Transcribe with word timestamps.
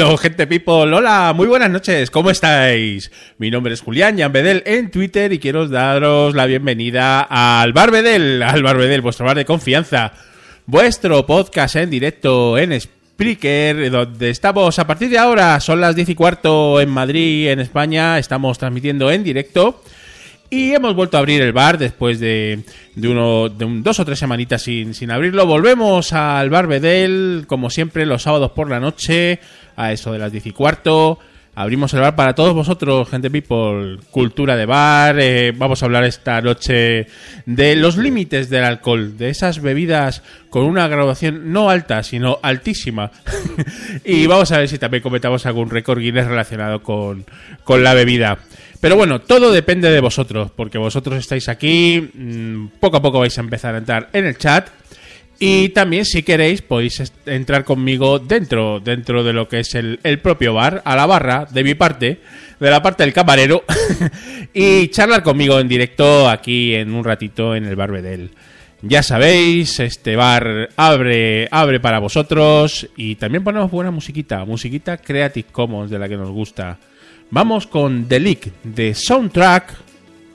Bueno, 0.00 0.16
gente 0.16 0.46
people, 0.46 0.94
hola, 0.94 1.34
muy 1.36 1.46
buenas 1.46 1.68
noches, 1.68 2.10
¿cómo 2.10 2.30
estáis? 2.30 3.12
Mi 3.36 3.50
nombre 3.50 3.74
es 3.74 3.82
Julián 3.82 4.16
Bedel 4.32 4.62
en 4.64 4.90
Twitter 4.90 5.30
y 5.30 5.38
quiero 5.38 5.68
daros 5.68 6.34
la 6.34 6.46
bienvenida 6.46 7.20
al 7.20 7.74
Barbedel, 7.74 8.42
al 8.42 8.62
Barbedel, 8.62 9.02
vuestro 9.02 9.26
bar 9.26 9.36
de 9.36 9.44
confianza, 9.44 10.14
vuestro 10.64 11.26
podcast 11.26 11.76
en 11.76 11.90
directo 11.90 12.56
en 12.56 12.80
Spreaker, 12.80 13.90
donde 13.90 14.30
estamos 14.30 14.78
a 14.78 14.86
partir 14.86 15.10
de 15.10 15.18
ahora, 15.18 15.60
son 15.60 15.82
las 15.82 15.94
10 15.94 16.08
y 16.08 16.14
cuarto 16.14 16.80
en 16.80 16.88
Madrid, 16.88 17.48
en 17.48 17.60
España, 17.60 18.18
estamos 18.18 18.56
transmitiendo 18.56 19.10
en 19.10 19.22
directo. 19.22 19.82
Y 20.52 20.72
hemos 20.72 20.96
vuelto 20.96 21.16
a 21.16 21.20
abrir 21.20 21.40
el 21.42 21.52
bar 21.52 21.78
después 21.78 22.18
de, 22.18 22.64
de, 22.96 23.08
uno, 23.08 23.48
de 23.48 23.64
un, 23.64 23.84
dos 23.84 24.00
o 24.00 24.04
tres 24.04 24.18
semanitas 24.18 24.60
sin, 24.60 24.94
sin 24.94 25.12
abrirlo. 25.12 25.46
Volvemos 25.46 26.12
al 26.12 26.50
bar 26.50 26.66
Bedel, 26.66 27.44
como 27.46 27.70
siempre, 27.70 28.04
los 28.04 28.22
sábados 28.22 28.50
por 28.50 28.68
la 28.68 28.80
noche, 28.80 29.38
a 29.76 29.92
eso 29.92 30.12
de 30.12 30.18
las 30.18 30.32
diez 30.32 30.46
y 30.46 30.50
cuarto. 30.50 31.20
Abrimos 31.54 31.92
el 31.94 32.00
bar 32.00 32.16
para 32.16 32.34
todos 32.34 32.54
vosotros, 32.54 33.08
gente 33.08 33.30
people, 33.30 33.98
cultura 34.10 34.56
de 34.56 34.66
bar. 34.66 35.20
Eh, 35.20 35.52
vamos 35.54 35.82
a 35.82 35.86
hablar 35.86 36.04
esta 36.04 36.40
noche 36.40 37.06
de 37.44 37.76
los 37.76 37.96
límites 37.96 38.48
del 38.50 38.64
alcohol, 38.64 39.18
de 39.18 39.30
esas 39.30 39.60
bebidas 39.60 40.22
con 40.48 40.64
una 40.64 40.88
graduación 40.88 41.52
no 41.52 41.68
alta, 41.68 42.02
sino 42.02 42.38
altísima. 42.42 43.10
y 44.04 44.26
vamos 44.26 44.50
a 44.52 44.58
ver 44.58 44.68
si 44.68 44.78
también 44.78 45.02
cometamos 45.02 45.44
algún 45.44 45.70
récord 45.70 46.00
Guinness 46.00 46.26
relacionado 46.26 46.82
con, 46.82 47.24
con 47.62 47.84
la 47.84 47.94
bebida. 47.94 48.38
Pero 48.80 48.96
bueno, 48.96 49.20
todo 49.20 49.52
depende 49.52 49.90
de 49.90 50.00
vosotros, 50.00 50.50
porque 50.56 50.78
vosotros 50.78 51.18
estáis 51.18 51.48
aquí, 51.48 52.10
mm, 52.14 52.78
poco 52.80 52.96
a 52.96 53.02
poco 53.02 53.20
vais 53.20 53.36
a 53.36 53.42
empezar 53.42 53.74
a 53.74 53.78
entrar 53.78 54.08
en 54.12 54.24
el 54.24 54.38
chat. 54.38 54.68
Y 55.38 55.70
también, 55.70 56.04
si 56.04 56.22
queréis, 56.22 56.60
podéis 56.60 57.12
entrar 57.24 57.64
conmigo 57.64 58.18
dentro, 58.18 58.78
dentro 58.78 59.24
de 59.24 59.32
lo 59.32 59.48
que 59.48 59.60
es 59.60 59.74
el, 59.74 59.98
propio 60.22 60.52
bar, 60.52 60.82
a 60.84 60.96
la 60.96 61.06
barra, 61.06 61.46
de 61.50 61.64
mi 61.64 61.74
parte, 61.74 62.20
de 62.58 62.70
la 62.70 62.82
parte 62.82 63.04
del 63.04 63.14
camarero, 63.14 63.64
y 64.54 64.88
charlar 64.88 65.22
conmigo 65.22 65.58
en 65.58 65.68
directo 65.68 66.28
aquí 66.28 66.74
en 66.74 66.92
un 66.92 67.04
ratito 67.04 67.54
en 67.54 67.64
el 67.64 67.76
bar 67.76 67.90
Bedel. 67.90 68.30
Ya 68.82 69.02
sabéis, 69.02 69.80
este 69.80 70.16
bar 70.16 70.70
abre, 70.76 71.48
abre 71.50 71.80
para 71.80 71.98
vosotros 71.98 72.88
y 72.96 73.14
también 73.16 73.44
ponemos 73.44 73.70
buena 73.70 73.90
musiquita, 73.90 74.44
musiquita 74.46 74.98
Creative 74.98 75.48
Commons 75.52 75.90
de 75.90 75.98
la 75.98 76.08
que 76.08 76.16
nos 76.16 76.30
gusta. 76.30 76.78
Vamos 77.32 77.68
con 77.68 78.08
The 78.08 78.18
Leak, 78.18 78.52
de 78.64 78.92
Soundtrack 78.92 79.76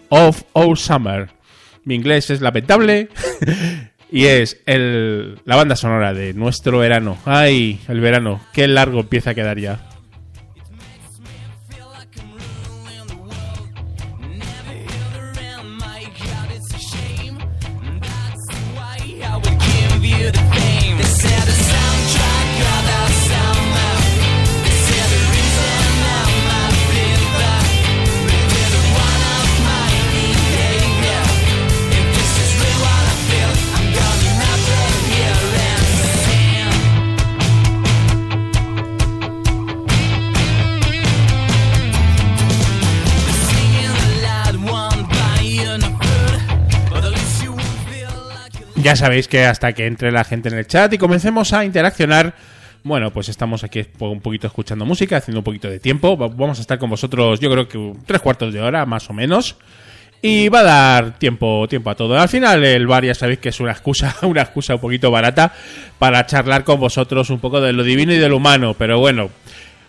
of 0.10 0.44
Our 0.54 0.78
Summer. 0.78 1.30
Mi 1.84 1.96
inglés 1.96 2.30
es 2.30 2.40
lamentable 2.40 3.10
y 4.12 4.26
es 4.26 4.62
el, 4.66 5.38
la 5.44 5.58
banda 5.58 5.76
sonora 5.76 6.14
de 6.14 6.34
nuestro 6.34 6.80
verano. 6.80 7.18
Ay, 7.26 7.82
el 7.90 8.00
verano, 8.00 8.40
qué 8.54 8.70
largo 8.70 9.02
empieza 9.02 9.32
a 9.32 9.36
quedar 9.36 9.60
ya. 9.60 9.82
Ya 48.86 48.96
sabéis 48.96 49.28
que 49.28 49.44
hasta 49.44 49.74
que 49.74 49.88
entre 49.88 50.12
la 50.12 50.24
gente 50.24 50.48
en 50.48 50.60
el 50.60 50.68
chat 50.68 50.94
y 50.94 51.00
comencemos 51.00 51.54
a 51.54 51.66
interaccionar, 51.66 52.36
bueno, 52.84 53.10
pues 53.10 53.30
estamos 53.30 53.64
aquí 53.64 53.84
un 53.98 54.22
poquito 54.22 54.46
escuchando 54.46 54.86
música, 54.86 55.18
haciendo 55.18 55.40
un 55.40 55.44
poquito 55.44 55.68
de 55.68 55.80
tiempo. 55.80 56.16
Vamos 56.16 56.60
a 56.60 56.62
estar 56.62 56.78
con 56.78 56.92
vosotros, 56.92 57.40
yo 57.40 57.50
creo 57.50 57.68
que 57.68 57.94
tres 58.06 58.22
cuartos 58.22 58.54
de 58.54 58.62
hora, 58.62 58.86
más 58.86 59.10
o 59.10 59.14
menos. 59.14 59.56
Y 60.22 60.50
va 60.50 60.60
a 60.60 60.64
dar 60.64 61.18
tiempo, 61.18 61.66
tiempo 61.68 61.90
a 61.90 61.96
todo. 61.96 62.16
Al 62.16 62.30
final 62.30 62.64
el 62.64 62.86
bar 62.86 63.04
ya 63.04 63.16
sabéis 63.16 63.40
que 63.40 63.50
es 63.50 63.60
una 63.60 63.72
excusa, 63.72 64.16
una 64.22 64.44
excusa 64.44 64.76
un 64.76 64.82
poquito 64.82 65.10
barata 65.10 65.52
para 65.98 66.24
charlar 66.28 66.64
con 66.64 66.80
vosotros 66.80 67.32
un 67.32 67.40
poco 67.40 67.62
de 67.62 67.74
lo 67.74 67.84
divino 67.84 68.14
y 68.14 68.20
de 68.20 68.30
lo 68.30 68.38
humano. 68.38 68.76
Pero 68.76 69.00
bueno, 69.00 69.32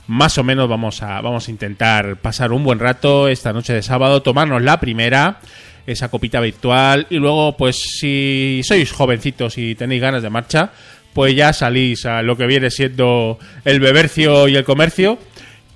más 0.07 0.39
o 0.39 0.43
menos 0.43 0.71
vamos 0.71 1.03
a, 1.03 1.21
vamos 1.21 1.49
a 1.49 1.51
intentar 1.51 2.17
pasar 2.17 2.51
un 2.51 2.65
buen 2.65 2.79
rato 2.79 3.29
esta 3.29 3.53
noche 3.53 3.75
de 3.75 3.83
sábado, 3.83 4.23
tomarnos 4.23 4.63
la 4.63 4.81
primera 4.81 5.41
esa 5.87 6.09
copita 6.09 6.41
virtual 6.41 7.07
y 7.11 7.17
luego 7.17 7.57
pues 7.57 7.77
si 7.77 8.61
sois 8.65 8.91
jovencitos 8.93 9.57
y 9.59 9.75
tenéis 9.75 10.03
ganas 10.03 10.23
de 10.23 10.31
marcha, 10.31 10.73
pues 11.13 11.35
ya 11.35 11.53
salís 11.53 12.05
a 12.07 12.23
lo 12.23 12.37
que 12.37 12.47
viene 12.47 12.71
siendo 12.71 13.39
el 13.65 13.81
bebercio 13.81 14.49
y 14.49 14.57
el 14.57 14.65
comercio. 14.65 15.19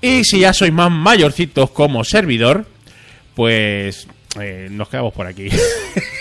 Y 0.03 0.25
si 0.25 0.41
ya 0.41 0.53
sois 0.53 0.73
más 0.73 0.91
mayorcitos 0.91 1.71
como 1.71 2.05
servidor, 2.05 2.67
pues 3.35 4.07
eh, 4.41 4.69
nos 4.71 4.89
quedamos 4.89 5.13
por 5.13 5.27
aquí. 5.27 5.49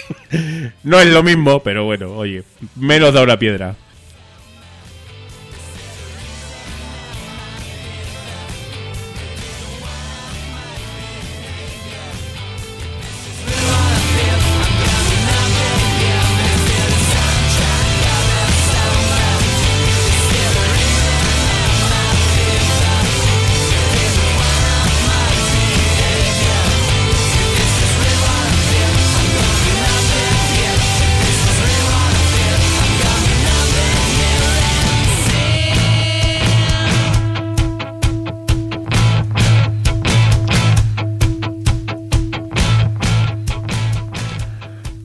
no 0.83 0.99
es 0.99 1.07
lo 1.07 1.23
mismo, 1.23 1.61
pero 1.61 1.85
bueno, 1.85 2.11
oye, 2.15 2.43
menos 2.75 3.13
da 3.13 3.23
una 3.23 3.37
piedra. 3.37 3.75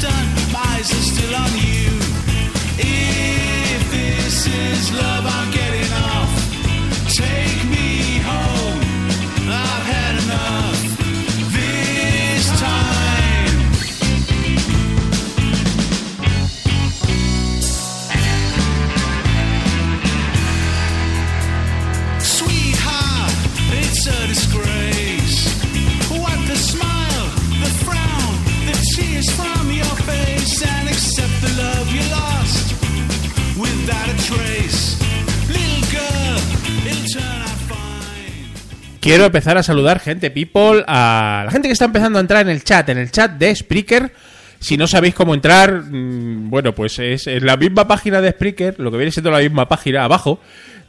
done, 0.00 0.28
my 0.52 0.60
eyes 0.76 0.92
are 0.92 1.06
still 1.12 1.34
on 1.34 1.50
you. 1.58 1.90
If 2.78 3.90
this 3.90 4.46
is 4.46 4.92
love, 4.92 5.26
I'm 5.26 5.47
Quiero 39.00 39.26
empezar 39.26 39.56
a 39.56 39.62
saludar 39.62 40.00
gente, 40.00 40.30
people, 40.30 40.84
a 40.86 41.42
la 41.44 41.50
gente 41.50 41.68
que 41.68 41.72
está 41.72 41.84
empezando 41.84 42.18
a 42.18 42.20
entrar 42.20 42.42
en 42.42 42.48
el 42.48 42.64
chat, 42.64 42.88
en 42.88 42.98
el 42.98 43.10
chat 43.10 43.32
de 43.32 43.54
Spreaker. 43.54 44.12
Si 44.58 44.76
no 44.76 44.88
sabéis 44.88 45.14
cómo 45.14 45.34
entrar, 45.34 45.82
mm, 45.84 46.50
bueno, 46.50 46.74
pues 46.74 46.98
es 46.98 47.28
en 47.28 47.46
la 47.46 47.56
misma 47.56 47.86
página 47.86 48.20
de 48.20 48.32
Spreaker, 48.32 48.80
lo 48.80 48.90
que 48.90 48.96
viene 48.96 49.12
siendo 49.12 49.30
la 49.30 49.38
misma 49.38 49.68
página 49.68 50.04
abajo, 50.04 50.40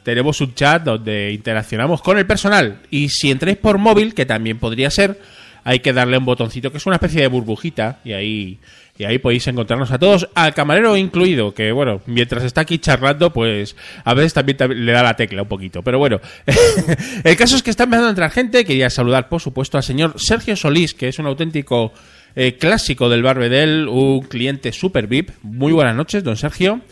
tenemos 0.02 0.40
un 0.40 0.54
chat 0.54 0.82
donde 0.82 1.30
interaccionamos 1.32 2.02
con 2.02 2.18
el 2.18 2.26
personal. 2.26 2.80
Y 2.90 3.10
si 3.10 3.30
entráis 3.30 3.58
por 3.58 3.78
móvil, 3.78 4.14
que 4.14 4.26
también 4.26 4.58
podría 4.58 4.90
ser, 4.90 5.20
hay 5.64 5.80
que 5.80 5.92
darle 5.92 6.18
un 6.18 6.24
botoncito 6.24 6.70
que 6.70 6.78
es 6.78 6.86
una 6.86 6.96
especie 6.96 7.20
de 7.20 7.28
burbujita 7.28 8.00
y 8.04 8.12
ahí 8.12 8.58
y 9.00 9.04
ahí 9.04 9.16
podéis 9.16 9.46
encontrarnos 9.46 9.90
a 9.92 9.98
todos, 9.98 10.28
al 10.34 10.52
camarero 10.52 10.94
incluido, 10.94 11.54
que 11.54 11.72
bueno, 11.72 12.02
mientras 12.04 12.44
está 12.44 12.60
aquí 12.60 12.78
charlando, 12.78 13.32
pues 13.32 13.74
a 14.04 14.12
veces 14.12 14.34
también 14.34 14.58
le 14.84 14.92
da 14.92 15.02
la 15.02 15.16
tecla 15.16 15.40
un 15.40 15.48
poquito. 15.48 15.82
Pero 15.82 15.98
bueno, 15.98 16.20
el 17.24 17.34
caso 17.34 17.56
es 17.56 17.62
que 17.62 17.70
está 17.70 17.84
empezando 17.84 18.08
a 18.08 18.10
entrar 18.10 18.30
gente. 18.30 18.62
Quería 18.62 18.90
saludar, 18.90 19.30
por 19.30 19.40
supuesto, 19.40 19.78
al 19.78 19.84
señor 19.84 20.16
Sergio 20.18 20.54
Solís, 20.54 20.92
que 20.92 21.08
es 21.08 21.18
un 21.18 21.24
auténtico 21.24 21.94
eh, 22.36 22.58
clásico 22.58 23.08
del 23.08 23.22
Barbedel, 23.22 23.88
un 23.88 24.20
cliente 24.20 24.70
super 24.70 25.06
VIP. 25.06 25.30
Muy 25.40 25.72
buenas 25.72 25.96
noches, 25.96 26.22
don 26.22 26.36
Sergio. 26.36 26.82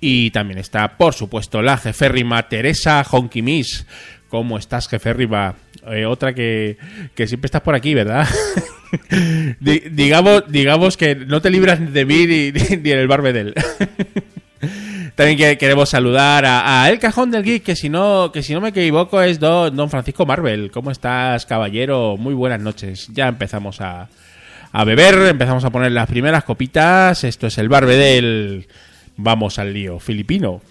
Y 0.00 0.32
también 0.32 0.58
está, 0.58 0.98
por 0.98 1.14
supuesto, 1.14 1.62
la 1.62 1.76
jeférrima 1.76 2.48
Teresa 2.48 3.06
Honkimis. 3.08 3.86
¿Cómo 4.32 4.56
estás, 4.56 4.88
jeférrima? 4.88 5.56
Eh, 5.88 6.06
otra 6.06 6.32
que, 6.32 6.78
que 7.14 7.26
siempre 7.26 7.48
estás 7.48 7.60
por 7.60 7.74
aquí, 7.74 7.92
¿verdad? 7.92 8.26
digamos, 9.60 10.44
digamos 10.48 10.96
que 10.96 11.14
no 11.14 11.42
te 11.42 11.50
libras 11.50 11.92
de 11.92 12.04
mí 12.06 12.26
ni, 12.26 12.46
en 12.70 12.98
el 12.98 13.08
Barbedel. 13.08 13.52
También 15.16 15.58
queremos 15.58 15.90
saludar 15.90 16.46
a, 16.46 16.88
El 16.88 16.98
Cajón 16.98 17.30
del 17.30 17.42
Geek, 17.42 17.62
que 17.62 17.76
si 17.76 17.90
no, 17.90 18.32
que 18.32 18.42
si 18.42 18.54
no 18.54 18.62
me 18.62 18.70
equivoco 18.70 19.20
es 19.20 19.38
don, 19.38 19.76
don 19.76 19.90
Francisco 19.90 20.24
Marvel. 20.24 20.70
¿Cómo 20.70 20.90
estás, 20.90 21.44
caballero? 21.44 22.16
Muy 22.16 22.32
buenas 22.32 22.62
noches. 22.62 23.08
Ya 23.12 23.28
empezamos 23.28 23.82
a, 23.82 24.08
a 24.72 24.84
beber, 24.84 25.14
empezamos 25.28 25.62
a 25.66 25.68
poner 25.68 25.92
las 25.92 26.08
primeras 26.08 26.44
copitas. 26.44 27.22
Esto 27.24 27.48
es 27.48 27.58
el 27.58 27.68
Barbedel. 27.68 28.66
Vamos 29.18 29.58
al 29.58 29.74
lío. 29.74 29.98
Filipino. 29.98 30.62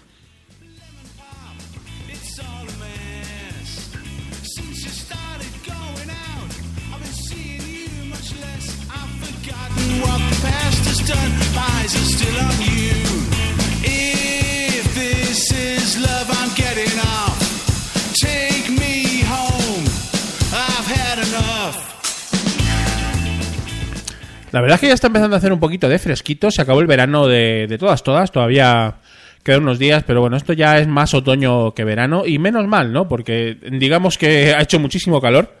La 24.52 24.60
verdad 24.60 24.74
es 24.76 24.80
que 24.82 24.88
ya 24.88 24.94
está 24.94 25.06
empezando 25.06 25.34
a 25.34 25.38
hacer 25.38 25.52
un 25.52 25.60
poquito 25.60 25.88
de 25.88 25.98
fresquito. 25.98 26.50
Se 26.50 26.60
acabó 26.60 26.80
el 26.80 26.86
verano 26.86 27.26
de, 27.26 27.66
de 27.68 27.78
todas, 27.78 28.02
todas. 28.02 28.30
Todavía 28.30 28.96
quedan 29.42 29.62
unos 29.62 29.78
días, 29.78 30.04
pero 30.06 30.20
bueno, 30.20 30.36
esto 30.36 30.52
ya 30.52 30.78
es 30.78 30.86
más 30.86 31.14
otoño 31.14 31.72
que 31.72 31.84
verano. 31.84 32.24
Y 32.26 32.38
menos 32.38 32.66
mal, 32.66 32.92
¿no? 32.92 33.08
Porque 33.08 33.56
digamos 33.72 34.18
que 34.18 34.54
ha 34.54 34.60
hecho 34.60 34.78
muchísimo 34.78 35.22
calor. 35.22 35.56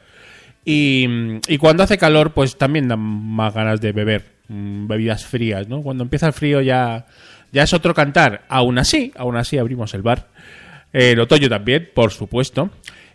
Y, 0.64 1.08
y 1.48 1.56
cuando 1.56 1.82
hace 1.82 1.96
calor, 1.96 2.32
pues 2.32 2.56
también 2.56 2.86
dan 2.86 3.00
más 3.00 3.54
ganas 3.54 3.80
de 3.80 3.92
beber 3.92 4.26
mm, 4.48 4.86
bebidas 4.86 5.24
frías, 5.24 5.68
¿no? 5.68 5.80
Cuando 5.82 6.04
empieza 6.04 6.26
el 6.26 6.34
frío 6.34 6.60
ya, 6.60 7.06
ya 7.50 7.62
es 7.62 7.72
otro 7.72 7.94
cantar. 7.94 8.42
Aún 8.48 8.78
así, 8.78 9.10
aún 9.16 9.36
así 9.36 9.56
abrimos 9.56 9.94
el 9.94 10.02
bar. 10.02 10.28
El 10.92 11.18
otoño 11.18 11.48
también, 11.48 11.88
por 11.94 12.12
supuesto. 12.12 12.70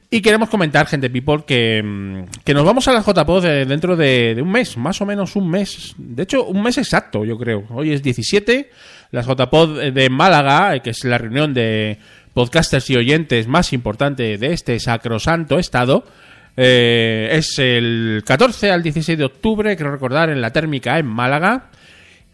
Y 0.09 0.21
queremos 0.21 0.47
comentar, 0.47 0.87
gente 0.87 1.09
people, 1.09 1.43
que, 1.45 1.81
mm, 1.83 2.43
que 2.45 2.53
nos 2.53 2.63
vamos 2.63 2.87
a 2.87 2.93
la 2.93 3.01
JPod 3.01 3.43
dentro 3.67 3.97
de, 3.97 4.39
un 4.41 4.49
mes, 4.49 4.77
más 4.77 5.01
o 5.01 5.05
menos 5.05 5.35
un 5.35 5.49
mes. 5.49 5.95
De 5.97 6.23
hecho, 6.23 6.45
un 6.45 6.63
mes 6.63 6.77
exacto, 6.77 7.25
yo 7.25 7.37
creo. 7.37 7.65
Hoy 7.69 7.91
es 7.91 8.01
17, 8.01 8.69
la 9.11 9.21
JPod 9.21 9.91
de 9.91 10.09
Málaga, 10.09 10.79
que 10.79 10.91
es 10.91 11.03
la 11.03 11.17
reunión 11.17 11.53
de 11.53 11.97
podcasters 12.33 12.89
y 12.89 12.95
oyentes 12.95 13.47
más 13.47 13.73
importante 13.73 14.37
de 14.37 14.53
este 14.53 14.79
sacrosanto 14.79 15.59
estado. 15.59 16.05
Eh, 16.55 17.29
es 17.33 17.59
el 17.59 18.23
14 18.25 18.71
al 18.71 18.83
16 18.83 19.17
de 19.17 19.25
octubre, 19.25 19.75
creo 19.75 19.91
recordar, 19.91 20.29
en 20.29 20.39
la 20.39 20.51
térmica 20.51 20.97
en 20.99 21.05
Málaga. 21.05 21.69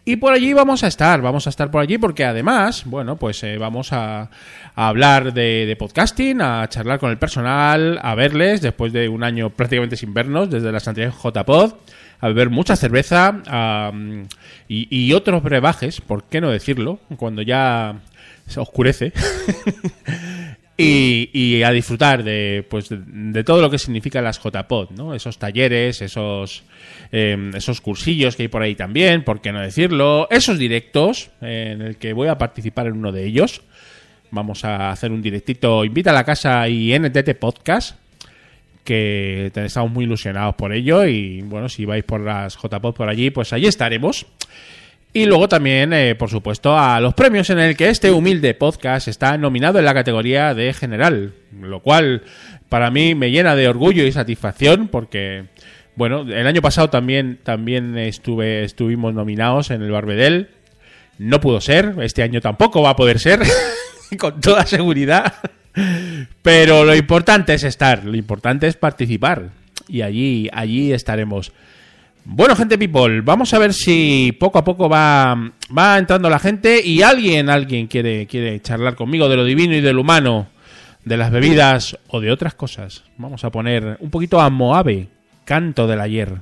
Y 0.06 0.16
por 0.16 0.34
allí 0.34 0.52
vamos 0.52 0.84
a 0.84 0.88
estar, 0.88 1.22
vamos 1.22 1.46
a 1.46 1.50
estar 1.50 1.70
por 1.70 1.80
allí 1.80 1.96
porque 1.96 2.26
además, 2.26 2.82
bueno, 2.84 3.16
pues 3.16 3.42
eh, 3.42 3.56
vamos 3.56 3.90
a, 3.92 4.28
hablar 4.74 5.32
de, 5.32 5.74
podcasting, 5.78 6.42
a 6.42 6.68
charlar 6.68 6.98
con 6.98 7.10
el 7.10 7.16
personal, 7.16 7.98
a 8.02 8.14
verles 8.14 8.60
después 8.60 8.92
de 8.92 9.08
un 9.08 9.24
año 9.24 9.48
prácticamente 9.48 9.96
sin 9.96 10.12
vernos 10.12 10.50
desde 10.50 10.70
la 10.72 10.78
anteriores 10.84 11.16
JPod, 11.22 11.72
a 12.20 12.28
beber 12.28 12.50
mucha 12.50 12.76
cerveza 12.76 13.40
y, 14.68 15.12
otros 15.14 15.42
brebajes, 15.42 16.02
¿por 16.02 16.24
qué 16.24 16.42
no 16.42 16.50
decirlo? 16.50 16.98
Cuando 17.16 17.40
ya 17.40 18.00
se 18.46 18.60
oscurece. 18.60 19.12
y, 20.76 21.62
a 21.62 21.70
disfrutar 21.70 22.24
de, 22.24 22.66
pues, 22.68 22.88
de, 22.90 23.44
todo 23.44 23.60
lo 23.60 23.70
que 23.70 23.78
significa 23.78 24.20
las 24.20 24.40
JPod, 24.42 24.90
¿no? 24.90 25.14
Esos 25.14 25.38
talleres, 25.38 26.02
esos, 26.02 26.64
em, 27.12 27.54
esos 27.54 27.80
cursillos 27.80 28.34
que 28.34 28.44
hay 28.44 28.48
por 28.48 28.62
ahí 28.62 28.74
también, 28.74 29.22
¿por 29.22 29.40
qué 29.40 29.52
no 29.52 29.60
decirlo? 29.60 30.26
Esos 30.30 30.58
directos 30.58 31.30
en 31.40 31.82
el 31.82 31.96
que 31.96 32.12
voy 32.12 32.28
a 32.28 32.38
participar 32.38 32.88
en 32.88 32.94
uno 32.94 33.12
de 33.12 33.24
ellos. 33.24 33.62
Vamos 34.30 34.64
a 34.64 34.90
hacer 34.90 35.12
un 35.12 35.22
directito 35.22 35.84
Invita 35.84 36.10
a 36.10 36.14
la 36.14 36.24
Casa 36.24 36.68
y 36.68 36.92
NTT 36.98 37.36
Podcast, 37.38 37.96
que 38.82 39.52
estamos 39.54 39.92
muy 39.92 40.04
ilusionados 40.04 40.56
por 40.56 40.72
ello 40.72 41.06
y 41.06 41.40
bueno, 41.42 41.68
si 41.68 41.84
vais 41.84 42.04
por 42.04 42.20
las 42.20 42.58
JPod 42.60 42.94
por 42.94 43.08
allí, 43.08 43.30
pues 43.30 43.52
allí 43.52 43.66
estaremos. 43.66 44.26
Y 45.16 45.26
luego 45.26 45.48
también, 45.48 45.92
eh, 45.92 46.16
por 46.16 46.28
supuesto, 46.28 46.76
a 46.76 46.98
los 46.98 47.14
premios 47.14 47.48
en 47.48 47.60
el 47.60 47.76
que 47.76 47.88
este 47.88 48.10
humilde 48.10 48.52
podcast 48.52 49.06
está 49.06 49.38
nominado 49.38 49.78
en 49.78 49.84
la 49.84 49.94
categoría 49.94 50.54
de 50.54 50.74
general, 50.74 51.34
lo 51.52 51.78
cual 51.80 52.22
para 52.68 52.90
mí 52.90 53.14
me 53.14 53.30
llena 53.30 53.54
de 53.54 53.68
orgullo 53.68 54.02
y 54.02 54.10
satisfacción 54.10 54.88
porque, 54.88 55.44
bueno, 55.94 56.22
el 56.22 56.48
año 56.48 56.60
pasado 56.60 56.90
también, 56.90 57.38
también 57.44 57.96
estuve, 57.96 58.64
estuvimos 58.64 59.14
nominados 59.14 59.70
en 59.70 59.82
el 59.82 59.92
Barbedel. 59.92 60.48
No 61.18 61.40
pudo 61.40 61.60
ser, 61.60 61.94
este 62.00 62.24
año 62.24 62.40
tampoco 62.40 62.82
va 62.82 62.90
a 62.90 62.96
poder 62.96 63.20
ser. 63.20 63.40
con 64.18 64.40
toda 64.40 64.66
seguridad. 64.66 65.32
Pero 66.42 66.84
lo 66.84 66.94
importante 66.96 67.54
es 67.54 67.62
estar, 67.62 68.04
lo 68.04 68.16
importante 68.16 68.66
es 68.66 68.74
participar. 68.74 69.50
Y 69.86 70.02
allí, 70.02 70.50
allí 70.52 70.92
estaremos. 70.92 71.52
Bueno, 72.26 72.56
gente 72.56 72.78
people, 72.78 73.20
vamos 73.20 73.52
a 73.52 73.58
ver 73.58 73.74
si 73.74 74.34
poco 74.40 74.58
a 74.58 74.64
poco 74.64 74.88
va, 74.88 75.52
va 75.76 75.98
entrando 75.98 76.30
la 76.30 76.38
gente 76.38 76.80
y 76.82 77.02
alguien, 77.02 77.50
alguien 77.50 77.86
quiere, 77.86 78.26
quiere 78.26 78.60
charlar 78.62 78.94
conmigo 78.94 79.28
de 79.28 79.36
lo 79.36 79.44
divino 79.44 79.74
y 79.74 79.82
de 79.82 79.92
lo 79.92 80.00
humano, 80.00 80.46
de 81.04 81.18
las 81.18 81.30
bebidas 81.30 81.98
o 82.08 82.20
de 82.20 82.32
otras 82.32 82.54
cosas. 82.54 83.04
Vamos 83.18 83.44
a 83.44 83.50
poner 83.50 83.98
un 84.00 84.08
poquito 84.08 84.40
a 84.40 84.48
Moave, 84.48 85.08
canto 85.44 85.86
del 85.86 86.00
ayer. 86.00 86.38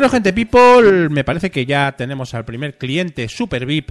Bueno, 0.00 0.12
gente 0.12 0.32
people, 0.32 1.10
me 1.10 1.24
parece 1.24 1.50
que 1.50 1.66
ya 1.66 1.92
tenemos 1.94 2.32
al 2.32 2.46
primer 2.46 2.78
cliente 2.78 3.28
Super 3.28 3.66
VIP 3.66 3.90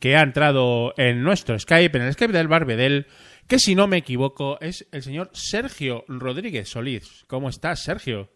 que 0.00 0.16
ha 0.16 0.22
entrado 0.22 0.92
en 0.96 1.22
nuestro 1.22 1.56
Skype, 1.56 1.96
en 1.96 2.02
el 2.02 2.12
Skype 2.12 2.32
del 2.32 2.48
Barbedel, 2.48 3.06
que 3.46 3.60
si 3.60 3.76
no 3.76 3.86
me 3.86 3.98
equivoco 3.98 4.58
es 4.60 4.84
el 4.90 5.04
señor 5.04 5.30
Sergio 5.32 6.04
Rodríguez 6.08 6.68
Solís. 6.70 7.22
¿Cómo 7.28 7.48
estás, 7.48 7.84
Sergio? 7.84 8.32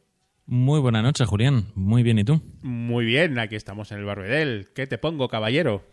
Muy 0.47 0.79
buena 0.79 1.03
noche, 1.03 1.25
Julián. 1.25 1.73
Muy 1.75 2.05
bien, 2.05 2.21
¿y 2.21 2.25
tú? 2.25 2.41
Muy 2.63 3.05
bien, 3.05 3.37
aquí 3.41 3.57
estamos 3.57 3.91
en 3.91 3.99
el 3.99 4.05
Barbedel. 4.05 4.69
¿Qué 4.73 4.87
te 4.87 4.97
pongo, 4.97 5.27
caballero? 5.27 5.85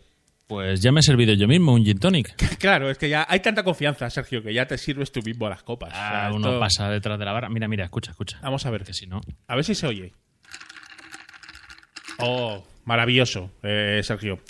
Pues 0.46 0.80
ya 0.80 0.92
me 0.92 1.00
he 1.00 1.02
servido 1.02 1.34
yo 1.34 1.48
mismo 1.48 1.72
un 1.74 1.84
gin 1.84 1.98
tonic. 1.98 2.36
Claro, 2.60 2.88
es 2.88 2.98
que 2.98 3.08
ya 3.08 3.26
hay 3.28 3.40
tanta 3.40 3.64
confianza, 3.64 4.08
Sergio, 4.10 4.44
que 4.44 4.54
ya 4.54 4.66
te 4.68 4.78
sirves 4.78 5.10
tú 5.10 5.22
mismo 5.22 5.48
las 5.48 5.64
copas. 5.64 5.90
O 5.90 5.96
sea, 5.96 6.26
Ah, 6.28 6.32
uno 6.32 6.50
esto- 6.50 6.60
pasa 6.60 6.88
detrás 6.88 7.18
de 7.18 7.24
la 7.24 7.32
barra. 7.32 7.48
Mira, 7.48 7.66
mira, 7.66 7.84
escucha, 7.84 8.12
escucha. 8.12 8.38
Vamos 8.44 8.64
a 8.64 8.70
ver. 8.70 8.84
Que 8.84 8.92
si 8.94 9.08
no... 9.08 9.20
A 9.48 9.56
ver 9.56 9.64
si 9.64 9.74
se 9.74 9.88
oye. 9.88 10.12
Oh, 12.18 12.64
maravilloso, 12.84 13.50
eh, 13.62 14.00
Sergio. 14.02 14.40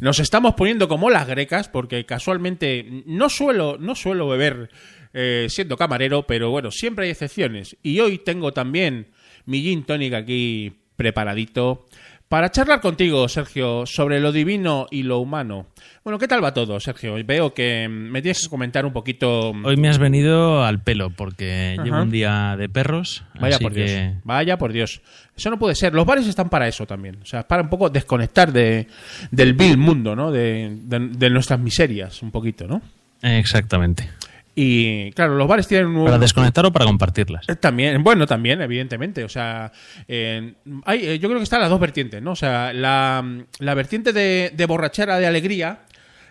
Nos 0.00 0.20
estamos 0.20 0.54
poniendo 0.54 0.88
como 0.88 1.10
las 1.10 1.26
grecas 1.26 1.68
porque 1.68 2.04
casualmente 2.04 2.86
no 3.06 3.28
suelo, 3.28 3.78
no 3.78 3.94
suelo 3.94 4.28
beber 4.28 4.70
eh, 5.14 5.46
siendo 5.48 5.76
camarero, 5.76 6.26
pero 6.26 6.50
bueno, 6.50 6.70
siempre 6.70 7.06
hay 7.06 7.10
excepciones. 7.10 7.76
Y 7.82 8.00
hoy 8.00 8.18
tengo 8.18 8.52
también 8.52 9.08
mi 9.46 9.62
gin 9.62 9.84
tonic 9.84 10.12
aquí 10.14 10.72
preparadito 10.96 11.86
para 12.28 12.50
charlar 12.50 12.80
contigo, 12.80 13.26
Sergio, 13.28 13.86
sobre 13.86 14.20
lo 14.20 14.32
divino 14.32 14.86
y 14.90 15.02
lo 15.02 15.18
humano. 15.18 15.66
Bueno, 16.04 16.18
¿qué 16.18 16.28
tal 16.28 16.44
va 16.44 16.52
todo, 16.52 16.78
Sergio? 16.78 17.14
Veo 17.24 17.54
que 17.54 17.88
mm, 17.88 17.92
me 17.92 18.20
tienes 18.20 18.42
que 18.42 18.48
comentar 18.50 18.84
un 18.84 18.92
poquito. 18.92 19.50
Hoy 19.50 19.76
me 19.78 19.88
has 19.88 19.98
venido 19.98 20.62
al 20.64 20.82
pelo 20.82 21.10
porque 21.10 21.74
Ajá. 21.76 21.84
llevo 21.84 22.02
un 22.02 22.10
día 22.10 22.54
de 22.58 22.68
perros. 22.68 23.24
Vaya 23.40 23.56
así 23.56 23.64
por 23.64 23.72
que- 23.72 23.84
Dios. 23.84 24.16
Vaya 24.24 24.58
por 24.58 24.72
Dios. 24.72 25.00
Eso 25.36 25.50
no 25.50 25.58
puede 25.58 25.74
ser. 25.74 25.94
Los 25.94 26.04
bares 26.04 26.26
están 26.26 26.48
para 26.50 26.68
eso 26.68 26.86
también. 26.86 27.18
O 27.22 27.26
sea, 27.26 27.48
para 27.48 27.62
un 27.62 27.68
poco 27.70 27.88
desconectar 27.88 28.52
de, 28.52 28.86
del 29.30 29.54
vil 29.54 29.78
mundo, 29.78 30.14
¿no? 30.14 30.30
De, 30.30 30.76
de- 30.82 31.08
de 31.08 31.30
nuestras 31.30 31.58
miserias, 31.60 32.22
un 32.22 32.30
poquito, 32.30 32.66
¿no? 32.66 32.82
Exactamente. 33.22 34.08
Y 34.60 35.12
claro, 35.12 35.36
los 35.36 35.46
bares 35.46 35.68
tienen 35.68 35.86
un. 35.94 36.04
Para 36.06 36.18
desconectar 36.18 36.66
o 36.66 36.72
para 36.72 36.84
compartirlas. 36.84 37.48
Eh, 37.48 37.54
También, 37.54 38.02
bueno, 38.02 38.26
también, 38.26 38.60
evidentemente. 38.60 39.22
O 39.22 39.28
sea, 39.28 39.70
eh, 40.08 40.54
hay, 40.84 41.18
yo 41.20 41.28
creo 41.28 41.38
que 41.38 41.44
están 41.44 41.60
las 41.60 41.70
dos 41.70 41.78
vertientes, 41.78 42.20
¿no? 42.20 42.32
O 42.32 42.36
sea, 42.36 42.72
la, 42.72 43.24
la 43.60 43.74
vertiente 43.74 44.12
de, 44.12 44.50
de 44.52 44.66
borrachera, 44.66 45.18
de 45.20 45.26
alegría, 45.28 45.82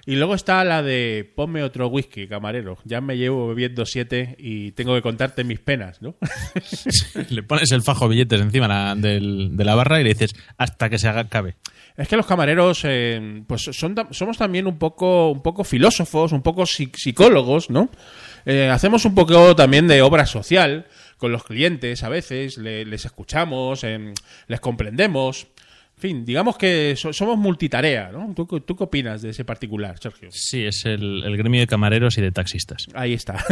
y 0.06 0.16
luego 0.16 0.36
está 0.36 0.64
la 0.66 0.84
de 0.84 1.32
ponme 1.36 1.64
otro 1.64 1.88
whisky, 1.88 2.28
camarero. 2.28 2.78
Ya 2.84 3.00
me 3.00 3.16
llevo 3.18 3.48
bebiendo 3.48 3.86
siete 3.86 4.36
y 4.40 4.72
tengo 4.74 4.94
que 4.94 5.02
contarte 5.02 5.46
mis 5.46 5.60
penas, 5.60 6.02
¿no? 6.02 6.16
Le 7.30 7.44
pones 7.44 7.72
el 7.72 7.82
fajo 7.82 8.06
de 8.10 8.16
billetes 8.16 8.42
encima 8.42 8.68
la- 8.68 8.96
del- 8.96 9.56
de 9.56 9.64
la 9.66 9.76
barra 9.76 10.02
y 10.02 10.04
le 10.04 10.10
dices 10.10 10.36
hasta 10.58 10.90
que 10.90 10.98
se 10.98 11.08
haga 11.08 11.30
cabe. 11.30 11.56
Es 11.98 12.08
que 12.08 12.16
los 12.16 12.28
camareros, 12.28 12.82
eh, 12.84 13.42
pues 13.48 13.70
somos 14.12 14.38
también 14.38 14.68
un 14.68 14.78
poco, 14.78 15.32
un 15.32 15.42
poco 15.42 15.64
filósofos, 15.64 16.32
un 16.32 16.44
poco 16.44 16.62
psi- 16.64 16.92
psicólogos, 16.96 17.70
¿no? 17.72 17.90
Eh, 18.46 18.70
hacemos 18.70 19.04
un 19.06 19.16
poco 19.16 19.56
también 19.56 19.88
de 19.88 20.02
obra 20.04 20.26
social 20.28 20.86
con 21.18 21.32
los 21.32 21.44
clientes 21.44 22.04
a 22.04 22.10
veces, 22.10 22.58
le- 22.60 22.86
les 22.86 23.04
escuchamos, 23.06 23.84
em, 23.84 24.14
les 24.48 24.60
comprendemos. 24.60 25.48
En 25.98 26.02
fin, 26.02 26.26
digamos 26.26 26.58
que 26.60 26.96
so- 26.96 27.12
somos 27.12 27.38
multitarea, 27.40 28.12
¿no? 28.12 28.32
¿Tú, 28.36 28.46
qué- 28.48 28.62
¿Tú 28.62 28.76
qué 28.76 28.84
opinas 28.84 29.24
de 29.24 29.32
ese 29.32 29.44
particular, 29.44 29.98
Sergio? 30.00 30.30
Sí, 30.32 30.64
es 30.64 30.86
el, 30.86 31.24
el 31.24 31.36
gremio 31.38 31.60
de 31.60 31.66
camareros 31.66 32.18
y 32.20 32.22
de 32.22 32.32
taxistas. 32.32 32.86
Ahí 32.94 33.14
está. 33.14 33.44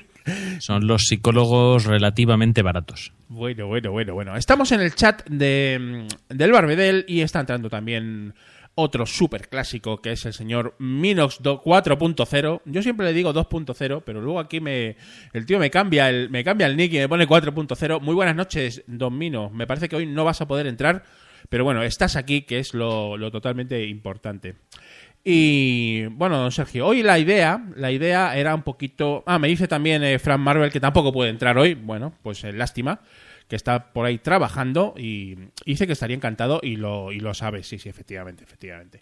Son 0.60 0.86
los 0.86 1.02
psicólogos 1.06 1.84
relativamente 1.84 2.62
baratos. 2.62 3.12
Bueno, 3.28 3.66
bueno, 3.68 3.90
bueno, 3.92 4.14
bueno. 4.14 4.36
Estamos 4.36 4.70
en 4.72 4.80
el 4.80 4.94
chat 4.94 5.26
de, 5.28 6.06
mm, 6.30 6.34
del 6.34 6.52
Barbedel 6.52 7.04
y 7.08 7.20
está 7.22 7.40
entrando 7.40 7.70
también 7.70 8.34
otro 8.76 9.06
súper 9.06 9.48
clásico 9.48 10.02
que 10.02 10.12
es 10.12 10.26
el 10.26 10.32
señor 10.34 10.74
Minox 10.78 11.40
do- 11.42 11.62
4.0. 11.62 12.60
Yo 12.64 12.82
siempre 12.82 13.06
le 13.06 13.12
digo 13.12 13.32
2.0, 13.32 14.02
pero 14.04 14.20
luego 14.20 14.40
aquí 14.40 14.60
me 14.60 14.96
el 15.32 15.46
tío 15.46 15.58
me 15.58 15.70
cambia 15.70 16.10
el 16.10 16.28
me 16.28 16.42
cambia 16.42 16.66
el 16.66 16.76
nick 16.76 16.92
y 16.92 16.98
me 16.98 17.08
pone 17.08 17.26
4.0. 17.26 18.00
Muy 18.00 18.14
buenas 18.14 18.34
noches, 18.36 18.82
Don 18.86 19.16
Mino. 19.16 19.48
Me 19.50 19.66
parece 19.66 19.88
que 19.88 19.96
hoy 19.96 20.06
no 20.06 20.24
vas 20.24 20.40
a 20.40 20.48
poder 20.48 20.66
entrar, 20.66 21.04
pero 21.48 21.64
bueno, 21.64 21.82
estás 21.82 22.16
aquí, 22.16 22.42
que 22.42 22.58
es 22.58 22.74
lo, 22.74 23.16
totalmente 23.30 23.84
importante. 23.86 24.54
Y 25.22 26.04
bueno, 26.06 26.38
don 26.38 26.52
Sergio, 26.52 26.86
hoy 26.86 27.02
la 27.02 27.18
idea, 27.18 27.64
la 27.76 27.90
idea 27.90 28.36
era 28.36 28.54
un 28.54 28.62
poquito. 28.62 29.22
Ah, 29.26 29.38
me 29.38 29.48
dice 29.48 29.66
también 29.66 30.02
eh, 30.04 30.18
Fran 30.18 30.40
Marvel 30.40 30.70
que 30.70 30.80
tampoco 30.80 31.12
puede 31.12 31.30
entrar 31.30 31.56
hoy. 31.56 31.74
Bueno, 31.74 32.12
pues 32.22 32.44
eh, 32.44 32.52
lástima, 32.52 33.00
que 33.48 33.56
está 33.56 33.92
por 33.92 34.04
ahí 34.04 34.18
trabajando 34.18 34.92
y 34.98 35.36
dice 35.64 35.86
que 35.86 35.94
estaría 35.94 36.16
encantado 36.16 36.60
y 36.62 36.76
lo, 36.76 37.10
y 37.10 37.20
lo 37.20 37.32
sabe. 37.32 37.62
Sí, 37.62 37.78
sí, 37.78 37.88
efectivamente, 37.88 38.44
efectivamente. 38.44 39.00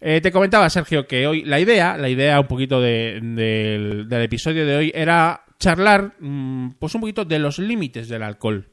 Eh, 0.00 0.20
te 0.22 0.32
comentaba, 0.32 0.70
Sergio, 0.70 1.06
que 1.06 1.26
hoy 1.26 1.42
la 1.44 1.60
idea, 1.60 1.96
la 1.98 2.08
idea 2.08 2.40
un 2.40 2.46
poquito 2.46 2.80
de- 2.80 3.18
del, 3.20 4.08
del 4.08 4.22
episodio 4.22 4.64
de 4.64 4.76
hoy 4.76 4.92
era 4.94 5.42
charlar, 5.58 6.14
mm, 6.20 6.70
pues 6.78 6.94
un 6.94 7.00
poquito 7.02 7.24
de 7.26 7.38
los 7.38 7.58
límites 7.58 8.08
del 8.08 8.22
alcohol. 8.22 8.66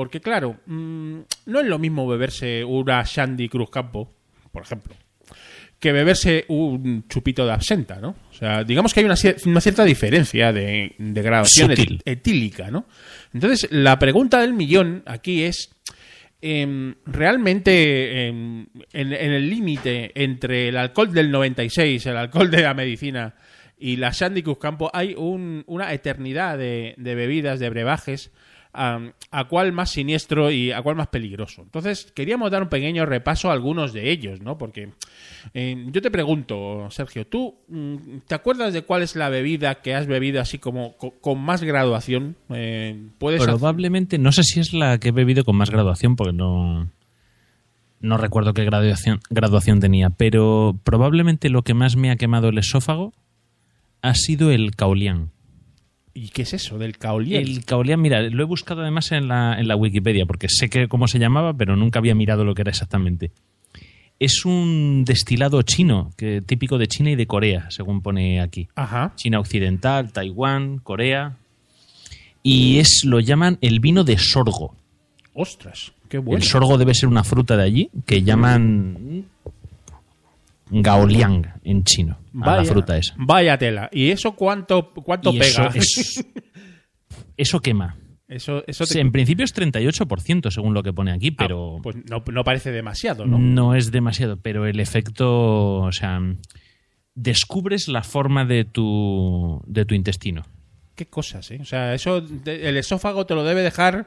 Porque 0.00 0.18
claro, 0.22 0.56
mm, 0.64 1.18
no 1.44 1.60
es 1.60 1.66
lo 1.66 1.78
mismo 1.78 2.06
beberse 2.08 2.64
una 2.64 3.02
Shandy 3.04 3.50
Cruz 3.50 3.68
Campo, 3.68 4.10
por 4.50 4.62
ejemplo, 4.62 4.94
que 5.78 5.92
beberse 5.92 6.46
un 6.48 7.06
chupito 7.06 7.44
de 7.44 7.52
absenta, 7.52 8.00
¿no? 8.00 8.16
O 8.30 8.32
sea, 8.32 8.64
digamos 8.64 8.94
que 8.94 9.00
hay 9.00 9.04
una, 9.04 9.14
cier- 9.14 9.44
una 9.46 9.60
cierta 9.60 9.84
diferencia 9.84 10.54
de, 10.54 10.94
de 10.96 11.44
Sutil. 11.44 12.00
et- 12.06 12.12
etílica, 12.20 12.70
¿no? 12.70 12.86
Entonces, 13.34 13.68
la 13.70 13.98
pregunta 13.98 14.40
del 14.40 14.54
millón 14.54 15.02
aquí 15.04 15.42
es, 15.42 15.68
em, 16.40 16.94
¿realmente 17.04 18.26
em, 18.28 18.68
en, 18.94 19.12
en 19.12 19.32
el 19.32 19.50
límite 19.50 20.12
entre 20.14 20.68
el 20.68 20.78
alcohol 20.78 21.12
del 21.12 21.30
96, 21.30 22.06
el 22.06 22.16
alcohol 22.16 22.50
de 22.50 22.62
la 22.62 22.72
medicina 22.72 23.34
y 23.78 23.96
la 23.96 24.12
Shandy 24.12 24.42
Cruz 24.42 24.56
Campo 24.58 24.90
hay 24.94 25.12
un- 25.14 25.62
una 25.66 25.92
eternidad 25.92 26.56
de, 26.56 26.94
de 26.96 27.14
bebidas, 27.14 27.60
de 27.60 27.68
brebajes, 27.68 28.30
a 28.72 29.44
cuál 29.48 29.72
más 29.72 29.90
siniestro 29.90 30.50
y 30.50 30.70
a 30.72 30.80
cuál 30.82 30.96
más 30.96 31.08
peligroso. 31.08 31.62
Entonces, 31.62 32.12
queríamos 32.14 32.50
dar 32.50 32.62
un 32.62 32.68
pequeño 32.68 33.04
repaso 33.06 33.50
a 33.50 33.52
algunos 33.52 33.92
de 33.92 34.10
ellos, 34.10 34.40
¿no? 34.40 34.58
Porque 34.58 34.90
eh, 35.54 35.86
yo 35.90 36.00
te 36.02 36.10
pregunto, 36.10 36.88
Sergio, 36.90 37.26
¿tú 37.26 37.56
mm, 37.68 37.96
te 38.26 38.34
acuerdas 38.34 38.72
de 38.72 38.82
cuál 38.82 39.02
es 39.02 39.16
la 39.16 39.28
bebida 39.28 39.76
que 39.82 39.94
has 39.94 40.06
bebido 40.06 40.40
así 40.40 40.58
como 40.58 40.96
co- 40.96 41.14
con, 41.20 41.40
más 41.40 41.62
graduación? 41.62 42.36
Eh, 42.50 43.00
¿Puedes 43.18 43.40
hacer- 43.40 43.54
Probablemente, 43.54 44.18
no 44.18 44.30
sé 44.32 44.42
si 44.44 44.60
es 44.60 44.72
la 44.72 44.98
que 44.98 45.08
he 45.08 45.12
bebido 45.12 45.44
con 45.44 45.56
más 45.56 45.70
graduación, 45.70 46.14
porque 46.16 46.32
no, 46.32 46.88
no 48.00 48.16
recuerdo 48.16 48.54
qué 48.54 48.64
graduación, 48.64 49.20
graduación 49.30 49.80
tenía, 49.80 50.10
pero 50.10 50.78
probablemente 50.84 51.48
lo 51.50 51.62
que 51.62 51.74
más 51.74 51.96
me 51.96 52.10
ha 52.10 52.16
quemado 52.16 52.48
el 52.50 52.58
esófago 52.58 53.12
ha 54.02 54.14
sido 54.14 54.50
el 54.52 54.74
caulián. 54.76 55.30
¿Y 56.12 56.28
qué 56.28 56.42
es 56.42 56.52
eso 56.54 56.78
del 56.78 56.98
caolier? 56.98 57.42
El 57.42 57.64
caulián, 57.64 58.00
mira, 58.00 58.22
lo 58.22 58.42
he 58.42 58.46
buscado 58.46 58.82
además 58.82 59.12
en 59.12 59.28
la, 59.28 59.58
en 59.58 59.68
la 59.68 59.76
Wikipedia, 59.76 60.26
porque 60.26 60.48
sé 60.48 60.68
que 60.68 60.88
cómo 60.88 61.06
se 61.06 61.18
llamaba, 61.18 61.54
pero 61.54 61.76
nunca 61.76 61.98
había 61.98 62.14
mirado 62.14 62.44
lo 62.44 62.54
que 62.54 62.62
era 62.62 62.70
exactamente. 62.70 63.30
Es 64.18 64.44
un 64.44 65.04
destilado 65.06 65.62
chino, 65.62 66.10
que, 66.16 66.42
típico 66.42 66.78
de 66.78 66.88
China 66.88 67.10
y 67.10 67.16
de 67.16 67.26
Corea, 67.26 67.70
según 67.70 68.02
pone 68.02 68.40
aquí. 68.40 68.68
Ajá. 68.74 69.12
China 69.16 69.40
occidental, 69.40 70.12
Taiwán, 70.12 70.78
Corea. 70.78 71.36
Y 72.42 72.78
es 72.78 73.02
lo 73.04 73.20
llaman 73.20 73.58
el 73.60 73.80
vino 73.80 74.04
de 74.04 74.18
sorgo. 74.18 74.74
Ostras, 75.32 75.92
qué 76.08 76.18
bueno. 76.18 76.36
El 76.36 76.42
sorgo 76.42 76.76
debe 76.76 76.94
ser 76.94 77.08
una 77.08 77.24
fruta 77.24 77.56
de 77.56 77.62
allí 77.62 77.90
que 78.04 78.22
llaman 78.22 79.26
gaoliang 80.70 81.60
en 81.64 81.84
chino, 81.84 82.18
a 82.42 82.56
la 82.56 82.64
fruta 82.64 82.96
esa. 82.96 83.14
Vaya 83.18 83.58
tela. 83.58 83.88
¿Y 83.92 84.10
eso 84.10 84.32
cuánto, 84.32 84.92
cuánto 84.92 85.32
Y 85.32 85.38
pega? 85.38 85.66
eso, 85.66 85.78
es- 85.78 86.24
eso 87.36 87.60
quema. 87.60 87.96
Eso, 88.28 88.62
eso 88.68 88.84
te- 88.84 88.92
Sí, 88.94 89.00
en 89.00 89.10
principio 89.10 89.44
es 89.44 89.52
38% 89.54 90.50
según 90.52 90.72
lo 90.72 90.82
que 90.84 90.92
pone 90.92 91.10
aquí, 91.10 91.30
Ah, 91.32 91.34
pero 91.36 91.78
pues 91.82 91.96
no, 92.08 92.22
no 92.32 92.44
parece 92.44 92.70
demasiado, 92.70 93.26
¿no? 93.26 93.38
no 93.38 93.74
es 93.74 93.90
demasiado. 93.90 94.36
Pero 94.40 94.66
el 94.66 94.78
efecto, 94.78 95.78
o 95.80 95.90
sea, 95.92 96.20
descubres 97.14 97.88
la 97.88 98.02
forma 98.02 98.44
de 98.44 98.64
tu, 98.64 99.60
de 99.66 99.84
tu 99.84 99.94
intestino. 99.94 100.42
Qué 100.94 101.06
cosas, 101.06 101.50
¿eh? 101.50 101.58
O 101.60 101.64
sea, 101.64 101.94
eso, 101.94 102.22
el 102.46 102.76
esófago 102.76 103.26
te 103.26 103.34
lo 103.34 103.42
debe 103.42 103.62
dejar, 103.62 104.06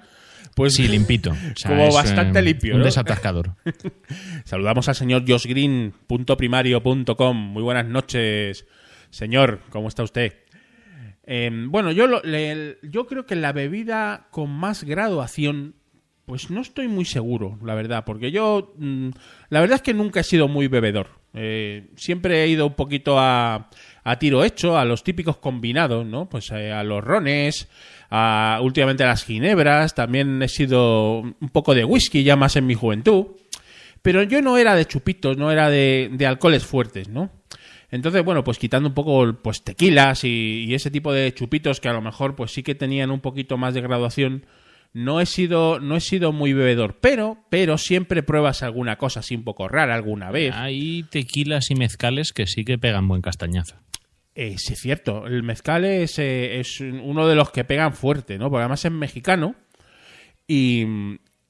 pues... 0.55 0.73
Sí, 0.75 0.87
limpito. 0.87 1.31
O 1.31 1.35
sea, 1.55 1.71
Como 1.71 1.87
es, 1.87 1.93
bastante 1.95 2.39
eh, 2.39 2.43
limpio, 2.43 2.73
Un 2.75 2.79
¿no? 2.79 2.85
desatascador. 2.85 3.55
Saludamos 4.45 4.87
al 4.89 4.95
señor 4.95 5.23
joshgreen.primario.com. 5.27 7.37
Muy 7.37 7.63
buenas 7.63 7.85
noches, 7.87 8.65
señor. 9.09 9.59
¿Cómo 9.69 9.87
está 9.87 10.03
usted? 10.03 10.33
Eh, 11.25 11.49
bueno, 11.67 11.91
yo, 11.91 12.07
lo- 12.07 12.21
le- 12.23 12.77
yo 12.83 13.07
creo 13.07 13.25
que 13.25 13.35
la 13.35 13.53
bebida 13.53 14.27
con 14.31 14.49
más 14.49 14.83
graduación, 14.83 15.75
pues 16.25 16.49
no 16.49 16.61
estoy 16.61 16.87
muy 16.87 17.05
seguro, 17.05 17.57
la 17.63 17.75
verdad, 17.75 18.03
porque 18.05 18.31
yo, 18.31 18.73
mm, 18.77 19.09
la 19.49 19.61
verdad 19.61 19.75
es 19.77 19.81
que 19.81 19.93
nunca 19.93 20.19
he 20.19 20.23
sido 20.23 20.47
muy 20.47 20.67
bebedor. 20.67 21.07
Eh, 21.33 21.89
siempre 21.95 22.43
he 22.43 22.47
ido 22.47 22.67
un 22.67 22.75
poquito 22.75 23.17
a, 23.19 23.69
a 24.03 24.19
tiro 24.19 24.43
hecho, 24.43 24.77
a 24.77 24.85
los 24.85 25.03
típicos 25.03 25.37
combinados, 25.37 26.05
¿no? 26.05 26.29
Pues 26.29 26.51
eh, 26.51 26.71
a 26.71 26.83
los 26.83 27.03
rones, 27.03 27.67
a, 28.09 28.59
últimamente 28.61 29.03
a 29.03 29.07
las 29.07 29.23
ginebras, 29.23 29.95
también 29.95 30.41
he 30.41 30.47
sido 30.47 31.19
un 31.19 31.49
poco 31.51 31.73
de 31.73 31.85
whisky 31.85 32.23
ya 32.23 32.35
más 32.35 32.55
en 32.55 32.65
mi 32.65 32.73
juventud. 32.73 33.27
Pero 34.01 34.23
yo 34.23 34.41
no 34.41 34.57
era 34.57 34.75
de 34.75 34.85
chupitos, 34.85 35.37
no 35.37 35.49
era 35.51 35.69
de, 35.69 36.09
de 36.11 36.27
alcoholes 36.27 36.65
fuertes, 36.65 37.07
¿no? 37.07 37.31
Entonces, 37.93 38.25
bueno, 38.25 38.43
pues 38.43 38.57
quitando 38.57 38.89
un 38.89 38.95
poco 38.95 39.37
pues 39.43 39.63
tequilas 39.63 40.23
y, 40.23 40.73
ese 40.73 40.89
tipo 40.89 41.13
de 41.13 41.31
chupitos 41.31 41.79
que 41.79 41.89
a 41.89 41.93
lo 41.93 42.01
mejor 42.01 42.35
pues 42.35 42.51
sí 42.51 42.63
que 42.63 42.73
tenían 42.73 43.11
un 43.11 43.19
poquito 43.19 43.55
más 43.55 43.75
de 43.75 43.81
graduación, 43.81 44.47
no 44.93 45.21
he 45.21 45.27
sido, 45.27 45.79
no 45.79 45.95
he 45.95 46.01
sido 46.01 46.31
muy 46.31 46.53
bebedor, 46.53 46.97
pero, 46.99 47.37
pero 47.51 47.77
siempre 47.77 48.23
pruebas 48.23 48.63
alguna 48.63 48.95
cosa 48.95 49.19
así 49.19 49.35
un 49.35 49.43
poco 49.43 49.67
rara 49.67 49.93
alguna 49.93 50.31
vez. 50.31 50.55
Hay 50.55 51.03
tequilas 51.03 51.69
y 51.69 51.75
mezcales 51.75 52.33
que 52.33 52.47
sí 52.47 52.65
que 52.65 52.79
pegan 52.79 53.07
buen 53.07 53.21
castañazo. 53.21 53.75
Eh, 54.35 54.55
sí, 54.57 54.73
es 54.73 54.79
cierto. 54.79 55.27
El 55.27 55.43
mezcal 55.43 55.85
es, 55.85 56.17
eh, 56.19 56.59
es 56.59 56.79
uno 56.81 57.27
de 57.27 57.35
los 57.35 57.51
que 57.51 57.63
pegan 57.63 57.93
fuerte, 57.93 58.37
¿no? 58.37 58.49
Porque 58.49 58.61
además 58.61 58.83
es 58.83 58.91
mexicano. 58.91 59.55
Y, 60.47 60.85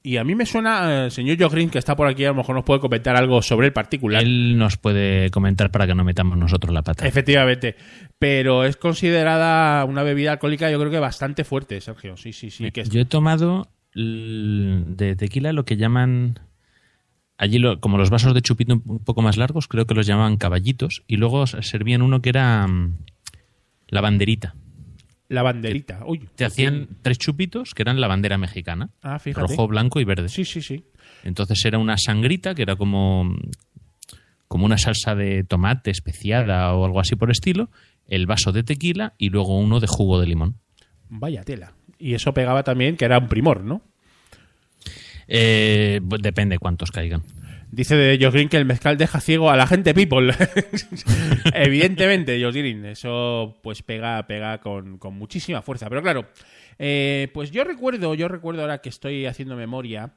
y 0.02 0.18
a 0.18 0.24
mí 0.24 0.34
me 0.34 0.44
suena, 0.46 1.06
eh, 1.06 1.10
señor 1.10 1.36
Joe 1.40 1.48
Green, 1.48 1.70
que 1.70 1.78
está 1.78 1.96
por 1.96 2.06
aquí, 2.06 2.24
a 2.24 2.28
lo 2.28 2.34
mejor 2.34 2.54
nos 2.54 2.64
puede 2.64 2.80
comentar 2.80 3.16
algo 3.16 3.40
sobre 3.42 3.68
el 3.68 3.72
particular. 3.72 4.22
Él 4.22 4.56
nos 4.58 4.76
puede 4.76 5.30
comentar 5.30 5.70
para 5.70 5.86
que 5.86 5.94
no 5.94 6.04
metamos 6.04 6.36
nosotros 6.36 6.72
la 6.74 6.82
pata. 6.82 7.06
Efectivamente. 7.06 7.74
Pero 8.18 8.64
es 8.64 8.76
considerada 8.76 9.84
una 9.86 10.02
bebida 10.02 10.32
alcohólica, 10.32 10.70
yo 10.70 10.78
creo 10.78 10.90
que 10.90 10.98
bastante 10.98 11.44
fuerte, 11.44 11.80
Sergio. 11.80 12.16
Sí, 12.16 12.32
sí, 12.32 12.50
sí. 12.50 12.70
Que 12.70 12.82
es- 12.82 12.90
Yo 12.90 13.00
he 13.00 13.04
tomado 13.06 13.68
de 13.94 15.14
tequila 15.16 15.52
lo 15.52 15.64
que 15.64 15.76
llaman. 15.76 16.38
Allí, 17.36 17.58
lo- 17.58 17.80
como 17.80 17.98
los 17.98 18.10
vasos 18.10 18.32
de 18.34 18.42
chupito 18.42 18.74
un 18.84 18.98
poco 19.00 19.20
más 19.22 19.36
largos, 19.36 19.66
creo 19.68 19.86
que 19.86 19.94
los 19.94 20.06
llamaban 20.06 20.36
caballitos. 20.36 21.02
Y 21.06 21.16
luego 21.16 21.46
servían 21.46 22.02
uno 22.02 22.22
que 22.22 22.28
era 22.30 22.66
mm, 22.66 22.96
la 23.88 24.00
banderita. 24.00 24.54
La 25.28 25.42
banderita. 25.42 26.02
Uy. 26.06 26.28
Te 26.36 26.44
hacían 26.44 26.86
tres 27.02 27.18
chupitos 27.18 27.74
que 27.74 27.82
eran 27.82 28.00
la 28.00 28.06
bandera 28.08 28.38
mexicana: 28.38 28.90
Ah, 29.02 29.18
fíjate. 29.18 29.46
rojo, 29.48 29.66
blanco 29.66 29.98
y 30.00 30.04
verde. 30.04 30.28
Sí, 30.28 30.44
sí, 30.44 30.60
sí. 30.62 30.84
Entonces 31.24 31.64
era 31.64 31.78
una 31.78 31.96
sangrita 31.98 32.54
que 32.54 32.62
era 32.62 32.76
como, 32.76 33.34
como 34.46 34.66
una 34.66 34.78
salsa 34.78 35.14
de 35.14 35.42
tomate 35.44 35.90
especiada 35.90 36.72
o 36.74 36.84
algo 36.84 37.00
así 37.00 37.16
por 37.16 37.30
estilo, 37.30 37.70
el 38.06 38.26
vaso 38.26 38.52
de 38.52 38.62
tequila 38.62 39.14
y 39.18 39.30
luego 39.30 39.58
uno 39.58 39.80
de 39.80 39.86
jugo 39.88 40.20
de 40.20 40.26
limón. 40.26 40.56
Vaya 41.08 41.42
tela. 41.42 41.72
Y 41.98 42.14
eso 42.14 42.34
pegaba 42.34 42.62
también, 42.62 42.96
que 42.96 43.06
era 43.06 43.18
un 43.18 43.28
primor, 43.28 43.64
¿no? 43.64 43.80
Eh, 45.28 46.00
depende 46.02 46.58
cuántos 46.58 46.90
caigan. 46.90 47.22
Dice 47.70 47.96
de 47.96 48.18
Josh 48.20 48.34
Green 48.34 48.48
que 48.48 48.56
el 48.56 48.66
mezcal 48.66 48.96
deja 48.96 49.20
ciego 49.20 49.50
a 49.50 49.56
la 49.56 49.66
gente 49.66 49.94
people. 49.94 50.32
Evidentemente, 51.54 52.40
Josh 52.40 52.54
Green, 52.54 52.84
eso 52.86 53.58
pues 53.62 53.82
pega, 53.82 54.24
pega 54.28 54.60
con, 54.60 54.98
con 54.98 55.14
muchísima 55.14 55.60
fuerza. 55.60 55.88
Pero 55.88 56.00
claro, 56.00 56.28
eh, 56.78 57.28
pues 57.34 57.50
yo 57.50 57.64
recuerdo, 57.64 58.14
yo 58.14 58.28
recuerdo 58.28 58.62
ahora 58.62 58.78
que 58.78 58.88
estoy 58.88 59.26
haciendo 59.26 59.56
memoria, 59.56 60.12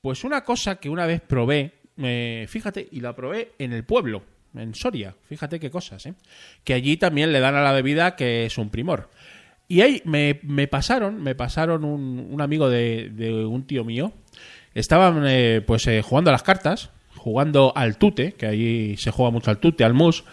pues 0.00 0.24
una 0.24 0.44
cosa 0.44 0.76
que 0.76 0.88
una 0.88 1.06
vez 1.06 1.20
probé, 1.20 1.72
eh, 1.98 2.46
fíjate, 2.48 2.88
y 2.90 3.00
la 3.00 3.14
probé 3.14 3.52
en 3.58 3.72
el 3.72 3.84
pueblo, 3.84 4.22
en 4.54 4.74
Soria, 4.74 5.14
fíjate 5.28 5.58
qué 5.58 5.70
cosas, 5.70 6.06
¿eh? 6.06 6.14
Que 6.62 6.74
allí 6.74 6.96
también 6.96 7.32
le 7.32 7.40
dan 7.40 7.54
a 7.56 7.62
la 7.62 7.72
bebida 7.72 8.14
que 8.16 8.46
es 8.46 8.58
un 8.58 8.70
primor. 8.70 9.10
Y 9.68 9.80
ahí 9.80 10.02
me, 10.04 10.40
me 10.42 10.68
pasaron, 10.68 11.22
me 11.22 11.34
pasaron 11.34 11.84
un, 11.84 12.28
un 12.30 12.40
amigo 12.40 12.68
de, 12.68 13.10
de 13.10 13.32
un 13.44 13.66
tío 13.66 13.84
mío. 13.84 14.12
Estaban 14.74 15.24
eh, 15.26 15.62
pues 15.66 15.86
eh, 15.86 16.02
jugando 16.02 16.30
a 16.30 16.32
las 16.32 16.42
cartas, 16.42 16.90
jugando 17.16 17.72
al 17.74 17.96
tute, 17.96 18.32
que 18.32 18.46
allí 18.46 18.96
se 18.96 19.10
juega 19.10 19.30
mucho 19.30 19.50
al 19.50 19.58
tute, 19.58 19.84
al 19.84 19.94
mus, 19.94 20.24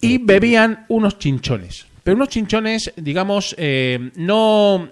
y 0.00 0.18
bebían 0.18 0.86
unos 0.88 1.18
chinchones. 1.18 1.86
Pero 2.02 2.16
unos 2.16 2.28
chinchones, 2.28 2.92
digamos, 2.96 3.54
eh, 3.58 4.10
no, 4.14 4.90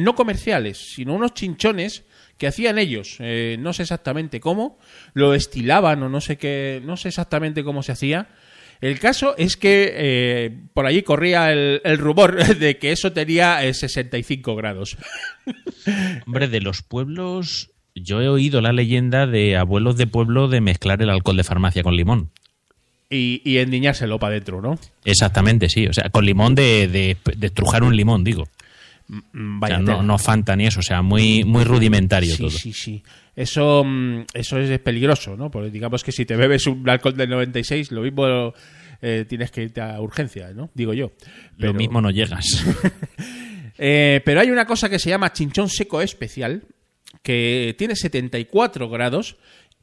no 0.00 0.14
comerciales, 0.14 0.76
sino 0.94 1.14
unos 1.14 1.34
chinchones 1.34 2.04
que 2.40 2.46
hacían 2.46 2.78
ellos. 2.78 3.16
Eh, 3.20 3.56
no 3.60 3.72
sé 3.72 3.82
exactamente 3.82 4.40
cómo, 4.40 4.78
lo 5.12 5.32
destilaban 5.32 6.02
o 6.02 6.08
no 6.08 6.20
sé 6.20 6.38
qué, 6.38 6.80
no 6.84 6.96
sé 6.96 7.08
exactamente 7.08 7.62
cómo 7.62 7.82
se 7.82 7.92
hacía. 7.92 8.28
El 8.80 8.98
caso 8.98 9.34
es 9.36 9.56
que 9.56 9.92
eh, 9.94 10.58
por 10.72 10.86
allí 10.86 11.02
corría 11.02 11.52
el, 11.52 11.82
el 11.84 11.98
rumor 11.98 12.44
de 12.58 12.78
que 12.78 12.92
eso 12.92 13.12
tenía 13.12 13.64
eh, 13.64 13.74
65 13.74 14.56
grados. 14.56 14.96
Hombre, 16.26 16.48
de 16.48 16.60
los 16.60 16.82
pueblos, 16.82 17.70
yo 17.94 18.22
he 18.22 18.28
oído 18.28 18.60
la 18.60 18.72
leyenda 18.72 19.26
de 19.26 19.56
abuelos 19.56 19.96
de 19.96 20.06
pueblo 20.06 20.48
de 20.48 20.60
mezclar 20.60 21.02
el 21.02 21.10
alcohol 21.10 21.36
de 21.36 21.44
farmacia 21.44 21.82
con 21.82 21.96
limón. 21.96 22.30
Y, 23.12 23.42
y 23.44 23.58
endiñárselo 23.58 24.18
para 24.20 24.34
adentro, 24.34 24.62
¿no? 24.62 24.78
Exactamente, 25.04 25.68
sí. 25.68 25.86
O 25.88 25.92
sea, 25.92 26.10
con 26.10 26.24
limón 26.24 26.54
de, 26.54 26.86
de, 26.86 27.16
de 27.36 27.46
estrujar 27.48 27.82
un 27.82 27.96
limón, 27.96 28.22
digo. 28.22 28.48
Mm, 29.32 29.62
O 29.62 29.66
sea, 29.66 29.78
no, 29.78 30.02
no 30.02 30.18
Fanta 30.18 30.54
ni 30.54 30.66
eso, 30.66 30.80
o 30.80 30.82
sea, 30.82 31.02
muy, 31.02 31.42
muy 31.44 31.64
rudimentario 31.64 32.32
Sí, 32.34 32.38
todo. 32.38 32.50
sí, 32.50 32.72
sí. 32.72 33.02
Eso, 33.34 33.82
mm, 33.84 34.22
eso 34.34 34.58
es 34.58 34.78
peligroso, 34.80 35.36
¿no? 35.36 35.50
Porque 35.50 35.70
digamos 35.70 36.04
que 36.04 36.12
si 36.12 36.24
te 36.24 36.36
bebes 36.36 36.66
un 36.66 36.88
alcohol 36.88 37.16
del 37.16 37.28
96, 37.30 37.90
lo 37.90 38.02
mismo 38.02 38.52
eh, 39.02 39.24
tienes 39.28 39.50
que 39.50 39.62
irte 39.64 39.80
a 39.80 40.00
urgencias, 40.00 40.54
¿no? 40.54 40.70
Digo 40.74 40.92
yo. 40.94 41.10
Pero- 41.58 41.72
Lo 41.72 41.74
mismo 41.78 42.00
no 42.00 42.10
llegas. 42.10 42.64
Eh, 43.82 44.20
pero 44.26 44.40
hay 44.40 44.50
una 44.50 44.66
cosa 44.66 44.90
que 44.90 44.98
se 44.98 45.08
llama 45.08 45.32
chinchón 45.32 45.70
seco 45.70 46.02
especial, 46.02 46.64
que 47.22 47.74
tiene 47.78 47.96
74 47.96 48.90
grados 48.90 49.36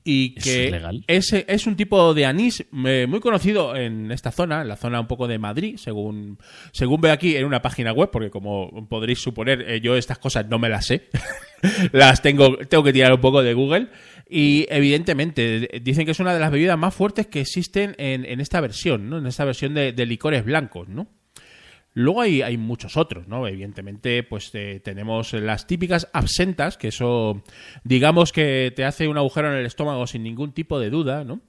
y 0.07 0.33
¿Eso 0.37 0.43
que 0.45 0.65
es 0.65 0.71
legal? 0.71 1.03
es, 1.05 1.33
es 1.33 1.67
un 1.67 1.75
tipo 1.75 2.13
de 2.13 2.25
anís 2.25 2.65
eh, 2.85 3.05
muy 3.09 3.19
conocido 3.19 3.75
en 3.75 4.09
esta 4.09 4.31
zona, 4.31 4.61
en 4.61 4.69
la 4.69 4.77
zona 4.77 5.01
un 5.01 5.07
poco 5.07 5.27
de 5.27 5.37
Madrid, 5.37 5.75
según, 5.77 6.37
según 6.71 7.01
veo 7.01 7.11
aquí 7.11 7.35
en 7.35 7.43
una 7.43 7.61
página 7.61 7.91
web, 7.91 8.09
porque 8.09 8.29
como 8.29 8.87
podréis 8.87 9.19
suponer, 9.19 9.61
eh, 9.69 9.81
yo 9.81 9.97
estas 9.97 10.17
cosas 10.17 10.47
no 10.47 10.59
me 10.59 10.69
las 10.69 10.85
sé. 10.85 11.09
las 11.91 12.21
tengo, 12.21 12.57
tengo 12.57 12.85
que 12.85 12.93
tirar 12.93 13.11
un 13.11 13.19
poco 13.19 13.43
de 13.43 13.53
Google. 13.53 13.89
Y 14.29 14.65
evidentemente, 14.69 15.81
dicen 15.81 16.05
que 16.05 16.11
es 16.11 16.19
una 16.21 16.33
de 16.33 16.39
las 16.39 16.51
bebidas 16.51 16.77
más 16.77 16.93
fuertes 16.93 17.27
que 17.27 17.41
existen 17.41 17.93
en, 17.97 18.23
en 18.23 18.39
esta 18.39 18.61
versión, 18.61 19.09
¿no? 19.09 19.17
En 19.17 19.27
esta 19.27 19.43
versión 19.43 19.73
de, 19.73 19.91
de 19.91 20.05
licores 20.05 20.45
blancos, 20.45 20.87
¿no? 20.87 21.07
Luego 21.99 22.21
hay, 22.21 22.43
hay 22.43 22.57
muchos 22.57 22.95
otros, 22.95 23.27
¿no? 23.27 23.47
Evidentemente, 23.47 24.21
pues 24.21 24.51
eh, 24.53 24.79
tenemos 24.83 25.33
las 25.33 25.65
típicas 25.65 26.07
absentas, 26.13 26.77
que 26.77 26.89
eso, 26.89 27.41
digamos 27.83 28.31
que 28.31 28.71
te 28.75 28.85
hace 28.85 29.07
un 29.07 29.17
agujero 29.17 29.51
en 29.51 29.57
el 29.57 29.65
estómago 29.65 30.05
sin 30.05 30.21
ningún 30.21 30.51
tipo 30.51 30.79
de 30.79 30.91
duda, 30.91 31.23
¿no? 31.23 31.41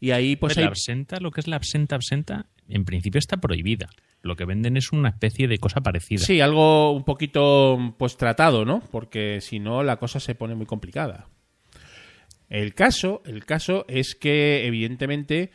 Y 0.00 0.10
ahí, 0.10 0.34
pues 0.34 0.56
la 0.56 0.62
hay... 0.62 0.68
absenta, 0.68 1.20
lo 1.20 1.30
que 1.30 1.40
es 1.40 1.46
la 1.46 1.54
absenta 1.54 1.94
absenta, 1.94 2.46
en 2.68 2.84
principio 2.84 3.20
está 3.20 3.36
prohibida. 3.36 3.90
Lo 4.22 4.34
que 4.34 4.44
venden 4.44 4.76
es 4.76 4.90
una 4.90 5.10
especie 5.10 5.46
de 5.46 5.58
cosa 5.58 5.82
parecida. 5.82 6.18
Sí, 6.18 6.40
algo 6.40 6.90
un 6.90 7.04
poquito, 7.04 7.94
pues 7.96 8.16
tratado, 8.16 8.64
¿no? 8.64 8.82
Porque 8.90 9.40
si 9.40 9.60
no, 9.60 9.84
la 9.84 9.98
cosa 9.98 10.18
se 10.18 10.34
pone 10.34 10.56
muy 10.56 10.66
complicada. 10.66 11.28
El 12.48 12.74
caso, 12.74 13.22
el 13.24 13.44
caso 13.44 13.84
es 13.86 14.16
que, 14.16 14.66
evidentemente, 14.66 15.52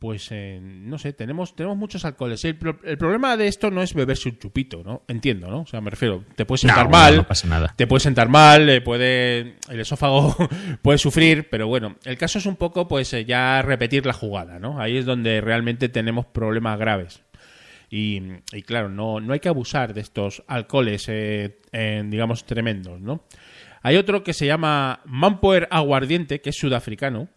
pues 0.00 0.28
eh, 0.32 0.58
no 0.60 0.98
sé, 0.98 1.12
tenemos, 1.12 1.54
tenemos 1.54 1.76
muchos 1.76 2.04
alcoholes. 2.04 2.44
El, 2.44 2.56
pro- 2.56 2.80
el 2.84 2.98
problema 2.98 3.36
de 3.36 3.46
esto 3.46 3.70
no 3.70 3.82
es 3.82 3.94
beberse 3.94 4.30
un 4.30 4.38
chupito, 4.38 4.82
¿no? 4.82 5.02
Entiendo, 5.06 5.48
¿no? 5.48 5.60
O 5.60 5.66
sea, 5.66 5.80
me 5.80 5.90
refiero, 5.90 6.24
te 6.34 6.44
puedes 6.46 6.62
sentar 6.62 6.88
mal, 6.90 7.16
no 7.16 7.26
pasa 7.28 7.46
nada. 7.46 7.74
te 7.76 7.86
puede 7.86 8.00
sentar 8.00 8.28
mal, 8.28 8.68
eh, 8.68 8.80
puede, 8.80 9.56
el 9.68 9.78
esófago 9.80 10.34
puede 10.82 10.98
sufrir, 10.98 11.48
pero 11.50 11.68
bueno, 11.68 11.96
el 12.04 12.16
caso 12.18 12.38
es 12.38 12.46
un 12.46 12.56
poco, 12.56 12.88
pues 12.88 13.12
eh, 13.12 13.24
ya 13.26 13.62
repetir 13.62 14.06
la 14.06 14.12
jugada, 14.14 14.58
¿no? 14.58 14.80
Ahí 14.80 14.96
es 14.96 15.04
donde 15.04 15.40
realmente 15.42 15.88
tenemos 15.90 16.24
problemas 16.26 16.78
graves. 16.78 17.22
Y, 17.90 18.22
y 18.52 18.62
claro, 18.62 18.88
no, 18.88 19.20
no 19.20 19.32
hay 19.34 19.40
que 19.40 19.48
abusar 19.48 19.92
de 19.94 20.00
estos 20.00 20.42
alcoholes, 20.46 21.04
eh, 21.08 21.58
digamos, 22.06 22.44
tremendos, 22.46 23.00
¿no? 23.00 23.24
Hay 23.82 23.96
otro 23.96 24.22
que 24.22 24.32
se 24.32 24.46
llama 24.46 25.00
Mampoer 25.04 25.66
Aguardiente, 25.70 26.40
que 26.40 26.50
es 26.50 26.56
sudafricano, 26.56 27.28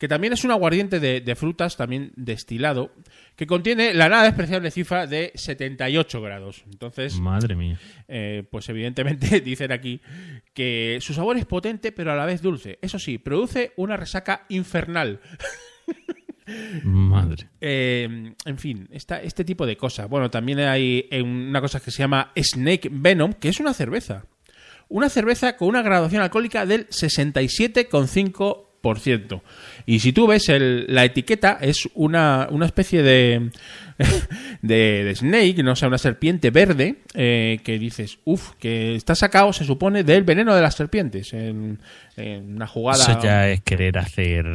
que 0.00 0.08
también 0.08 0.32
es 0.32 0.42
un 0.44 0.50
aguardiente 0.50 0.98
de, 0.98 1.20
de 1.20 1.36
frutas, 1.36 1.76
también 1.76 2.10
destilado, 2.16 2.90
que 3.36 3.46
contiene 3.46 3.92
la 3.94 4.08
nada 4.08 4.24
despreciable 4.24 4.70
cifra 4.70 5.06
de 5.06 5.30
78 5.34 6.20
grados. 6.22 6.64
Entonces, 6.72 7.20
Madre 7.20 7.54
mía. 7.54 7.78
eh, 8.08 8.42
pues 8.50 8.66
evidentemente 8.70 9.40
dicen 9.42 9.70
aquí 9.72 10.00
que 10.54 10.98
su 11.02 11.12
sabor 11.14 11.36
es 11.36 11.44
potente 11.44 11.92
pero 11.92 12.10
a 12.12 12.16
la 12.16 12.24
vez 12.24 12.40
dulce. 12.40 12.78
Eso 12.80 12.98
sí, 12.98 13.18
produce 13.18 13.72
una 13.76 13.96
resaca 13.98 14.46
infernal. 14.48 15.20
Madre. 16.82 17.48
Eh, 17.60 18.32
en 18.46 18.58
fin, 18.58 18.88
esta- 18.90 19.22
este 19.22 19.44
tipo 19.44 19.66
de 19.66 19.76
cosas. 19.76 20.08
Bueno, 20.08 20.30
también 20.30 20.58
hay 20.60 21.06
eh, 21.10 21.20
una 21.22 21.60
cosa 21.60 21.78
que 21.78 21.90
se 21.90 21.98
llama 21.98 22.32
Snake 22.34 22.88
Venom, 22.90 23.34
que 23.34 23.50
es 23.50 23.60
una 23.60 23.74
cerveza. 23.74 24.24
Una 24.88 25.08
cerveza 25.10 25.56
con 25.56 25.68
una 25.68 25.82
graduación 25.82 26.22
alcohólica 26.22 26.64
del 26.66 26.88
67,5%. 26.88 28.66
Y 29.86 30.00
si 30.00 30.12
tú 30.12 30.26
ves 30.26 30.48
el- 30.48 30.86
la 30.88 31.04
etiqueta, 31.04 31.58
es 31.60 31.88
una, 31.94 32.48
una 32.50 32.66
especie 32.66 33.02
de, 33.02 33.50
de, 34.62 35.04
de 35.04 35.14
snake, 35.14 35.62
no 35.62 35.76
sé, 35.76 35.86
una 35.86 35.98
serpiente 35.98 36.50
verde, 36.50 36.96
eh, 37.14 37.58
que 37.64 37.78
dices, 37.78 38.18
uff, 38.24 38.52
que 38.58 38.94
está 38.94 39.14
sacado, 39.14 39.52
se 39.52 39.64
supone, 39.64 40.04
del 40.04 40.24
veneno 40.24 40.54
de 40.54 40.62
las 40.62 40.74
serpientes. 40.74 41.32
En, 41.32 41.78
en 42.16 42.56
una 42.56 42.66
jugada. 42.66 43.02
Eso 43.04 43.22
ya 43.22 43.48
es 43.50 43.60
querer 43.62 43.98
hacer 43.98 44.46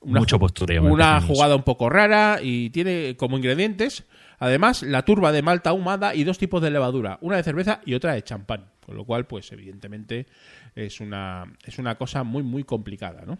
Una 0.00 0.20
mucho 0.20 0.38
postureo. 0.38 0.82
Una 0.84 1.20
jugada 1.20 1.56
un 1.56 1.62
poco 1.62 1.88
rara 1.90 2.38
y 2.42 2.70
tiene 2.70 3.16
como 3.16 3.36
ingredientes, 3.36 4.04
además, 4.38 4.82
la 4.82 5.02
turba 5.04 5.32
de 5.32 5.42
malta 5.42 5.70
ahumada 5.70 6.14
y 6.14 6.24
dos 6.24 6.38
tipos 6.38 6.62
de 6.62 6.70
levadura, 6.70 7.18
una 7.20 7.36
de 7.36 7.42
cerveza 7.42 7.80
y 7.84 7.94
otra 7.94 8.14
de 8.14 8.22
champán. 8.22 8.66
Con 8.84 8.96
lo 8.96 9.04
cual, 9.06 9.26
pues 9.26 9.50
evidentemente 9.50 10.26
es 10.74 11.00
una, 11.00 11.44
es 11.64 11.78
una 11.78 11.94
cosa 11.94 12.22
muy, 12.22 12.42
muy 12.42 12.64
complicada, 12.64 13.22
¿no? 13.26 13.38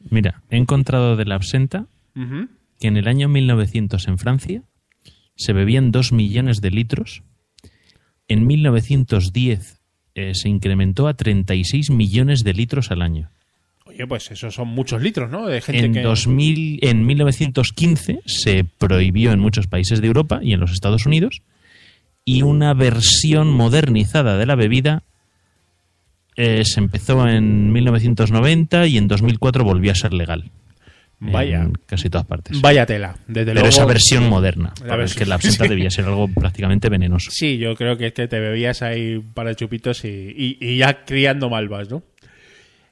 Mira, 0.00 0.42
he 0.50 0.56
encontrado 0.56 1.16
de 1.16 1.24
la 1.24 1.34
absenta 1.34 1.86
que 2.80 2.88
en 2.88 2.96
el 2.96 3.06
año 3.06 3.28
1900 3.28 4.08
en 4.08 4.18
Francia 4.18 4.62
se 5.36 5.52
bebían 5.52 5.92
2 5.92 6.12
millones 6.12 6.60
de 6.60 6.70
litros. 6.70 7.22
En 8.26 8.46
1910 8.46 9.80
eh, 10.14 10.34
se 10.34 10.48
incrementó 10.48 11.06
a 11.06 11.14
36 11.14 11.90
millones 11.90 12.42
de 12.42 12.54
litros 12.54 12.90
al 12.90 13.02
año. 13.02 13.30
Oye, 13.84 14.06
pues 14.06 14.30
esos 14.30 14.54
son 14.54 14.68
muchos 14.68 15.00
litros, 15.00 15.30
¿no? 15.30 15.46
De 15.46 15.60
gente 15.60 15.86
En, 15.86 15.92
que... 15.92 16.02
2000, 16.02 16.80
en 16.82 17.06
1915 17.06 18.20
se 18.26 18.64
prohibió 18.64 19.32
en 19.32 19.40
muchos 19.40 19.66
países 19.66 20.00
de 20.00 20.08
Europa 20.08 20.40
y 20.42 20.52
en 20.52 20.60
los 20.60 20.72
Estados 20.72 21.06
Unidos 21.06 21.42
y 22.24 22.42
una 22.42 22.74
versión 22.74 23.48
modernizada 23.48 24.36
de 24.36 24.44
la 24.44 24.54
bebida 24.54 25.04
eh, 26.38 26.64
se 26.64 26.80
empezó 26.80 27.28
en 27.28 27.70
1990 27.72 28.86
y 28.86 28.96
en 28.96 29.08
2004 29.08 29.64
volvió 29.64 29.92
a 29.92 29.94
ser 29.94 30.14
legal. 30.14 30.50
Vaya. 31.20 31.62
En 31.62 31.72
casi 31.86 32.08
todas 32.08 32.26
partes. 32.28 32.60
Vaya 32.60 32.86
tela, 32.86 33.16
desde 33.26 33.46
Pero 33.46 33.54
luego. 33.54 33.68
esa 33.68 33.84
versión 33.86 34.28
moderna. 34.28 34.68
La 34.68 34.72
porque 34.74 34.86
es 34.92 34.98
versión- 34.98 35.18
que 35.18 35.26
la 35.26 35.34
absenta 35.34 35.64
sí. 35.64 35.68
debía 35.74 35.90
ser 35.90 36.04
algo 36.04 36.28
prácticamente 36.28 36.88
venenoso. 36.88 37.30
Sí, 37.32 37.58
yo 37.58 37.74
creo 37.74 37.96
que 37.98 38.06
es 38.06 38.12
que 38.12 38.28
te 38.28 38.38
bebías 38.38 38.82
ahí 38.82 39.16
un 39.16 39.32
par 39.34 39.48
de 39.48 39.56
chupitos 39.56 40.04
y, 40.04 40.08
y- 40.08 40.58
y 40.60 40.76
ya 40.78 41.04
criando 41.04 41.50
malvas, 41.50 41.90
¿no? 41.90 42.04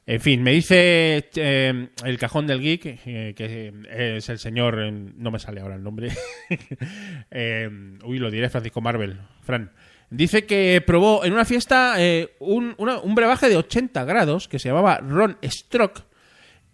En 0.09 0.21
fin, 0.21 0.41
me 0.43 0.53
dice 0.53 1.29
eh, 1.37 1.89
el 2.05 2.19
cajón 2.19 2.47
del 2.49 2.61
geek, 2.61 3.01
eh, 3.07 3.35
que 3.37 3.73
es 4.17 4.29
el 4.29 4.39
señor, 4.39 4.81
eh, 4.81 4.93
no 4.93 5.31
me 5.33 5.39
sale 5.41 5.61
ahora 5.61 5.75
el 5.77 5.83
nombre, 5.85 6.11
Eh, 7.31 7.69
uy, 8.05 8.19
lo 8.19 8.31
diré 8.31 8.49
Francisco 8.49 8.81
Marvel, 8.81 9.17
Fran. 9.43 9.71
Dice 10.11 10.47
que 10.47 10.83
probó 10.87 11.25
en 11.25 11.33
una 11.33 11.45
fiesta 11.45 11.95
eh, 11.99 12.37
un, 12.39 12.75
una- 12.79 12.99
un 13.01 13.15
brebaje 13.15 13.49
de 13.49 13.57
80 13.57 14.05
grados 14.05 14.47
que 14.49 14.59
se 14.59 14.69
llamaba 14.69 14.99
Ron 14.99 15.37
Stroke 15.45 16.05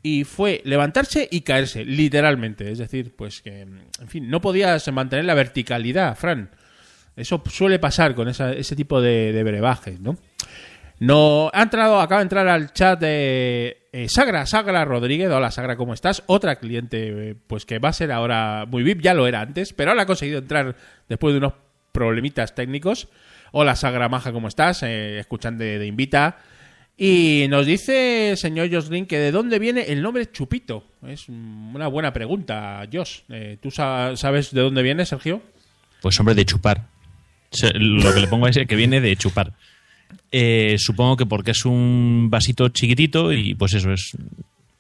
y 0.02 0.24
fue 0.24 0.60
levantarse 0.64 1.28
y 1.30 1.40
caerse, 1.42 1.84
literalmente. 1.84 2.70
Es 2.70 2.78
decir, 2.78 3.14
pues 3.16 3.40
que, 3.40 3.60
en 3.62 4.08
fin, 4.08 4.28
no 4.28 4.40
podías 4.40 4.90
mantener 4.92 5.24
la 5.24 5.34
verticalidad, 5.34 6.16
Fran. 6.16 6.50
Eso 7.16 7.42
suele 7.50 7.78
pasar 7.78 8.14
con 8.14 8.28
ese 8.28 8.76
tipo 8.76 9.00
de, 9.00 9.32
de 9.32 9.44
brebajes, 9.44 10.00
¿no? 10.00 10.16
No, 10.98 11.50
ha 11.52 11.62
entrado, 11.62 12.00
acaba 12.00 12.20
de 12.20 12.24
entrar 12.24 12.46
al 12.48 12.72
chat 12.72 13.00
de 13.00 13.88
eh, 13.92 14.08
Sagra, 14.08 14.46
Sagra 14.46 14.84
Rodríguez. 14.84 15.28
Hola 15.30 15.50
Sagra, 15.50 15.76
¿cómo 15.76 15.94
estás? 15.94 16.22
Otra 16.26 16.56
cliente, 16.56 17.30
eh, 17.30 17.34
pues 17.46 17.66
que 17.66 17.78
va 17.80 17.88
a 17.88 17.92
ser 17.92 18.12
ahora 18.12 18.66
muy 18.68 18.82
VIP, 18.84 19.00
ya 19.02 19.12
lo 19.12 19.26
era 19.26 19.40
antes, 19.40 19.72
pero 19.72 19.90
ahora 19.90 20.04
ha 20.04 20.06
conseguido 20.06 20.38
entrar 20.38 20.76
después 21.08 21.34
de 21.34 21.38
unos 21.38 21.54
problemitas 21.92 22.54
técnicos. 22.54 23.08
Hola 23.52 23.76
Sagra 23.76 24.08
Maja, 24.08 24.32
¿cómo 24.32 24.48
estás? 24.48 24.82
Eh, 24.82 25.18
escuchan 25.18 25.58
de, 25.58 25.78
de 25.78 25.86
Invita. 25.86 26.38
Y 26.96 27.46
nos 27.48 27.66
dice, 27.66 28.34
señor 28.36 28.72
Joslin, 28.72 29.06
que 29.06 29.18
de 29.18 29.32
dónde 29.32 29.58
viene 29.58 29.82
el 29.88 30.02
nombre 30.02 30.30
Chupito. 30.30 30.84
Es 31.06 31.28
una 31.28 31.86
buena 31.88 32.12
pregunta, 32.12 32.86
Josh. 32.92 33.20
Eh, 33.30 33.58
¿Tú 33.60 33.70
sa- 33.70 34.16
sabes 34.16 34.52
de 34.52 34.60
dónde 34.60 34.82
viene, 34.82 35.04
Sergio? 35.06 35.42
Pues 36.00 36.18
hombre, 36.20 36.34
de 36.34 36.44
chupar. 36.44 36.86
Lo 37.74 38.14
que 38.14 38.20
le 38.20 38.26
pongo 38.28 38.46
es 38.46 38.58
que 38.66 38.76
viene 38.76 39.00
de 39.00 39.16
chupar. 39.16 39.52
Eh, 40.30 40.76
supongo 40.78 41.16
que 41.16 41.26
porque 41.26 41.50
es 41.52 41.64
un 41.64 42.28
vasito 42.30 42.68
chiquitito 42.68 43.32
y 43.32 43.54
pues 43.54 43.74
eso 43.74 43.92
es 43.92 44.12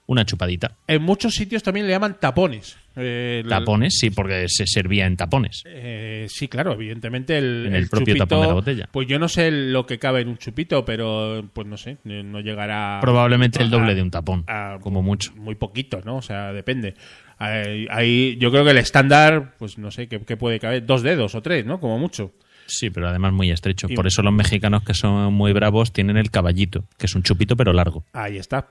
una 0.06 0.24
chupadita. 0.24 0.76
En 0.86 1.02
muchos 1.02 1.34
sitios 1.34 1.62
también 1.62 1.86
le 1.86 1.92
llaman 1.92 2.18
tapones. 2.20 2.76
Eh, 2.96 3.40
el- 3.42 3.48
Tapones, 3.48 3.96
sí, 3.98 4.10
porque 4.10 4.44
se 4.48 4.66
servía 4.66 5.06
en 5.06 5.16
tapones. 5.16 5.62
Eh, 5.66 6.26
sí, 6.28 6.48
claro, 6.48 6.72
evidentemente 6.74 7.38
el, 7.38 7.64
En 7.68 7.74
el 7.74 7.88
propio 7.88 8.14
chupito, 8.14 8.26
tapón 8.26 8.42
de 8.42 8.48
la 8.48 8.54
botella. 8.54 8.88
Pues 8.92 9.08
yo 9.08 9.18
no 9.18 9.28
sé 9.28 9.50
lo 9.50 9.86
que 9.86 9.98
cabe 9.98 10.20
en 10.20 10.28
un 10.28 10.38
chupito, 10.38 10.84
pero 10.84 11.42
pues 11.52 11.66
no 11.66 11.76
sé, 11.76 11.98
eh, 12.04 12.22
no 12.24 12.40
llegará. 12.40 12.98
Probablemente 13.00 13.62
el 13.62 13.70
doble 13.70 13.94
de 13.94 14.02
un 14.02 14.10
tapón, 14.10 14.44
a- 14.46 14.78
como 14.82 15.02
mucho. 15.02 15.32
Muy 15.36 15.54
poquito, 15.54 16.00
¿no? 16.04 16.16
O 16.16 16.22
sea, 16.22 16.52
depende. 16.52 16.94
Ahí, 17.38 17.86
ahí 17.90 18.36
yo 18.38 18.50
creo 18.50 18.64
que 18.64 18.70
el 18.70 18.78
estándar, 18.78 19.54
pues 19.58 19.78
no 19.78 19.90
sé, 19.90 20.06
¿qué, 20.06 20.20
qué 20.20 20.36
puede 20.36 20.60
caber? 20.60 20.84
Dos 20.86 21.02
dedos 21.02 21.34
o 21.34 21.42
tres, 21.42 21.64
¿no? 21.66 21.80
Como 21.80 21.98
mucho. 21.98 22.32
Sí, 22.66 22.90
pero 22.90 23.08
además 23.08 23.32
muy 23.32 23.50
estrecho. 23.50 23.88
Y- 23.90 23.96
Por 23.96 24.06
eso 24.06 24.22
los 24.22 24.32
mexicanos 24.32 24.84
que 24.84 24.94
son 24.94 25.32
muy 25.34 25.52
bravos 25.52 25.92
tienen 25.92 26.16
el 26.16 26.30
caballito, 26.30 26.84
que 26.98 27.06
es 27.06 27.14
un 27.14 27.22
chupito 27.22 27.56
pero 27.56 27.72
largo. 27.72 28.04
Ahí 28.12 28.36
está. 28.38 28.68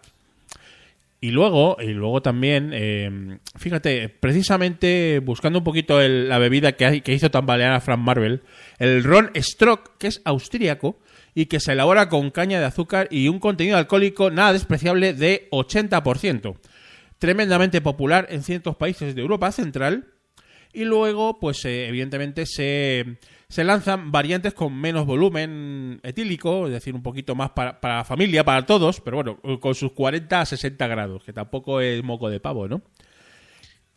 Y 1.24 1.30
luego, 1.30 1.78
y 1.80 1.90
luego 1.94 2.24
también, 2.24 2.72
eh, 2.74 3.38
fíjate, 3.56 4.10
precisamente 4.10 5.20
buscando 5.24 5.60
un 5.60 5.64
poquito 5.64 6.02
el- 6.02 6.28
la 6.28 6.40
bebida 6.40 6.72
que, 6.72 6.86
hay- 6.86 7.02
que 7.02 7.14
hizo 7.14 7.30
tambalear 7.30 7.74
a 7.74 7.80
Frank 7.80 8.00
Marvel, 8.00 8.42
el 8.80 9.04
Ron 9.04 9.30
Strock, 9.36 9.98
que 10.00 10.08
es 10.08 10.22
austríaco 10.26 11.00
y 11.36 11.46
que 11.46 11.60
se 11.60 11.74
elabora 11.74 12.10
con 12.10 12.32
caña 12.32 12.60
de 12.60 12.66
azúcar 12.66 13.08
y 13.12 13.28
un 13.28 13.38
contenido 13.38 13.78
alcohólico 13.78 14.32
nada 14.32 14.52
despreciable 14.54 15.14
de 15.14 15.48
80%. 15.52 16.56
Tremendamente 17.20 17.82
popular 17.82 18.26
en 18.32 18.42
ciertos 18.42 18.76
países 18.76 19.14
de 19.14 19.22
Europa 19.22 19.52
Central. 19.52 20.08
Y 20.74 20.86
luego, 20.86 21.38
pues 21.40 21.64
eh, 21.66 21.88
evidentemente 21.88 22.46
se, 22.48 23.18
se 23.52 23.66
lanzan 23.66 24.14
variantes 24.14 24.54
con 24.54 24.74
menos 24.74 25.06
volumen 25.06 26.00
etílico, 26.04 26.68
es 26.68 26.72
decir, 26.72 26.96
un 26.96 27.04
poquito 27.04 27.36
más 27.36 27.50
para, 27.50 27.82
para 27.82 27.98
la 27.98 28.06
familia, 28.06 28.46
para 28.46 28.66
todos, 28.66 29.02
pero 29.02 29.18
bueno, 29.18 29.60
con 29.60 29.76
sus 29.76 29.92
40 29.92 30.40
a 30.40 30.46
60 30.46 30.88
grados, 30.88 31.22
que 31.26 31.34
tampoco 31.34 31.82
es 31.82 32.02
moco 32.02 32.30
de 32.30 32.40
pavo, 32.40 32.70
¿no? 32.70 32.82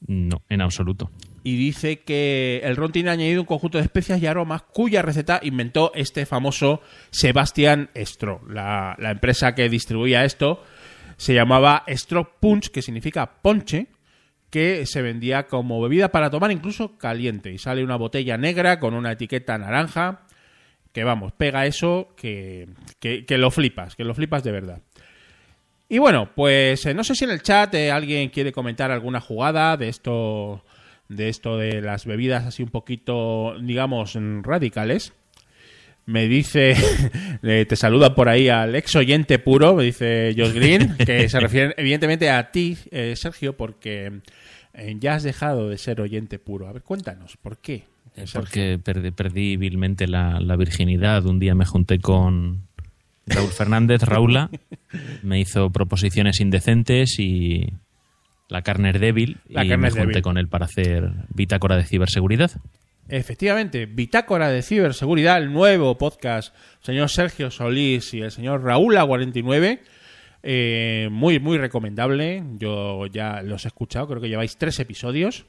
No, 0.09 0.43
en 0.49 0.61
absoluto. 0.61 1.13
Y 1.45 1.57
dice 1.57 2.01
que 2.01 2.63
el 2.65 2.75
ron 2.75 2.91
tiene 2.91 3.11
añadido 3.11 3.43
un 3.43 3.47
conjunto 3.47 3.79
de 3.79 3.85
especias 3.85 4.21
y 4.21 4.27
aromas 4.27 4.63
cuya 4.63 5.03
receta 5.03 5.39
inventó 5.41 5.93
este 5.95 6.27
famoso 6.27 6.81
Sebastian 7.11 7.91
Stro. 7.95 8.41
La, 8.49 8.97
la 8.99 9.13
empresa 9.13 9.55
que 9.55 9.69
distribuía 9.69 10.25
esto 10.25 10.65
se 11.17 11.33
llamaba 11.33 11.85
Stro 11.87 12.41
Punch, 12.41 12.71
que 12.71 12.83
significa 12.83 13.41
ponche, 13.41 13.87
que 14.55 14.87
se 14.87 15.03
vendía 15.03 15.49
como 15.49 15.83
bebida 15.83 16.13
para 16.13 16.31
tomar 16.31 16.53
incluso 16.53 16.97
caliente. 16.97 17.51
Y 17.51 17.59
sale 17.59 17.83
una 17.83 17.97
botella 17.97 18.37
negra 18.37 18.79
con 18.79 18.95
una 18.95 19.11
etiqueta 19.11 19.59
naranja, 19.59 20.21
que 20.93 21.03
vamos, 21.03 21.33
pega 21.33 21.67
eso 21.67 22.15
que, 22.17 22.69
que, 23.01 23.27
que 23.27 23.37
lo 23.37 23.51
flipas, 23.51 23.97
que 23.97 24.05
lo 24.05 24.15
flipas 24.15 24.45
de 24.45 24.53
verdad. 24.53 24.81
Y 25.89 25.99
bueno, 25.99 26.31
pues 26.37 26.87
eh, 26.87 26.95
no 26.95 27.03
sé 27.03 27.17
si 27.17 27.25
en 27.25 27.33
el 27.33 27.43
chat 27.43 27.75
eh, 27.75 27.91
alguien 27.91 28.29
quiere 28.29 28.53
comentar 28.53 28.93
alguna 28.93 29.21
jugada 29.21 29.77
de 29.77 29.89
esto, 29.89 30.65
de 31.09 31.31
esto 31.31 31.59
de 31.59 31.83
las 31.83 32.07
bebidas 32.07 32.47
así 32.47 32.63
un 32.63 32.71
poquito, 32.71 33.57
digamos, 33.61 34.15
mm, 34.15 34.43
radicales. 34.45 35.15
Me 36.07 36.29
dice, 36.29 36.75
eh, 37.43 37.65
te 37.67 37.77
saluda 37.77 38.15
por 38.15 38.29
ahí 38.29 38.49
al 38.49 38.75
ex 38.75 38.95
oyente 38.97 39.39
puro, 39.39 39.75
me 39.75 39.85
dice 39.85 40.35
Josh 40.37 40.53
Green, 40.53 40.97
que 41.05 41.29
se 41.29 41.41
refieren 41.41 41.75
evidentemente 41.77 42.29
a 42.31 42.51
ti, 42.51 42.77
eh, 42.91 43.15
Sergio, 43.17 43.57
porque 43.57 44.21
eh, 44.75 44.97
ya 45.01 45.15
has 45.15 45.23
dejado 45.23 45.69
de 45.69 45.79
ser 45.79 46.01
oyente 46.01 46.39
puro. 46.39 46.69
A 46.69 46.73
ver, 46.73 46.83
cuéntanos, 46.83 47.37
¿por 47.39 47.59
qué? 47.59 47.85
Sergio? 48.15 48.41
porque 48.41 48.79
perdí, 48.83 49.11
perdí 49.11 49.57
vilmente 49.57 50.07
la, 50.07 50.39
la 50.41 50.57
virginidad. 50.57 51.25
Un 51.27 51.41
día 51.41 51.55
me 51.55 51.65
junté 51.65 51.99
con 51.99 52.61
Raúl 53.27 53.51
Fernández, 53.51 54.03
Raula, 54.03 54.51
me 55.23 55.41
hizo 55.41 55.71
proposiciones 55.71 56.41
indecentes 56.41 57.19
y 57.19 57.73
la 58.49 58.63
carne 58.63 58.91
es 58.91 59.01
débil 59.01 59.39
La 59.49 59.65
y 59.65 59.69
me 59.77 59.91
junté 59.91 60.07
débil. 60.07 60.23
con 60.23 60.39
él 60.39 60.49
para 60.49 60.67
hacer 60.67 61.11
bitácora 61.35 61.77
de 61.77 61.85
ciberseguridad. 61.85 62.51
Efectivamente, 63.09 63.87
Bitácora 63.87 64.49
de 64.49 64.63
Ciberseguridad, 64.63 65.39
el 65.39 65.53
nuevo 65.53 65.99
podcast, 65.99 66.55
señor 66.81 67.11
Sergio 67.11 67.51
Solís 67.51 68.15
y 68.15 68.21
el 68.23 68.31
señor 68.31 68.63
Raúl 68.65 68.97
A49, 68.97 69.81
Eh, 70.47 71.09
muy, 71.11 71.39
muy 71.41 71.57
recomendable. 71.57 72.43
Yo 72.59 73.07
ya 73.07 73.41
los 73.43 73.65
he 73.65 73.69
escuchado, 73.69 74.07
creo 74.09 74.21
que 74.21 74.29
lleváis 74.29 74.59
tres 74.59 74.79
episodios. 74.79 75.47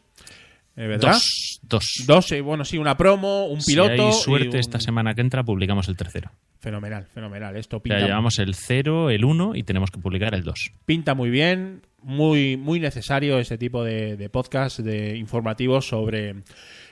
eh, 0.77 0.87
¿Verdad? 0.87 1.11
Dos. 1.13 1.59
Dos. 1.63 1.83
Dos, 2.05 2.31
eh, 2.31 2.39
bueno, 2.41 2.63
sí, 2.63 2.77
una 2.77 2.95
promo, 2.95 3.45
un 3.47 3.59
piloto. 3.61 3.93
Si 3.95 4.01
hay 4.01 4.09
y 4.09 4.13
suerte 4.13 4.49
un- 4.51 4.55
esta 4.55 4.79
semana 4.79 5.13
que 5.13 5.19
entra, 5.21 5.43
publicamos 5.43 5.87
el 5.89 5.97
tercero. 5.97 6.31
Fenomenal, 6.59 7.07
fenomenal. 7.13 7.55
Esto 7.57 7.77
Ya 7.77 7.83
pinta, 7.83 7.99
llevamos 8.05 8.39
el 8.39 8.55
0, 8.55 9.09
el 9.09 9.25
1 9.25 9.55
y 9.55 9.63
tenemos 9.63 9.91
que 9.91 9.99
publicar 9.99 10.33
el 10.33 10.43
2. 10.43 10.71
pinta 10.85 11.13
muy 11.13 11.29
bien, 11.29 11.81
muy, 12.01 12.55
muy 12.57 12.79
necesario 12.79 13.37
ese 13.39 13.57
tipo 13.57 13.83
de, 13.83 14.15
de 14.15 14.29
podcast 14.29 14.79
de 14.79 15.17
informativos 15.17 15.87
sobre. 15.89 16.35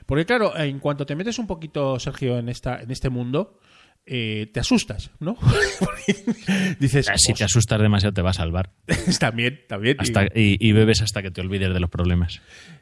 Porque, 0.06 0.26
claro, 0.26 0.58
en 0.58 0.80
cuanto 0.80 1.06
te 1.06 1.16
metes 1.16 1.40
un 1.40 1.48
poquito, 1.48 2.00
Sergio, 2.00 2.38
en 2.38 2.50
esta, 2.50 2.82
en 2.82 2.92
este 2.92 3.10
mundo, 3.10 3.60
eh, 4.06 4.50
te 4.54 4.60
asustas, 4.60 5.12
¿no? 5.20 5.38
Dices, 6.80 7.08
Ah, 7.10 7.14
Si 7.18 7.34
te 7.34 7.44
asustas 7.44 7.80
demasiado, 7.82 8.14
te 8.14 8.22
va 8.22 8.32
a 8.32 8.34
salvar. 8.34 8.72
"Ostras, 8.88 9.20
también, 9.20 9.62
también. 9.68 9.96
Hasta, 10.00 10.26
y, 10.26 10.58
y 10.60 10.72
bebes 10.74 11.02
hasta 11.02 11.22
que 11.22 11.32
te 11.32 11.42
olvides 11.42 11.74
de 11.74 11.80
los 11.80 11.90
problemas. 11.90 12.42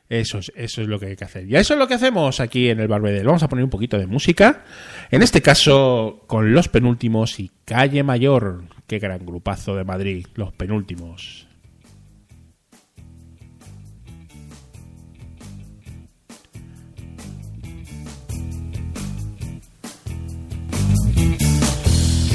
Eso 0.09 0.39
es, 0.39 0.51
eso 0.55 0.81
es 0.81 0.87
lo 0.87 0.99
que 0.99 1.05
hay 1.07 1.15
que 1.15 1.23
hacer. 1.23 1.47
Y 1.49 1.55
eso 1.55 1.73
es 1.73 1.79
lo 1.79 1.87
que 1.87 1.93
hacemos 1.93 2.39
aquí 2.39 2.69
en 2.69 2.79
el 2.81 2.87
Barbedel. 2.87 3.25
Vamos 3.25 3.43
a 3.43 3.47
poner 3.47 3.63
un 3.63 3.69
poquito 3.69 3.97
de 3.97 4.07
música. 4.07 4.65
En 5.09 5.21
este 5.21 5.41
caso, 5.41 6.23
con 6.27 6.53
los 6.53 6.67
penúltimos 6.67 7.39
y 7.39 7.49
Calle 7.65 8.03
Mayor. 8.03 8.63
Qué 8.87 8.99
gran 8.99 9.25
grupazo 9.25 9.75
de 9.75 9.85
Madrid, 9.85 10.25
los 10.35 10.51
penúltimos. 10.53 11.47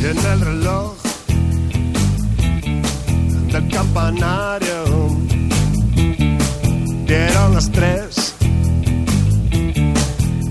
En 0.08 0.18
el 0.18 0.40
reloj 0.40 0.94
del 3.52 3.68
campanario 3.68 4.84
dieron 7.06 7.54
las 7.54 7.68
tres, 7.72 8.36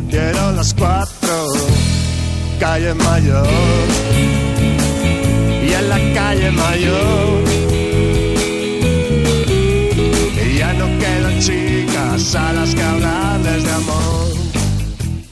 dieron 0.10 0.58
las 0.58 0.74
cuatro, 0.74 1.48
calle 2.60 2.94
mayor. 2.96 3.48
Y 5.64 5.72
en 5.72 5.88
la 5.88 6.00
calle 6.14 6.52
mayor 6.52 7.44
y 10.44 10.58
ya 10.58 10.74
no 10.74 10.88
quedan 11.00 11.40
chicas 11.40 12.36
a 12.36 12.52
las 12.52 12.76
que 12.76 12.84
hablarles 12.84 13.64
de 13.64 13.72
amor. 13.72 14.26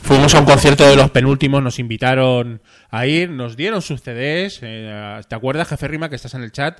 Fuimos 0.02 0.34
a 0.36 0.40
un 0.40 0.46
concierto 0.46 0.88
de 0.88 0.96
los 0.96 1.12
penúltimos, 1.12 1.62
nos 1.62 1.80
invitaron 1.80 2.62
a 2.96 3.08
ir, 3.08 3.30
nos 3.30 3.56
dieron 3.58 3.82
sus 3.82 4.02
CDs. 4.02 4.60
eh, 4.62 5.22
¿Te 5.28 5.36
acuerdas, 5.36 5.68
jefe 5.68 5.88
Rima, 5.88 6.10
que 6.10 6.16
estás 6.16 6.34
en 6.36 6.44
el 6.44 6.52
chat? 6.52 6.80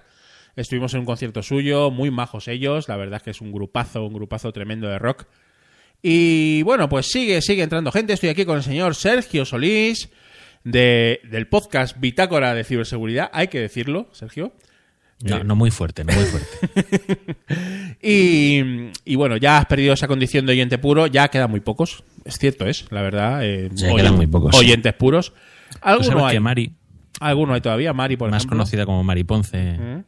Estuvimos 0.56 0.94
en 0.94 1.00
un 1.00 1.06
concierto 1.06 1.42
suyo, 1.42 1.90
muy 1.92 2.12
majos 2.12 2.48
ellos. 2.48 2.88
La 2.88 2.96
verdad 2.98 3.18
es 3.18 3.24
que 3.24 3.32
es 3.32 3.42
un 3.42 3.52
grupazo, 3.52 4.06
un 4.06 4.14
grupazo 4.14 4.52
tremendo 4.52 4.88
de 4.88 5.00
rock. 5.00 5.26
Y 6.02 6.62
bueno, 6.64 6.88
pues 6.90 7.08
sigue, 7.08 7.42
sigue 7.42 7.64
entrando 7.64 7.92
gente. 7.92 8.14
Estoy 8.14 8.30
aquí 8.30 8.46
con 8.46 8.58
el 8.58 8.64
señor 8.64 8.94
Sergio 8.94 9.46
Solís, 9.46 10.10
de, 10.64 11.22
del 11.32 11.48
podcast 11.48 12.00
Bitácora 12.00 12.54
de 12.54 12.64
Ciberseguridad. 12.64 13.30
Hay 13.34 13.48
que 13.48 13.60
decirlo, 13.60 14.08
Sergio. 14.12 14.54
No, 15.24 15.38
Eh. 15.38 15.44
no 15.46 15.56
muy 15.56 15.72
fuerte, 15.72 16.04
no 16.04 16.14
muy 16.14 16.26
fuerte. 16.26 17.36
Y, 18.02 18.62
y 19.06 19.16
bueno, 19.16 19.38
ya 19.38 19.58
has 19.60 19.66
perdido 19.66 19.94
esa 19.94 20.08
condición 20.08 20.46
de 20.46 20.52
oyente 20.54 20.78
puro, 20.78 21.08
ya 21.08 21.30
quedan 21.30 21.50
muy 21.50 21.62
pocos. 21.62 22.04
Es 22.26 22.38
cierto, 22.38 22.66
es, 22.68 22.86
la 22.92 23.02
verdad. 23.02 23.40
eh, 23.46 23.70
Ya 23.74 23.96
quedan 23.96 24.16
muy 24.16 24.28
pocos. 24.28 24.56
Oyentes 24.58 24.94
puros. 24.94 25.34
Alguno 25.84 26.26
hay. 26.26 26.36
que 26.36 26.40
Mari, 26.40 26.74
Alguno 27.20 27.54
hay 27.54 27.62
todavía, 27.62 27.94
Mari, 27.94 28.18
por 28.18 28.30
más 28.30 28.42
ejemplo. 28.42 28.58
conocida 28.58 28.86
como 28.86 29.04
Mari 29.04 29.24
Ponce 29.24 29.78
¿Mm? 29.78 30.04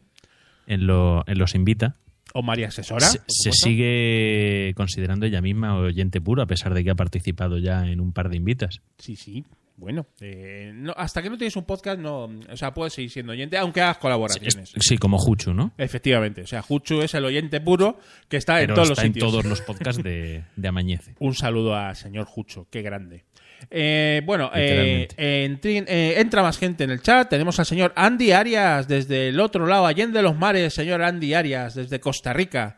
en, 0.67 0.88
lo- 0.88 1.23
en 1.27 1.38
Los 1.38 1.55
Invita, 1.55 1.95
O 2.33 2.41
Mari 2.41 2.63
Asesora. 2.63 3.05
se, 3.27 3.51
sigue 3.51 4.73
considerando 4.75 5.25
ella 5.25 5.41
misma 5.41 5.77
oyente 5.77 6.19
puro, 6.21 6.41
a 6.41 6.47
pesar 6.47 6.73
de 6.73 6.83
que 6.83 6.89
ha 6.91 6.95
participado 6.95 7.57
ya 7.57 7.85
en 7.88 7.99
un 8.01 8.11
par 8.13 8.29
de 8.29 8.38
invitas. 8.38 8.81
Sí, 8.97 9.15
sí. 9.15 9.43
Bueno, 9.77 10.07
eh, 10.21 10.71
no, 10.73 10.93
hasta 10.95 11.21
que 11.21 11.29
no 11.29 11.38
tienes 11.38 11.57
un 11.57 11.65
podcast, 11.65 11.99
no, 11.99 12.29
o 12.49 12.55
sea, 12.55 12.73
puedes 12.73 12.93
seguir 12.93 13.11
siendo 13.11 13.33
oyente, 13.33 13.57
aunque 13.57 13.81
hagas 13.81 13.97
colaboraciones. 13.97 14.55
Es- 14.73 14.73
sí, 14.79 14.97
como 14.97 15.17
Juchu, 15.17 15.53
¿no? 15.53 15.73
Efectivamente. 15.77 16.43
O 16.43 16.47
sea, 16.47 16.61
Juchu 16.61 17.01
es 17.01 17.13
el 17.13 17.25
oyente 17.25 17.59
puro 17.59 17.99
que 18.29 18.38
está 18.38 18.61
en 18.61 18.69
todos 18.73 18.89
está 18.91 19.01
los 19.01 19.05
en 19.05 19.13
sitios. 19.13 19.31
todos 19.31 19.43
los 19.45 19.61
podcasts 19.67 20.01
de, 20.01 20.43
de 20.55 20.67
Amañece. 20.69 21.15
Un 21.19 21.35
saludo 21.35 21.75
a 21.75 21.93
señor 21.93 22.25
Jucho, 22.25 22.67
qué 22.71 22.81
grande. 22.83 23.25
Eh, 23.70 24.22
bueno, 24.26 24.52
eh, 24.54 25.08
eh, 25.18 26.13
entra 26.18 26.41
más 26.44 26.58
gente 26.58 26.84
en 26.84 26.91
el 26.91 27.02
chat. 27.02 27.30
Tenemos 27.30 27.60
al 27.60 27.65
señor 27.65 27.94
Andy 27.96 28.32
Arias 28.32 28.88
desde 28.88 29.30
el 29.30 29.39
otro 29.39 29.65
lado, 29.65 29.86
allende 29.86 30.22
los 30.22 30.38
mares, 30.38 30.74
señor 30.74 31.02
Andy 31.02 31.34
Arias, 31.34 31.76
desde 31.76 32.00
Costa 32.00 32.34
Rica. 32.34 32.78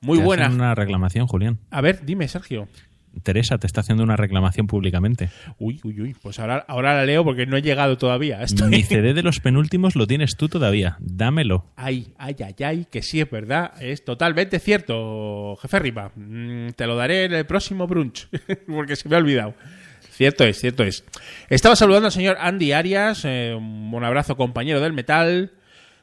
Muy 0.00 0.18
Te 0.18 0.24
buena. 0.24 0.46
hacen 0.46 0.60
una 0.60 0.74
reclamación, 0.74 1.26
Julián. 1.26 1.58
A 1.70 1.80
ver, 1.80 2.04
dime, 2.04 2.28
Sergio. 2.28 2.68
Teresa 3.22 3.58
te 3.58 3.66
está 3.66 3.80
haciendo 3.80 4.02
una 4.02 4.16
reclamación 4.16 4.66
públicamente. 4.66 5.30
Uy, 5.58 5.80
uy, 5.84 6.00
uy. 6.00 6.16
Pues 6.20 6.38
ahora, 6.38 6.64
ahora 6.66 6.94
la 6.94 7.06
leo 7.06 7.24
porque 7.24 7.46
no 7.46 7.56
he 7.56 7.62
llegado 7.62 7.96
todavía. 7.96 8.42
Estoy... 8.42 8.68
Mi 8.70 8.82
CD 8.82 9.14
de 9.14 9.22
los 9.22 9.40
penúltimos 9.40 9.96
lo 9.96 10.06
tienes 10.06 10.36
tú 10.36 10.48
todavía. 10.48 10.96
Dámelo. 11.00 11.66
Ay, 11.76 12.08
ay, 12.18 12.36
ay, 12.44 12.64
ay, 12.64 12.86
que 12.90 13.02
sí 13.02 13.20
es 13.20 13.30
verdad. 13.30 13.72
Es 13.80 14.04
totalmente 14.04 14.58
cierto, 14.58 15.56
jefe 15.62 15.78
Ripa. 15.78 16.10
Mm, 16.16 16.70
te 16.70 16.86
lo 16.86 16.96
daré 16.96 17.24
en 17.24 17.34
el 17.34 17.46
próximo 17.46 17.86
brunch, 17.86 18.28
porque 18.66 18.96
se 18.96 19.08
me 19.08 19.16
ha 19.16 19.18
olvidado. 19.18 19.54
Cierto 20.14 20.44
es, 20.44 20.60
cierto 20.60 20.84
es. 20.84 21.04
Estaba 21.48 21.74
saludando 21.74 22.06
al 22.06 22.12
señor 22.12 22.36
Andy 22.38 22.70
Arias, 22.70 23.24
eh, 23.24 23.52
un 23.52 24.04
abrazo 24.04 24.36
compañero 24.36 24.80
del 24.80 24.92
metal. 24.92 25.50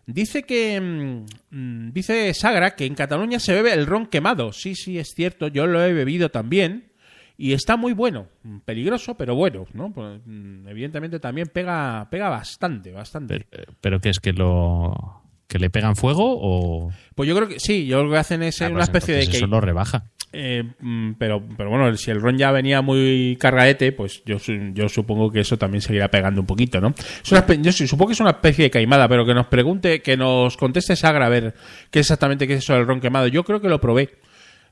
Dice 0.06 0.44
que. 0.44 0.82
mm, 0.82 1.26
mm, 1.52 1.94
dice 1.94 2.34
Sagra 2.34 2.76
que 2.76 2.86
en 2.86 2.96
Cataluña 2.96 3.40
se 3.40 3.54
bebe 3.54 3.74
el 3.74 3.88
ron 3.88 4.08
quemado. 4.08 4.52
Sí, 4.52 4.76
sí, 4.76 5.00
es 5.00 5.14
cierto, 5.16 5.48
yo 5.48 5.66
lo 5.66 5.82
he 5.82 5.94
bebido 5.94 6.30
también. 6.30 6.92
Y 7.38 7.54
está 7.54 7.78
muy 7.78 7.94
bueno. 7.94 8.28
Mm, 8.44 8.60
Peligroso, 8.60 9.16
pero 9.16 9.34
bueno, 9.34 9.66
¿no? 9.72 9.94
Pues, 9.94 10.20
evidentemente 10.68 11.22
también 11.22 11.48
pega, 11.48 12.10
pega 12.12 12.28
bastante, 12.28 12.92
bastante. 12.92 13.46
Pero, 13.50 13.64
eh, 13.64 13.74
pero 13.80 14.00
que 14.02 14.10
es 14.10 14.20
que 14.20 14.34
lo 14.34 15.21
que 15.52 15.60
le 15.60 15.70
pegan 15.70 15.98
fuego 15.98 16.38
o 16.40 16.94
Pues 17.14 17.28
yo 17.28 17.36
creo 17.36 17.50
que 17.50 17.60
sí, 17.60 17.86
yo 17.86 18.06
lo 18.06 18.10
que 18.12 18.18
hacen 18.18 18.42
es 18.42 18.62
Ah, 18.62 18.68
una 18.68 18.76
pues 18.76 18.88
especie 18.88 19.16
de 19.16 19.28
que 19.28 19.36
eso 19.36 19.48
lo 19.48 19.60
rebaja. 19.60 20.06
Eh, 20.32 20.64
mm, 20.80 21.16
pero, 21.18 21.44
pero 21.58 21.70
bueno, 21.70 21.94
si 21.98 22.10
el 22.10 22.22
ron 22.22 22.38
ya 22.38 22.54
venía 22.54 22.82
muy 22.82 23.38
cargadete, 23.38 23.92
pues 23.92 24.24
yo, 24.26 24.38
yo 24.74 24.88
supongo 24.88 25.30
que 25.30 25.42
eso 25.42 25.58
también 25.58 25.82
seguirá 25.82 26.10
pegando 26.10 26.40
un 26.40 26.48
poquito, 26.48 26.80
¿no? 26.80 26.94
Es 27.22 27.30
una 27.34 27.46
yo 27.56 27.74
supongo 27.74 28.08
que 28.08 28.14
es 28.14 28.22
una 28.22 28.30
especie 28.30 28.64
de 28.64 28.72
caimada, 28.72 29.10
pero 29.10 29.26
que 29.26 29.34
nos 29.34 29.48
pregunte, 29.48 30.02
que 30.02 30.16
nos 30.16 30.56
conteste 30.56 30.96
Sagra 30.96 31.26
a 31.26 31.30
ver 31.30 31.54
qué 31.90 32.00
exactamente 32.00 32.48
qué 32.48 32.54
es 32.54 32.60
eso 32.60 32.74
del 32.76 32.88
ron 32.88 33.02
quemado. 33.02 33.28
Yo 33.28 33.44
creo 33.44 33.60
que 33.60 33.68
lo 33.68 33.82
probé 33.82 34.10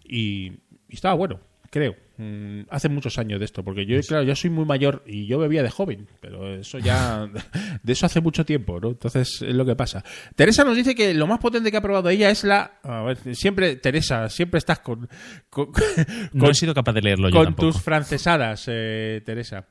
y, 0.06 0.54
y 0.88 0.94
estaba 0.94 1.14
bueno, 1.16 1.42
creo. 1.70 1.96
Mm, 2.18 2.64
hace 2.70 2.90
muchos 2.90 3.18
años 3.18 3.40
de 3.40 3.46
esto, 3.46 3.64
porque 3.64 3.86
yo, 3.86 3.98
claro, 4.02 4.24
yo 4.24 4.36
soy 4.36 4.50
muy 4.50 4.66
mayor 4.66 5.04
y 5.08 5.26
yo 5.26 5.40
bebía 5.40 5.64
de 5.64 5.70
joven, 5.70 6.06
pero 6.20 6.54
eso 6.56 6.78
ya, 6.80 7.30
de 7.84 7.94
eso 7.94 8.06
hace 8.06 8.20
mucho 8.20 8.46
tiempo, 8.46 8.78
¿no? 8.82 8.90
Entonces 8.90 9.42
es 9.42 9.56
lo 9.56 9.66
que 9.66 9.76
pasa. 9.78 10.04
Teresa 10.36 10.66
nos 10.66 10.76
dice 10.76 10.94
que 10.96 11.14
lo 11.14 11.28
más 11.28 11.40
potente 11.40 11.72
que 11.72 11.78
ha 11.78 11.82
probado 11.82 12.10
ella 12.10 12.30
es 12.30 12.44
la, 12.44 12.80
a 12.84 13.04
ver, 13.04 13.36
siempre, 13.36 13.78
Teresa, 13.78 14.28
siempre 14.30 14.58
estás 14.58 14.80
con, 14.80 15.08
con, 15.50 15.72
No 16.34 16.50
he 16.50 16.54
sido 16.54 16.74
capaz 16.74 16.92
de 16.94 17.02
leerlo 17.02 17.30
yo 17.30 17.36
con 17.36 17.46
tampoco. 17.46 17.72
tus 17.72 17.82
francesadas, 17.82 18.66
eh, 18.68 19.22
Teresa. 19.26 19.66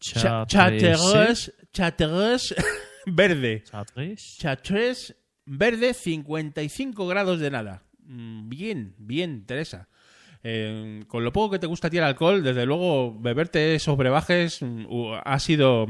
Cha- 0.00 0.46
Chartreuse. 0.46 1.52
Chartreuse, 1.72 2.54
verde. 3.06 3.62
Chartreuse. 3.64 4.36
Chartreuse 4.38 5.16
verde, 5.44 5.94
55 5.94 7.06
grados 7.06 7.40
de 7.40 7.50
nada. 7.50 7.82
Mm, 8.04 8.48
Bien, 8.48 8.94
bien, 8.98 9.44
Teresa. 9.46 9.88
Eh, 10.48 11.02
con 11.08 11.24
lo 11.24 11.32
poco 11.32 11.50
que 11.52 11.58
te 11.58 11.66
gusta 11.66 11.88
a 11.88 11.90
ti 11.90 11.98
el 11.98 12.04
alcohol, 12.04 12.40
desde 12.44 12.64
luego 12.66 13.18
beberte 13.18 13.74
esos 13.74 13.96
brebajes 13.96 14.62
mm, 14.62 14.84
ha 15.24 15.38
sido, 15.40 15.86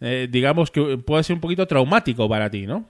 eh, 0.00 0.28
digamos 0.30 0.70
que 0.70 0.96
puede 0.96 1.22
ser 1.24 1.34
un 1.34 1.40
poquito 1.40 1.66
traumático 1.66 2.26
para 2.26 2.48
ti, 2.48 2.66
¿no? 2.66 2.88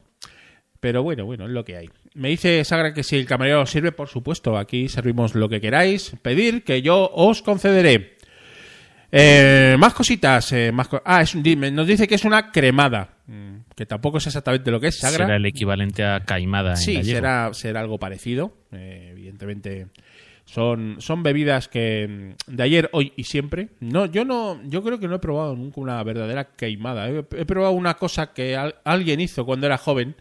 Pero 0.78 1.02
bueno, 1.02 1.24
bueno, 1.24 1.46
es 1.46 1.50
lo 1.50 1.64
que 1.64 1.76
hay. 1.76 1.90
Me 2.14 2.28
dice 2.28 2.62
Sagra 2.64 2.94
que 2.94 3.02
si 3.02 3.16
el 3.16 3.26
camarero 3.26 3.62
os 3.62 3.70
sirve, 3.70 3.90
por 3.90 4.08
supuesto, 4.08 4.56
aquí 4.56 4.88
servimos 4.88 5.34
lo 5.34 5.48
que 5.48 5.60
queráis. 5.60 6.14
Pedir 6.22 6.62
que 6.62 6.82
yo 6.82 7.10
os 7.12 7.42
concederé. 7.42 8.16
Eh, 9.10 9.76
más 9.78 9.92
cositas. 9.94 10.52
eh, 10.52 10.72
más 10.72 10.88
co- 10.88 11.02
ah, 11.04 11.22
es 11.22 11.34
nos 11.34 11.86
dice 11.86 12.08
que 12.08 12.14
es 12.14 12.24
una 12.24 12.50
cremada. 12.50 13.10
Mm, 13.26 13.56
Que 13.74 13.86
tampoco 13.86 14.18
es 14.18 14.26
exactamente 14.26 14.70
lo 14.70 14.80
que 14.80 14.88
es 14.88 14.98
Sagra. 14.98 15.24
Será 15.26 15.36
el 15.36 15.46
equivalente 15.46 16.04
a 16.04 16.20
caimada 16.20 16.70
en 16.72 16.76
Sí, 16.78 16.94
gallego. 16.94 17.16
será, 17.18 17.50
será 17.54 17.80
algo 17.80 17.98
parecido. 17.98 18.52
Eh, 18.72 19.08
evidentemente 19.12 19.86
son, 20.52 20.96
son 20.98 21.22
bebidas 21.22 21.68
que 21.68 22.34
mm, 22.48 22.54
de 22.54 22.62
ayer, 22.62 22.90
hoy 22.92 23.12
y 23.16 23.24
siempre. 23.24 23.70
No, 23.80 24.06
yo 24.06 24.24
no, 24.24 24.60
yo 24.64 24.82
creo 24.82 24.98
que 24.98 25.08
no 25.08 25.14
he 25.16 25.18
probado 25.18 25.56
nunca 25.56 25.80
una 25.80 26.02
verdadera 26.02 26.44
queimada. 26.56 27.08
He, 27.08 27.24
he 27.36 27.44
probado 27.46 27.72
una 27.72 27.94
cosa 27.94 28.32
que 28.32 28.56
al- 28.56 28.74
alguien 28.84 29.20
hizo 29.20 29.44
cuando 29.46 29.66
era 29.66 29.78
joven. 29.78 30.14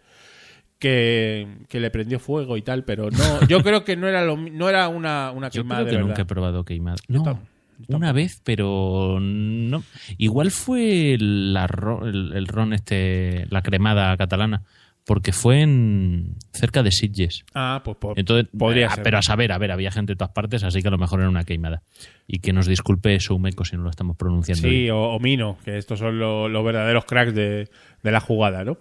Que, 0.78 1.46
que 1.68 1.78
le 1.78 1.92
prendió 1.92 2.18
fuego 2.18 2.56
y 2.56 2.62
tal, 2.62 2.82
pero 2.84 3.08
no, 3.08 3.40
yo 3.48 3.62
creo 3.62 3.84
que 3.84 3.96
no 3.96 4.08
era 4.08 4.24
lo, 4.24 4.36
no 4.36 4.68
era 4.68 4.88
una, 4.88 5.30
una 5.30 5.48
Yo 5.48 5.62
queimada 5.62 5.82
creo 5.82 5.90
que 5.92 5.96
de 5.98 6.02
nunca 6.08 6.22
he 6.22 6.24
probado 6.24 6.64
queimada. 6.64 6.96
Yo 7.06 7.22
No, 7.22 7.40
yo 7.86 7.96
una 7.98 8.10
vez, 8.12 8.40
pero 8.42 9.18
no. 9.20 9.84
Igual 10.18 10.50
fue 10.50 11.16
la 11.20 11.66
el, 12.02 12.32
el 12.34 12.48
ron 12.48 12.72
este, 12.72 13.46
la 13.50 13.62
cremada 13.62 14.16
catalana, 14.16 14.64
porque 15.04 15.32
fue 15.32 15.60
en 15.62 16.36
cerca 16.52 16.82
de 16.82 16.92
Sitges. 16.92 17.44
Ah, 17.54 17.82
pues 17.84 17.96
po- 17.96 18.14
Entonces, 18.16 18.48
podría 18.56 18.86
ah, 18.88 18.94
ser. 18.94 19.02
pero 19.04 19.18
a 19.18 19.22
saber, 19.22 19.50
a 19.52 19.58
ver, 19.58 19.72
había 19.72 19.90
gente 19.90 20.12
de 20.12 20.16
todas 20.16 20.32
partes, 20.32 20.62
así 20.64 20.80
que 20.82 20.88
a 20.88 20.92
lo 20.92 20.98
mejor 20.98 21.20
era 21.20 21.28
una 21.28 21.44
queimada. 21.44 21.82
Y 22.26 22.38
que 22.38 22.52
nos 22.52 22.66
disculpe 22.66 23.18
Soumeco 23.20 23.64
si 23.64 23.76
no 23.76 23.82
lo 23.82 23.90
estamos 23.90 24.16
pronunciando. 24.16 24.62
Sí, 24.62 24.82
bien. 24.82 24.92
o, 24.92 25.14
o 25.14 25.18
Mino, 25.20 25.58
que 25.64 25.76
estos 25.78 25.98
son 25.98 26.18
lo- 26.18 26.48
los 26.48 26.64
verdaderos 26.64 27.04
cracks 27.04 27.34
de, 27.34 27.68
de 28.02 28.10
la 28.12 28.20
jugada, 28.20 28.64
¿no? 28.64 28.78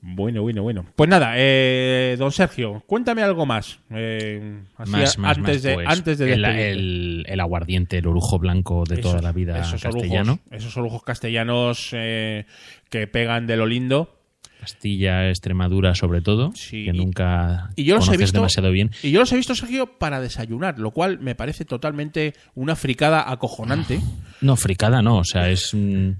Bueno, 0.00 0.42
bueno, 0.42 0.62
bueno. 0.62 0.86
Pues 0.94 1.10
nada, 1.10 1.32
eh, 1.36 2.14
don 2.18 2.30
Sergio, 2.32 2.82
cuéntame 2.86 3.22
algo 3.22 3.44
más. 3.44 3.80
eh, 3.90 4.60
así 4.76 4.90
más, 4.90 5.18
más, 5.18 5.36
antes, 5.38 5.54
más, 5.56 5.62
de, 5.62 5.74
pues, 5.74 5.86
antes 5.88 6.18
de 6.18 6.32
el, 6.32 6.44
el- 6.44 7.24
el 7.28 7.40
aguardiente, 7.40 7.98
el 7.98 8.06
orujo 8.06 8.38
blanco 8.38 8.84
de 8.88 8.98
toda 8.98 9.20
la 9.20 9.32
vida 9.32 9.58
esos 9.60 9.82
castellano. 9.82 10.32
Orujos, 10.32 10.52
esos 10.52 10.76
orujos 10.76 11.02
castellanos 11.02 11.90
eh, 11.92 12.46
que 12.88 13.06
pegan 13.06 13.46
de 13.46 13.56
lo 13.56 13.66
lindo. 13.66 14.15
Castilla, 14.60 15.28
Extremadura 15.28 15.94
sobre 15.94 16.20
todo, 16.22 16.50
Sí, 16.54 16.84
que 16.86 16.92
nunca 16.92 17.70
Y 17.76 17.84
yo 17.84 17.96
los 17.96 18.08
he 18.08 18.16
visto 18.16 18.38
demasiado 18.38 18.70
bien. 18.70 18.90
Y 19.02 19.10
yo 19.12 19.20
los 19.20 19.30
he 19.32 19.36
visto, 19.36 19.54
Sergio, 19.54 19.98
para 19.98 20.20
desayunar, 20.20 20.78
lo 20.78 20.90
cual 20.90 21.20
me 21.20 21.34
parece 21.34 21.64
totalmente 21.64 22.34
una 22.54 22.74
fricada 22.74 23.30
acojonante. 23.30 24.00
No, 24.40 24.56
fricada 24.56 25.02
no, 25.02 25.18
o 25.18 25.24
sea, 25.24 25.50
es, 25.50 25.72
mm, 25.74 26.10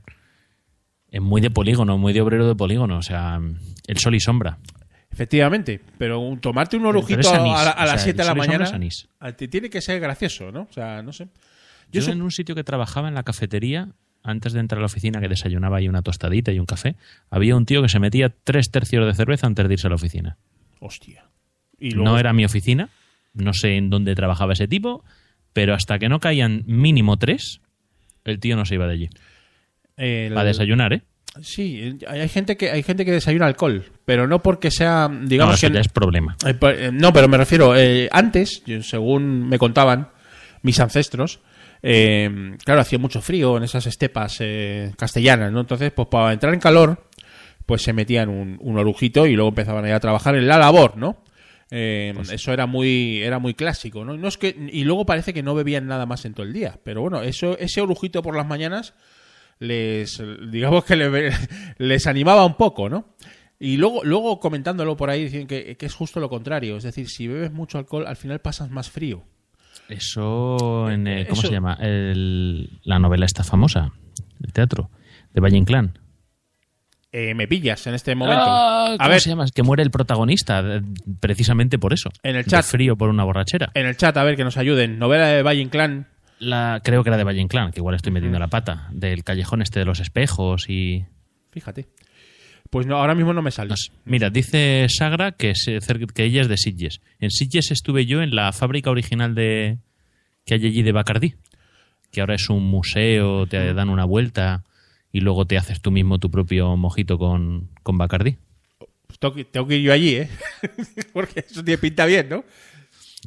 es 1.10 1.20
muy 1.20 1.40
de 1.40 1.50
polígono, 1.50 1.98
muy 1.98 2.12
de 2.12 2.20
obrero 2.20 2.46
de 2.46 2.54
polígono, 2.54 2.98
o 2.98 3.02
sea, 3.02 3.40
el 3.86 3.98
sol 3.98 4.14
y 4.14 4.20
sombra. 4.20 4.58
Efectivamente, 5.10 5.80
pero 5.98 6.20
un- 6.20 6.40
tomarte 6.40 6.76
un 6.76 6.84
orujito 6.86 7.28
a, 7.32 7.36
a 7.70 7.84
o 7.84 7.86
las 7.86 7.90
sea, 7.92 7.98
7 8.00 8.18
de 8.22 8.24
la 8.28 8.34
mañana 8.34 8.64
tiene 9.48 9.70
que 9.70 9.80
ser 9.80 9.98
gracioso, 9.98 10.52
¿no? 10.52 10.66
O 10.68 10.72
sea, 10.72 11.02
no 11.02 11.12
sé. 11.12 11.24
Yo, 11.24 12.00
Yo 12.00 12.02
su- 12.02 12.10
en 12.10 12.20
un 12.22 12.30
sitio 12.30 12.54
que 12.54 12.64
trabajaba 12.64 13.08
en 13.08 13.14
la 13.14 13.22
cafetería, 13.22 13.88
antes 14.26 14.52
de 14.52 14.60
entrar 14.60 14.78
a 14.78 14.82
la 14.82 14.86
oficina, 14.86 15.20
que 15.20 15.28
desayunaba 15.28 15.78
ahí 15.78 15.88
una 15.88 16.02
tostadita 16.02 16.52
y 16.52 16.58
un 16.58 16.66
café, 16.66 16.96
había 17.30 17.56
un 17.56 17.64
tío 17.66 17.80
que 17.82 17.88
se 17.88 17.98
metía 18.00 18.30
tres 18.44 18.70
tercios 18.70 19.06
de 19.06 19.14
cerveza 19.14 19.46
antes 19.46 19.66
de 19.68 19.74
irse 19.74 19.86
a 19.86 19.90
la 19.90 19.96
oficina. 19.96 20.36
Hostia. 20.80 21.24
Y 21.78 21.90
luego- 21.92 22.10
No 22.10 22.18
era 22.18 22.32
mi 22.32 22.44
oficina, 22.44 22.88
no 23.34 23.52
sé 23.52 23.76
en 23.76 23.90
dónde 23.90 24.14
trabajaba 24.14 24.52
ese 24.54 24.66
tipo, 24.68 25.04
pero 25.52 25.74
hasta 25.74 25.98
que 25.98 26.08
no 26.08 26.20
caían 26.20 26.64
mínimo 26.66 27.16
tres, 27.18 27.60
el 28.24 28.40
tío 28.40 28.56
no 28.56 28.64
se 28.66 28.74
iba 28.74 28.86
de 28.86 28.92
allí. 28.92 29.08
el- 29.96 30.34
Para 30.34 30.48
desayunar, 30.48 30.92
¿eh? 30.92 31.02
Sí, 31.42 31.98
hay 32.08 32.28
gente 32.28 32.56
que 32.56 32.70
hay 32.70 32.82
gente 32.82 33.04
que 33.04 33.12
desayuna 33.12 33.46
alcohol, 33.46 33.84
pero 34.06 34.26
no 34.26 34.42
porque 34.42 34.70
sea, 34.70 35.08
No, 35.10 35.26
digamos 35.26 35.54
eso 35.56 35.68
que 35.68 35.74
ya 35.74 35.80
es 35.80 35.88
problema. 35.88 36.34
Eh, 36.46 36.54
pa- 36.54 36.72
eh, 36.72 36.90
No, 36.92 37.12
pero 37.12 37.28
me 37.28 37.36
refiero, 37.36 37.76
eh, 37.76 38.08
antes, 38.12 38.62
según 38.82 39.48
me 39.48 39.58
contaban 39.58 40.08
mis 40.62 40.80
ancestros, 40.80 41.40
eh, 41.88 42.56
claro, 42.64 42.80
hacía 42.80 42.98
mucho 42.98 43.20
frío 43.22 43.56
en 43.56 43.62
esas 43.62 43.86
estepas 43.86 44.38
eh, 44.40 44.92
castellanas, 44.98 45.52
¿no? 45.52 45.60
Entonces, 45.60 45.92
pues 45.92 46.08
para 46.08 46.32
entrar 46.32 46.52
en 46.52 46.60
calor, 46.60 47.06
pues 47.64 47.82
se 47.82 47.92
metían 47.92 48.28
un, 48.28 48.58
un 48.60 48.78
orujito 48.78 49.26
y 49.26 49.34
luego 49.34 49.50
empezaban 49.50 49.84
a, 49.84 49.88
ir 49.88 49.94
a 49.94 50.00
trabajar 50.00 50.34
en 50.36 50.46
la 50.48 50.58
labor, 50.58 50.96
¿no? 50.96 51.22
Eh, 51.70 52.12
eso 52.32 52.52
era 52.52 52.66
muy 52.66 53.22
era 53.22 53.38
muy 53.40 53.54
clásico, 53.54 54.04
¿no? 54.04 54.16
no 54.16 54.28
es 54.28 54.38
que, 54.38 54.54
y 54.72 54.84
luego 54.84 55.04
parece 55.04 55.34
que 55.34 55.42
no 55.42 55.52
bebían 55.54 55.88
nada 55.88 56.06
más 56.06 56.24
en 56.24 56.32
todo 56.32 56.46
el 56.46 56.52
día, 56.52 56.78
pero 56.84 57.00
bueno, 57.02 57.22
eso 57.22 57.58
ese 57.58 57.80
orujito 57.80 58.22
por 58.22 58.36
las 58.36 58.46
mañanas 58.46 58.94
les 59.58 60.22
digamos 60.50 60.84
que 60.84 60.96
le- 60.96 61.32
les 61.78 62.06
animaba 62.06 62.44
un 62.46 62.54
poco, 62.56 62.88
¿no? 62.88 63.14
Y 63.58 63.78
luego, 63.78 64.04
luego 64.04 64.38
comentándolo 64.38 64.96
por 64.96 65.10
ahí, 65.10 65.24
dicen 65.24 65.46
que, 65.46 65.76
que 65.76 65.86
es 65.86 65.94
justo 65.94 66.20
lo 66.20 66.28
contrario. 66.28 66.76
Es 66.76 66.82
decir, 66.84 67.08
si 67.08 67.26
bebes 67.26 67.50
mucho 67.52 67.78
alcohol, 67.78 68.06
al 68.06 68.16
final 68.16 68.38
pasas 68.40 68.70
más 68.70 68.90
frío. 68.90 69.24
Eso, 69.88 70.90
en, 70.90 71.06
eh, 71.06 71.26
¿cómo 71.28 71.40
Eso- 71.40 71.48
se 71.48 71.54
llama? 71.54 71.76
El- 71.80 72.80
la 72.84 72.98
novela 72.98 73.24
esta 73.26 73.44
famosa, 73.44 73.92
el 74.42 74.52
teatro, 74.52 74.90
de 75.32 75.40
Valle 75.40 75.56
Inclán. 75.56 75.98
Eh, 77.12 77.34
me 77.34 77.46
pillas 77.48 77.86
en 77.86 77.94
este 77.94 78.14
momento. 78.14 78.42
Ah, 78.46 78.92
a 78.94 78.96
¿Cómo 78.98 79.08
ver, 79.10 79.20
se 79.20 79.30
llama? 79.30 79.44
Es 79.44 79.52
que 79.52 79.62
muere 79.62 79.82
el 79.82 79.90
protagonista, 79.90 80.60
eh, 80.60 80.82
precisamente 81.20 81.78
por 81.78 81.92
eso. 81.94 82.10
En 82.22 82.36
el 82.36 82.44
De 82.44 82.50
chat. 82.50 82.64
frío 82.64 82.96
por 82.96 83.08
una 83.08 83.24
borrachera. 83.24 83.70
en 83.74 83.86
el 83.86 83.96
chat, 83.96 84.16
a 84.16 84.24
ver 84.24 84.36
que 84.36 84.44
nos 84.44 84.56
ayuden. 84.58 84.98
Novela 84.98 85.26
de 85.28 85.42
Valle 85.42 85.60
Inclán. 85.62 86.08
La, 86.38 86.80
creo 86.84 87.02
que 87.02 87.08
era 87.08 87.16
de 87.16 87.24
Valle 87.24 87.40
Inclán, 87.40 87.70
que 87.70 87.80
igual 87.80 87.94
estoy 87.94 88.12
metiendo 88.12 88.38
la 88.38 88.48
pata, 88.48 88.88
del 88.92 89.24
callejón 89.24 89.62
este 89.62 89.78
de 89.78 89.86
los 89.86 90.00
espejos 90.00 90.68
y... 90.68 91.06
Fíjate. 91.52 91.86
Pues 92.70 92.86
no, 92.86 92.96
ahora 92.96 93.14
mismo 93.14 93.32
no 93.32 93.42
me 93.42 93.50
sale. 93.50 93.70
no 93.70 93.76
sé. 93.76 93.92
Mira, 94.04 94.30
dice 94.30 94.86
Sagra 94.88 95.32
que, 95.32 95.52
cer- 95.52 96.12
que 96.12 96.24
ella 96.24 96.42
es 96.42 96.48
de 96.48 96.56
Sitges. 96.56 97.00
En 97.20 97.30
Sitges 97.30 97.70
estuve 97.70 98.06
yo 98.06 98.22
en 98.22 98.34
la 98.34 98.52
fábrica 98.52 98.90
original 98.90 99.34
de 99.34 99.78
que 100.44 100.54
hay 100.54 100.66
allí 100.66 100.82
de 100.82 100.92
Bacardí, 100.92 101.34
que 102.10 102.20
ahora 102.20 102.34
es 102.34 102.48
un 102.50 102.64
museo, 102.64 103.46
te 103.46 103.72
dan 103.74 103.88
una 103.88 104.04
vuelta 104.04 104.64
y 105.12 105.20
luego 105.20 105.46
te 105.46 105.56
haces 105.58 105.80
tú 105.80 105.90
mismo 105.90 106.18
tu 106.18 106.30
propio 106.30 106.76
mojito 106.76 107.18
con, 107.18 107.68
con 107.82 107.98
Bacardí. 107.98 108.36
Pues 109.06 109.18
tengo, 109.18 109.34
que, 109.34 109.44
tengo 109.44 109.66
que 109.68 109.76
ir 109.76 109.82
yo 109.82 109.92
allí, 109.92 110.14
¿eh? 110.16 110.28
Porque 111.12 111.40
eso 111.48 111.62
tiene 111.64 111.78
pinta 111.78 112.04
bien, 112.06 112.28
¿no? 112.28 112.44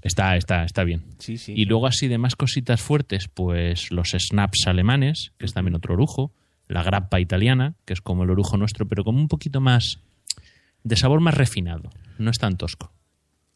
Está, 0.01 0.37
está, 0.37 0.63
está 0.63 0.83
bien. 0.83 1.03
Sí, 1.17 1.37
sí. 1.37 1.53
Y 1.55 1.65
luego 1.65 1.87
así 1.87 2.07
de 2.07 2.17
más 2.17 2.35
cositas 2.35 2.81
fuertes, 2.81 3.27
pues 3.33 3.91
los 3.91 4.09
snaps 4.17 4.67
alemanes, 4.67 5.31
que 5.37 5.45
es 5.45 5.53
también 5.53 5.75
otro 5.75 5.93
orujo, 5.93 6.31
la 6.69 6.83
grappa 6.83 7.19
italiana, 7.19 7.73
que 7.83 7.91
es 7.93 7.99
como 7.99 8.23
el 8.23 8.29
orujo 8.29 8.55
nuestro, 8.55 8.87
pero 8.87 9.03
como 9.03 9.19
un 9.19 9.27
poquito 9.27 9.59
más 9.59 9.99
de 10.83 10.95
sabor 10.95 11.19
más 11.19 11.35
refinado, 11.35 11.89
no 12.17 12.31
es 12.31 12.37
tan 12.37 12.55
tosco. 12.55 12.93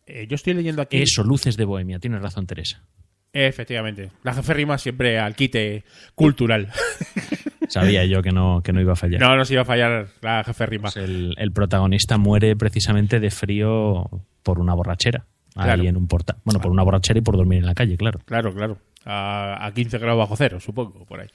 Eh, 0.06 0.28
yo 0.28 0.36
estoy 0.36 0.54
leyendo 0.54 0.82
aquí. 0.82 0.98
Eso, 1.02 1.24
luces 1.24 1.56
de 1.56 1.64
bohemia, 1.64 2.00
tienes 2.00 2.22
razón 2.22 2.46
Teresa. 2.46 2.84
Efectivamente. 3.32 4.12
La 4.24 4.34
jefe 4.34 4.54
rima 4.54 4.78
siempre 4.78 5.18
al 5.20 5.36
quite 5.36 5.86
cultural. 6.14 6.72
Sabía 7.70 8.06
yo 8.06 8.22
que 8.22 8.32
no, 8.32 8.62
que 8.62 8.74
no 8.74 8.82
iba 8.82 8.94
a 8.94 8.96
fallar. 8.96 9.22
no 9.22 9.36
nos 9.36 9.50
iba 9.50 9.62
a 9.62 9.66
fallar 9.66 10.08
la 10.22 10.44
jefe 10.44 10.66
rima. 10.66 10.90
Pues 10.92 10.98
el, 10.98 11.34
el 11.38 11.52
protagonista 11.52 12.18
muere 12.18 12.56
precisamente 12.56 13.20
de 13.20 13.32
frío 13.32 14.10
por 14.44 14.60
una 14.60 14.74
borrachera. 14.74 15.26
Ahí 15.56 15.88
en 15.88 15.98
un 15.98 16.08
portal. 16.08 16.38
Bueno, 16.44 16.60
por 16.60 16.72
una 16.72 16.84
borrachera 16.84 17.20
y 17.20 17.22
por 17.22 17.38
dormir 17.38 17.60
en 17.60 17.66
la 17.66 17.76
calle, 17.76 17.96
claro. 17.96 18.20
Claro, 18.26 18.54
claro. 18.54 18.78
A, 19.06 19.66
a 19.66 19.72
15 19.74 19.98
grados 20.00 20.18
bajo 20.18 20.36
cero, 20.36 20.60
supongo, 20.60 21.06
por 21.06 21.20
ahí. 21.20 21.28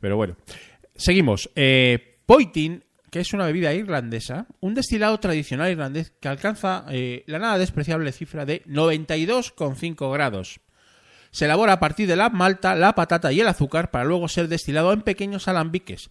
Pero 0.00 0.16
bueno. 0.16 0.36
Seguimos. 0.94 1.50
Eh, 1.54 2.18
Poitin, 2.26 2.84
que 3.10 3.20
es 3.20 3.32
una 3.32 3.46
bebida 3.46 3.72
irlandesa, 3.74 4.46
un 4.60 4.74
destilado 4.74 5.18
tradicional 5.20 5.70
irlandés 5.70 6.12
que 6.20 6.28
alcanza 6.28 6.84
eh, 6.90 7.24
la 7.26 7.38
nada 7.38 7.56
despreciable 7.58 8.12
cifra 8.12 8.44
de 8.44 8.62
92,5 8.64 10.12
grados. 10.12 10.60
Se 11.30 11.46
elabora 11.46 11.72
a 11.74 11.80
partir 11.80 12.06
de 12.06 12.16
la 12.16 12.30
malta, 12.30 12.76
la 12.76 12.94
patata 12.94 13.32
y 13.32 13.40
el 13.40 13.48
azúcar 13.48 13.90
para 13.90 14.04
luego 14.04 14.28
ser 14.28 14.48
destilado 14.48 14.92
en 14.92 15.02
pequeños 15.02 15.48
alambiques. 15.48 16.10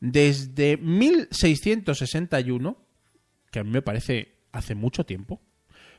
Desde 0.00 0.76
1661, 0.76 2.78
que 3.50 3.58
a 3.58 3.64
mí 3.64 3.70
me 3.70 3.82
parece 3.82 4.34
hace 4.52 4.74
mucho 4.74 5.04
tiempo, 5.04 5.40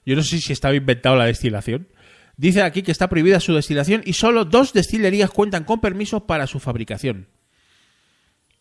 yo 0.06 0.16
no 0.16 0.24
sé 0.24 0.40
si 0.40 0.54
estaba 0.54 0.76
inventado 0.76 1.16
la 1.16 1.26
destilación. 1.26 1.88
Dice 2.38 2.62
aquí 2.62 2.84
que 2.84 2.92
está 2.92 3.10
prohibida 3.10 3.40
su 3.40 3.54
destilación 3.54 4.02
y 4.06 4.14
solo 4.14 4.46
dos 4.46 4.74
destilerías 4.74 5.32
cuentan 5.32 5.64
con 5.64 5.82
permiso 5.82 6.28
para 6.28 6.48
su 6.48 6.60
fabricación. 6.60 7.28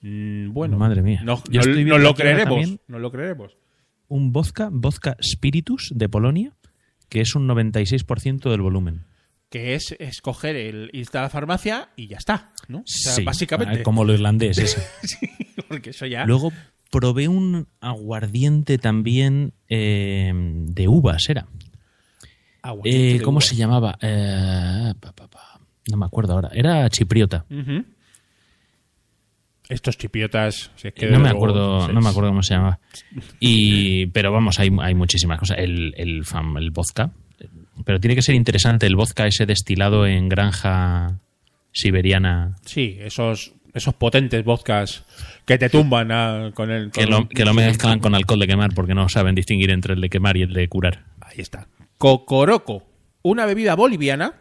Mm, 0.07 0.53
bueno, 0.53 0.77
Madre 0.77 1.01
mía. 1.03 1.21
No, 1.25 1.43
no- 1.51 1.99
lo 1.99 2.15
creeremos. 2.15 2.79
No 2.89 2.99
lo 2.99 3.11
creeremos. 3.11 3.57
Un 4.09 4.33
vodka, 4.33 4.69
vodka 4.71 5.17
Spiritus 5.23 5.91
de 5.95 6.09
Polonia, 6.11 6.53
que 7.09 7.23
es 7.23 7.35
un 7.35 7.47
96% 7.49 8.51
del 8.51 8.61
volumen. 8.61 9.05
Que 9.49 9.75
es 9.75 9.97
escoger 9.99 10.57
el 10.57 10.91
irte 10.93 11.17
a 11.17 11.23
la 11.23 11.31
farmacia 11.31 11.89
y 11.97 12.09
ya 12.09 12.19
está, 12.19 12.53
¿no? 12.69 12.79
O 12.81 12.83
sea, 12.87 13.13
Sí, 13.15 13.25
básicamente. 13.25 13.81
ah, 13.81 13.83
Como 13.83 14.05
lo 14.05 14.13
irlandés, 14.13 14.59
ese. 14.59 14.83
Porque 15.69 15.91
eso 15.91 16.05
ya. 16.07 16.27
Luego 16.27 16.53
probé 16.91 17.29
un 17.29 17.67
aguardiente 17.81 18.77
también 18.79 19.55
eh, 19.71 20.33
de 20.35 20.87
uvas, 20.89 21.23
era. 21.31 21.47
Eh, 22.85 23.15
de 23.15 23.21
¿Cómo 23.23 23.37
uvas. 23.39 23.47
se 23.47 23.57
llamaba? 23.57 23.97
Eh, 24.03 24.93
pa, 25.01 25.13
pa, 25.13 25.29
pa. 25.29 25.61
No 25.91 25.97
me 25.97 26.07
acuerdo 26.07 26.33
ahora. 26.35 26.51
Era 26.53 26.89
chipriota. 26.91 27.45
Ujú. 27.51 27.85
Estos 29.69 29.97
chipiotas. 29.97 30.71
si 30.77 30.89
es 30.89 30.95
que 30.95 31.07
no 31.07 31.19
me 31.21 31.31
acuerdo, 31.31 31.89
no 31.89 32.01
me 32.01 32.09
acuerdo 32.09 32.31
cómo 32.31 32.43
se 32.43 32.55
llamaba. 32.55 32.79
Y, 33.41 34.07
pero 34.07 34.31
vamos, 34.33 34.59
hay, 34.59 34.71
hay 34.81 34.95
muchísimas 34.95 35.39
cosas. 35.39 35.59
El, 35.59 35.95
el, 35.97 36.25
fam- 36.25 36.59
el 36.59 36.71
vodka. 36.71 37.11
Pero 37.85 37.99
tiene 37.99 38.15
que 38.15 38.23
ser 38.23 38.35
interesante 38.35 38.87
el 38.87 38.95
vodka 38.97 39.27
ese 39.27 39.47
destilado 39.47 40.07
en 40.07 40.29
granja 40.29 41.19
siberiana. 41.73 42.57
Sí, 42.65 42.99
esos, 43.01 43.53
esos 43.73 43.95
potentes 43.95 44.45
vodkas 44.45 45.05
que 45.45 45.59
te 45.59 45.69
tumban 45.71 46.13
a- 46.13 46.51
con 46.55 46.71
el. 46.71 46.91
Que 46.91 47.07
lo, 47.07 47.29
que 47.29 47.45
lo 47.45 47.55
mezclan 47.55 47.99
con 48.01 48.15
alcohol 48.15 48.41
de 48.41 48.47
quemar 48.47 48.75
porque 48.75 48.95
no 48.95 49.09
saben 49.09 49.35
distinguir 49.35 49.71
entre 49.71 49.95
el 49.95 50.01
de 50.01 50.09
quemar 50.11 50.37
y 50.37 50.43
el 50.43 50.53
de 50.53 50.69
curar. 50.69 51.05
Ahí 51.21 51.39
está. 51.39 51.67
Cocoroco, 51.99 52.85
una 53.23 53.47
bebida 53.47 53.75
boliviana 53.75 54.35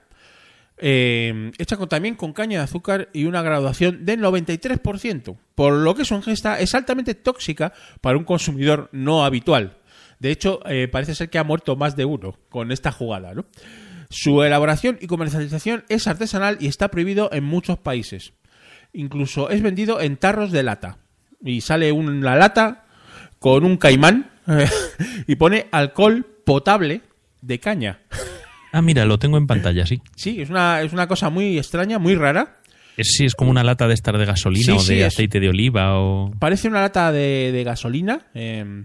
eh, 0.86 1.54
hecha 1.58 1.78
también 1.88 2.16
con 2.16 2.34
caña 2.34 2.58
de 2.58 2.66
azúcar 2.66 3.08
y 3.14 3.24
una 3.24 3.42
graduación 3.42 4.04
del 4.04 4.20
93%, 4.20 5.38
por 5.56 5.72
lo 5.76 5.96
que 5.96 6.04
su 6.04 6.14
ingesta 6.14 6.60
es 6.60 6.76
altamente 6.76 7.16
tóxica 7.16 7.72
para 8.02 8.18
un 8.18 8.26
consumidor 8.26 8.90
no 8.92 9.24
habitual. 9.24 9.78
De 10.20 10.30
hecho, 10.30 10.60
eh, 10.66 10.90
parece 10.92 11.16
ser 11.16 11.30
que 11.30 11.38
ha 11.38 11.46
muerto 11.46 11.78
más 11.78 11.96
de 11.96 12.04
uno 12.04 12.38
con 12.50 12.74
esta 12.74 12.92
jugada. 12.92 13.32
Su 14.10 14.44
elaboración 14.44 14.98
y 15.00 15.08
comercialización 15.08 15.86
es 15.88 16.06
artesanal 16.06 16.58
y 16.60 16.68
está 16.68 16.90
prohibido 16.90 17.30
en 17.32 17.46
muchos 17.46 17.78
países. 17.78 18.34
Incluso 18.92 19.52
es 19.52 19.62
vendido 19.62 20.02
en 20.02 20.18
tarros 20.18 20.52
de 20.52 20.64
lata. 20.64 20.98
Y 21.42 21.62
sale 21.62 21.94
una 21.94 22.36
lata 22.36 22.88
con 23.40 23.64
un 23.64 23.78
caimán 23.78 24.32
y 25.28 25.36
pone 25.38 25.68
alcohol 25.72 26.26
potable 26.44 27.04
de 27.42 27.60
caña. 27.62 28.02
Ah, 28.74 28.82
mira, 28.82 29.06
lo 29.06 29.18
tengo 29.20 29.38
en 29.38 29.48
pantalla, 29.48 29.86
sí. 29.86 30.02
Sí, 30.18 30.42
es 30.42 30.50
una, 30.50 30.82
es 30.82 30.92
una 30.92 31.08
cosa 31.08 31.30
muy 31.30 31.58
extraña, 31.58 31.98
muy 32.00 32.16
rara. 32.16 32.58
Es, 32.98 33.14
sí, 33.16 33.24
es 33.26 33.34
como 33.36 33.50
una 33.52 33.64
lata 33.64 33.88
de 33.88 33.94
estar 33.94 34.18
de 34.18 34.26
gasolina 34.26 34.66
Sí, 34.66 34.72
o 34.72 34.80
sí, 34.80 34.96
de 34.96 35.02
es- 35.02 35.14
aceite 35.14 35.40
de 35.40 35.48
oliva 35.50 35.98
o... 36.00 36.32
Parece 36.40 36.68
una 36.68 36.82
lata 36.82 37.12
de, 37.12 37.52
de 37.54 37.64
gasolina. 37.64 38.28
eh, 38.34 38.84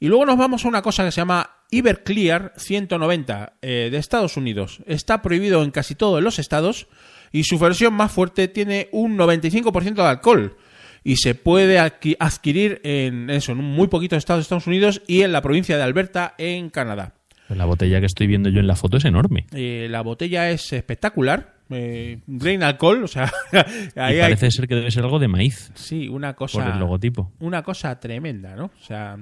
y 0.00 0.08
luego 0.08 0.26
nos 0.26 0.36
vamos 0.36 0.64
a 0.64 0.68
una 0.68 0.82
cosa 0.82 1.04
que 1.04 1.12
se 1.12 1.20
llama 1.20 1.48
Everclear 1.70 2.52
190 2.56 3.52
eh, 3.62 3.88
de 3.90 3.98
Estados 3.98 4.36
Unidos. 4.36 4.80
Está 4.86 5.22
prohibido 5.22 5.62
en 5.62 5.70
casi 5.70 5.94
todos 5.94 6.22
los 6.22 6.38
estados 6.38 6.88
y 7.30 7.44
su 7.44 7.58
versión 7.58 7.94
más 7.94 8.10
fuerte 8.12 8.48
tiene 8.48 8.88
un 8.92 9.16
95% 9.16 9.94
de 9.94 10.02
alcohol. 10.02 10.56
Y 11.04 11.16
se 11.16 11.34
puede 11.34 11.78
adqui- 11.80 12.16
adquirir 12.18 12.80
en 12.84 13.30
eso, 13.30 13.52
en 13.52 13.58
muy 13.58 13.88
poquitos 13.88 14.18
estados 14.18 14.40
de 14.40 14.42
Estados 14.42 14.66
Unidos 14.66 15.02
y 15.06 15.22
en 15.22 15.32
la 15.32 15.40
provincia 15.42 15.76
de 15.76 15.82
Alberta, 15.82 16.34
en 16.38 16.68
Canadá. 16.70 17.14
La 17.56 17.64
botella 17.64 18.00
que 18.00 18.06
estoy 18.06 18.26
viendo 18.26 18.48
yo 18.48 18.60
en 18.60 18.66
la 18.66 18.76
foto 18.76 18.96
es 18.96 19.04
enorme. 19.04 19.46
Eh, 19.52 19.86
la 19.90 20.02
botella 20.02 20.50
es 20.50 20.72
espectacular. 20.72 21.54
Eh, 21.70 22.18
grain 22.26 22.62
alcohol, 22.62 23.04
o 23.04 23.08
sea, 23.08 23.32
Y 23.52 23.98
ahí 23.98 24.14
hay 24.16 24.20
parece 24.20 24.50
ser 24.50 24.68
que 24.68 24.74
debe 24.74 24.90
ser 24.90 25.04
algo 25.04 25.18
de 25.18 25.28
maíz, 25.28 25.70
sí, 25.74 26.06
una 26.06 26.34
cosa 26.34 26.62
por 26.62 26.72
el 26.74 26.78
logotipo. 26.78 27.32
una 27.40 27.62
cosa 27.62 27.98
tremenda, 27.98 28.54
¿no? 28.56 28.66
O 28.66 28.84
sea, 28.84 29.16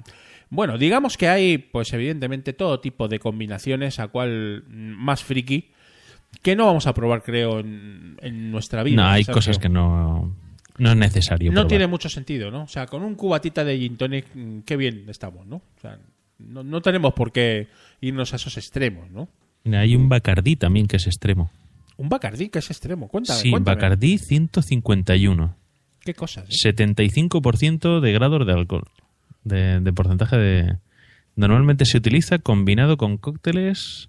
bueno, 0.48 0.76
digamos 0.76 1.16
que 1.16 1.28
hay, 1.28 1.58
pues 1.58 1.92
evidentemente, 1.92 2.52
todo 2.52 2.80
tipo 2.80 3.06
de 3.06 3.20
combinaciones, 3.20 4.00
a 4.00 4.08
cual 4.08 4.64
mm, 4.66 4.72
más 4.74 5.22
friki, 5.22 5.70
que 6.42 6.56
no 6.56 6.66
vamos 6.66 6.88
a 6.88 6.94
probar, 6.94 7.22
creo, 7.22 7.60
en, 7.60 8.16
en 8.20 8.50
nuestra 8.50 8.82
vida. 8.82 8.96
No, 9.02 9.08
hay 9.08 9.22
Sergio. 9.22 9.34
cosas 9.34 9.58
que 9.60 9.68
no, 9.68 10.34
no 10.78 10.90
es 10.90 10.96
necesario 10.96 11.50
No 11.52 11.54
probar. 11.54 11.68
tiene 11.68 11.86
mucho 11.86 12.08
sentido, 12.08 12.50
¿no? 12.50 12.64
O 12.64 12.68
sea, 12.68 12.86
con 12.86 13.04
un 13.04 13.14
cubatita 13.14 13.62
de 13.62 13.78
gin 13.78 13.96
tonic, 13.96 14.26
mm, 14.34 14.60
qué 14.60 14.76
bien 14.76 15.04
estamos, 15.08 15.46
¿no? 15.46 15.56
O 15.56 15.80
sea, 15.80 15.98
no, 16.38 16.64
no 16.64 16.80
tenemos 16.82 17.12
por 17.12 17.30
qué 17.30 17.68
irnos 18.00 18.32
a 18.32 18.36
esos 18.36 18.56
extremos, 18.56 19.10
¿no? 19.10 19.28
Hay 19.76 19.94
un 19.94 20.08
Bacardí 20.08 20.56
también 20.56 20.86
que 20.86 20.96
es 20.96 21.06
extremo. 21.06 21.50
Un 21.96 22.08
Bacardí 22.08 22.48
que 22.48 22.60
es 22.60 22.70
extremo, 22.70 23.08
cuéntame, 23.08 23.40
sí, 23.40 23.50
cuéntame. 23.50 23.74
Bacardí 23.76 24.18
151. 24.18 25.54
¿Qué 26.00 26.14
cosas? 26.14 26.48
eh? 26.48 26.72
75% 26.74 28.00
de 28.00 28.12
grados 28.12 28.46
de 28.46 28.52
alcohol. 28.52 28.88
De, 29.44 29.80
de 29.80 29.92
porcentaje 29.92 30.36
de... 30.36 30.76
Normalmente 31.36 31.84
se 31.84 31.98
utiliza 31.98 32.38
combinado 32.38 32.96
con 32.96 33.16
cócteles 33.18 34.08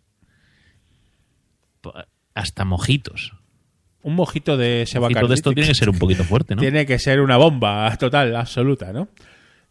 hasta 2.34 2.66
mojitos. 2.66 3.34
Un 4.04 4.16
mojito 4.16 4.58
de 4.58 4.84
ese 4.84 5.00
mojito 5.00 5.28
de 5.28 5.36
esto 5.36 5.52
tiene 5.54 5.70
que 5.70 5.76
ser 5.76 5.90
un 5.90 6.00
poquito 6.00 6.24
fuerte, 6.24 6.56
¿no? 6.56 6.62
Tiene 6.62 6.86
que 6.86 6.98
ser 6.98 7.22
una 7.22 7.38
bomba 7.38 7.96
total, 7.98 8.36
absoluta, 8.36 8.92
¿no? 8.92 9.10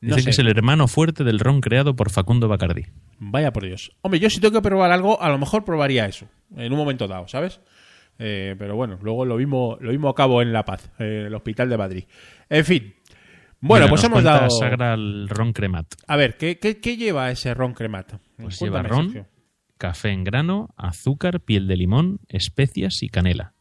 No 0.01 0.17
Dice 0.17 0.21
sé. 0.21 0.25
que 0.25 0.31
es 0.31 0.39
el 0.39 0.49
hermano 0.49 0.89
fuerte 0.89 1.25
del 1.25 1.39
ron 1.41 1.61
creado 1.61 1.95
por 1.95 2.11
Facundo 2.11 2.49
Bacardí. 2.49 2.87
Vaya 3.19 3.53
por 3.53 3.65
Dios. 3.67 3.93
Hombre, 4.01 4.19
yo 4.19 4.31
si 4.31 4.41
tengo 4.41 4.55
que 4.55 4.63
probar 4.63 4.91
algo, 4.93 5.21
a 5.21 5.29
lo 5.29 5.37
mejor 5.39 5.65
probaría 5.65 6.07
eso, 6.07 6.27
en 6.57 6.73
un 6.73 6.79
momento 6.79 7.07
dado, 7.07 7.29
¿sabes? 7.29 7.61
Eh, 8.19 8.55
pero 8.59 8.77
bueno, 8.77 8.99
luego 9.03 9.25
lo 9.27 9.37
mismo, 9.37 9.77
lo 9.81 9.91
mismo 9.91 10.09
acabo 10.09 10.41
en 10.41 10.53
La 10.53 10.65
Paz, 10.65 10.91
eh, 10.99 11.25
el 11.27 11.35
Hospital 11.35 11.69
de 11.69 11.77
Madrid. 11.77 12.05
En 12.49 12.65
fin. 12.65 12.95
Bueno, 13.61 13.85
Mira, 13.85 13.91
pues 13.91 14.05
hemos 14.05 14.23
dado... 14.23 14.49
Sagra 14.49 14.95
el 14.95 15.29
ron 15.29 15.53
cremat. 15.53 15.87
A 16.07 16.17
ver, 16.17 16.39
¿qué, 16.39 16.59
qué, 16.59 16.81
qué 16.81 16.97
lleva 16.97 17.31
ese 17.31 17.53
ron 17.53 17.75
cremata? 17.75 18.19
Pues 18.39 18.57
Cuéntame, 18.59 18.89
lleva 18.89 18.97
ron, 18.97 19.13
Sergio. 19.13 19.27
Café 19.81 20.11
en 20.11 20.23
grano, 20.25 20.69
azúcar, 20.77 21.41
piel 21.41 21.67
de 21.67 21.77
limón, 21.77 22.21
especias 22.29 23.03
y 23.03 23.09
canela. 23.09 23.55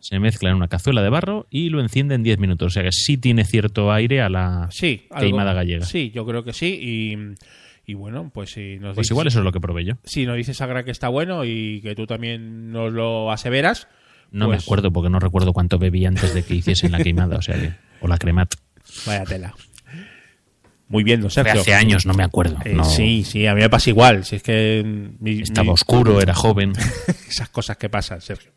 Se 0.00 0.18
mezcla 0.20 0.50
en 0.50 0.56
una 0.56 0.68
cazuela 0.68 1.02
de 1.02 1.08
barro 1.08 1.46
y 1.50 1.70
lo 1.70 1.80
enciende 1.80 2.14
en 2.14 2.22
10 2.22 2.38
minutos. 2.38 2.66
O 2.68 2.70
sea 2.70 2.82
que 2.84 2.92
sí 2.92 3.16
tiene 3.18 3.44
cierto 3.44 3.90
aire 3.92 4.20
a 4.22 4.28
la 4.28 4.68
Sí, 4.70 5.06
algo- 5.10 5.22
queimada 5.22 5.52
gallega. 5.54 5.84
Sí, 5.84 6.12
yo 6.14 6.24
creo 6.26 6.44
que 6.44 6.52
sí. 6.52 6.78
Y, 7.86 7.90
y 7.90 7.94
bueno, 7.94 8.30
pues 8.32 8.50
si 8.52 8.74
nos 8.78 8.94
Pues 8.94 9.06
dices- 9.06 9.10
igual 9.12 9.26
eso 9.26 9.38
es 9.40 9.44
lo 9.44 9.52
que 9.52 9.60
probé 9.60 9.84
yo. 9.84 9.94
si 10.04 10.24
nos 10.26 10.36
dice 10.36 10.54
Sagra 10.54 10.84
que 10.84 10.90
está 10.90 11.08
bueno 11.08 11.44
y 11.44 11.80
que 11.80 11.94
tú 11.94 12.06
también 12.06 12.70
nos 12.70 12.92
lo 12.92 13.32
aseveras, 13.32 13.88
No 14.30 14.46
pues 14.46 14.58
me 14.58 14.62
acuerdo 14.64 14.92
porque 14.92 15.08
no 15.10 15.18
recuerdo 15.20 15.52
cuánto 15.52 15.78
bebí 15.78 16.04
antes 16.06 16.32
de 16.34 16.42
que 16.44 16.54
hiciesen 16.54 16.92
la 16.92 16.98
queimada. 17.02 17.36
O 17.38 17.42
sea 17.42 17.54
que, 17.58 17.72
o 18.00 18.08
la 18.08 18.18
cremat. 18.18 18.54
vaya 19.06 19.24
tela. 19.24 19.54
Muy 20.88 21.02
bien, 21.02 21.20
don 21.20 21.30
Sergio. 21.30 21.60
hace 21.60 21.74
años, 21.74 22.06
no 22.06 22.14
me 22.14 22.22
acuerdo. 22.22 22.56
Eh, 22.64 22.72
No, 22.74 22.84
Sí, 22.84 23.24
sí, 23.24 23.46
a 23.46 23.54
mí 23.54 23.60
me 23.60 23.68
pasa 23.68 23.90
igual. 23.90 24.24
Si 24.24 24.36
es 24.36 24.42
que 24.42 24.82
mi- 25.18 25.40
Estaba 25.42 25.64
mi- 25.66 25.70
oscuro, 25.72 26.20
era 26.20 26.32
joven. 26.34 26.72
esas 27.28 27.48
cosas 27.48 27.76
que 27.76 27.88
pasan, 27.88 28.20
Sergio. 28.20 28.52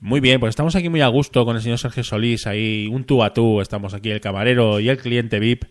muy 0.00 0.20
bien, 0.20 0.38
pues 0.40 0.50
estamos 0.50 0.74
aquí 0.76 0.88
muy 0.88 1.00
a 1.00 1.08
gusto 1.08 1.44
con 1.44 1.56
el 1.56 1.62
señor 1.62 1.78
Sergio 1.78 2.04
Solís, 2.04 2.46
ahí 2.46 2.86
un 2.86 3.04
tú 3.04 3.22
a 3.22 3.32
tú, 3.34 3.60
estamos 3.60 3.94
aquí 3.94 4.10
el 4.10 4.20
camarero 4.20 4.78
y 4.80 4.88
el 4.88 4.98
cliente 4.98 5.38
VIP, 5.40 5.64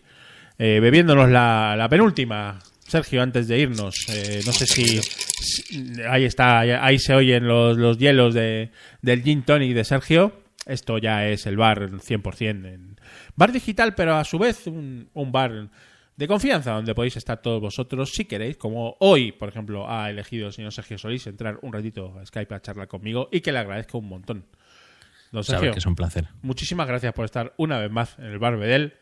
eh, 0.58 0.78
bebiéndonos 0.80 1.30
la, 1.30 1.74
la 1.76 1.88
penúltima. 1.88 2.58
Sergio, 2.86 3.20
antes 3.22 3.48
de 3.48 3.58
irnos, 3.58 3.94
eh, 4.08 4.40
no 4.46 4.52
sé 4.52 4.66
si, 4.66 4.84
si- 5.02 6.02
ahí 6.08 6.24
está, 6.24 6.60
ahí, 6.60 6.70
ahí 6.70 6.98
se 6.98 7.14
oyen 7.14 7.46
los, 7.46 7.76
los 7.76 7.98
hielos 7.98 8.32
de, 8.34 8.70
del 9.02 9.22
gin 9.22 9.42
tonic 9.42 9.74
de 9.74 9.84
Sergio. 9.84 10.40
Esto 10.66 10.98
ya 10.98 11.26
es 11.26 11.46
el 11.46 11.56
bar 11.56 11.90
100%. 11.90 12.66
En 12.66 12.87
bar 13.38 13.52
digital, 13.52 13.94
pero 13.94 14.16
a 14.16 14.24
su 14.24 14.38
vez 14.38 14.66
un, 14.66 15.08
un 15.14 15.32
bar 15.32 15.68
de 16.16 16.26
confianza 16.28 16.72
donde 16.72 16.94
podéis 16.94 17.16
estar 17.16 17.40
todos 17.40 17.60
vosotros 17.60 18.10
si 18.12 18.24
queréis, 18.24 18.56
como 18.56 18.96
hoy, 19.00 19.30
por 19.32 19.48
ejemplo, 19.48 19.88
ha 19.88 20.10
elegido 20.10 20.48
el 20.48 20.52
señor 20.52 20.72
Sergio 20.72 20.98
Solís 20.98 21.26
entrar 21.28 21.58
un 21.62 21.72
ratito 21.72 22.18
a 22.18 22.26
Skype 22.26 22.54
a 22.54 22.60
charlar 22.60 22.88
conmigo 22.88 23.28
y 23.30 23.40
que 23.40 23.52
le 23.52 23.58
agradezco 23.60 23.98
un 23.98 24.08
montón. 24.08 24.44
Don 25.30 25.44
Sabes 25.44 25.60
Sergio, 25.60 25.72
que 25.74 25.78
es 25.78 25.86
un 25.86 25.94
placer. 25.94 26.26
muchísimas 26.42 26.88
gracias 26.88 27.12
por 27.12 27.24
estar 27.24 27.54
una 27.58 27.78
vez 27.78 27.90
más 27.90 28.18
en 28.18 28.24
el 28.26 28.38
bar 28.38 28.56
Bedel. 28.56 28.94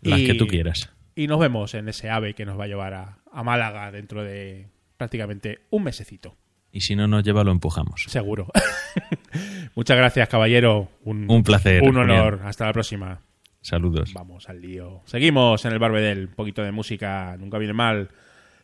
Las 0.00 0.20
Y- 0.20 0.26
que 0.26 0.34
tú 0.34 0.46
quieras. 0.46 0.90
Y 1.14 1.26
nos 1.26 1.38
vemos 1.38 1.74
en 1.74 1.88
ese 1.90 2.08
ave 2.08 2.32
que 2.34 2.46
nos 2.46 2.58
va 2.58 2.64
a 2.64 2.68
llevar 2.68 2.94
a, 2.94 3.18
a 3.30 3.42
Málaga 3.42 3.90
dentro 3.92 4.24
de 4.24 4.68
prácticamente 4.96 5.60
un 5.68 5.82
mesecito. 5.84 6.36
Y 6.72 6.80
si 6.80 6.96
no 6.96 7.06
nos 7.06 7.22
lleva, 7.22 7.44
lo 7.44 7.50
empujamos. 7.52 8.04
Seguro. 8.08 8.46
Muchas 9.74 9.96
gracias, 9.98 10.28
caballero. 10.28 10.88
Un, 11.04 11.30
Un 11.30 11.42
placer, 11.42 11.82
Un 11.82 11.88
Julián. 11.94 12.10
honor. 12.10 12.40
Hasta 12.44 12.64
la 12.66 12.72
próxima. 12.72 13.20
Saludos. 13.62 14.12
Vamos 14.12 14.48
al 14.48 14.60
lío. 14.60 15.00
Seguimos 15.06 15.64
en 15.64 15.72
el 15.72 15.78
Barbedel. 15.78 16.26
Un 16.26 16.34
poquito 16.34 16.62
de 16.62 16.72
música. 16.72 17.36
Nunca 17.38 17.58
viene 17.58 17.72
mal. 17.72 18.10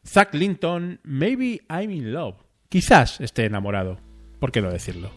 Zack 0.06 0.34
Linton, 0.34 1.00
Maybe 1.04 1.60
I'm 1.70 1.90
in 1.90 2.12
Love. 2.12 2.36
Quizás 2.68 3.20
esté 3.20 3.46
enamorado. 3.46 3.98
¿Por 4.38 4.52
qué 4.52 4.60
no 4.60 4.70
decirlo? 4.70 5.10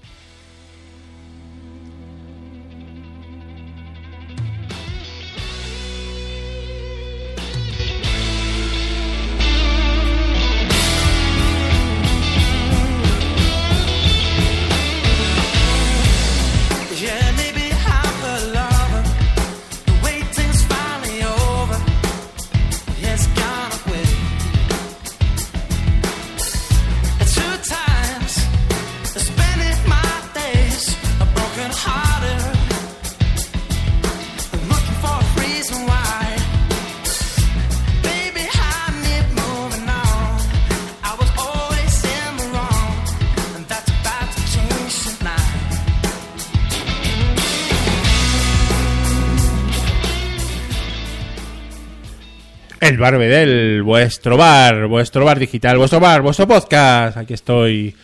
Barbedel, 53.01 53.81
vuestro 53.81 54.37
bar, 54.37 54.85
vuestro 54.85 55.25
bar 55.25 55.39
digital, 55.39 55.77
vuestro 55.77 55.99
bar, 55.99 56.21
vuestro 56.21 56.47
podcast. 56.47 57.17
Aquí 57.17 57.33
estoy. 57.33 57.95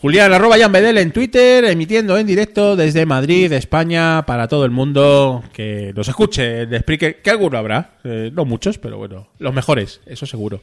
Julián, 0.00 0.32
arroba 0.32 0.56
Jan 0.58 0.74
en 0.74 1.12
Twitter, 1.12 1.66
emitiendo 1.66 2.16
en 2.16 2.26
directo 2.26 2.74
desde 2.74 3.04
Madrid, 3.04 3.52
España, 3.52 4.24
para 4.24 4.48
todo 4.48 4.64
el 4.64 4.70
mundo 4.70 5.44
que 5.52 5.92
nos 5.94 6.08
escuche 6.08 6.64
de 6.64 6.80
Spreaker, 6.80 7.20
que 7.20 7.30
alguno 7.30 7.58
habrá, 7.58 7.90
eh, 8.04 8.30
no 8.32 8.46
muchos, 8.46 8.78
pero 8.78 8.96
bueno, 8.96 9.28
los 9.38 9.52
mejores, 9.52 10.00
eso 10.06 10.24
seguro. 10.24 10.62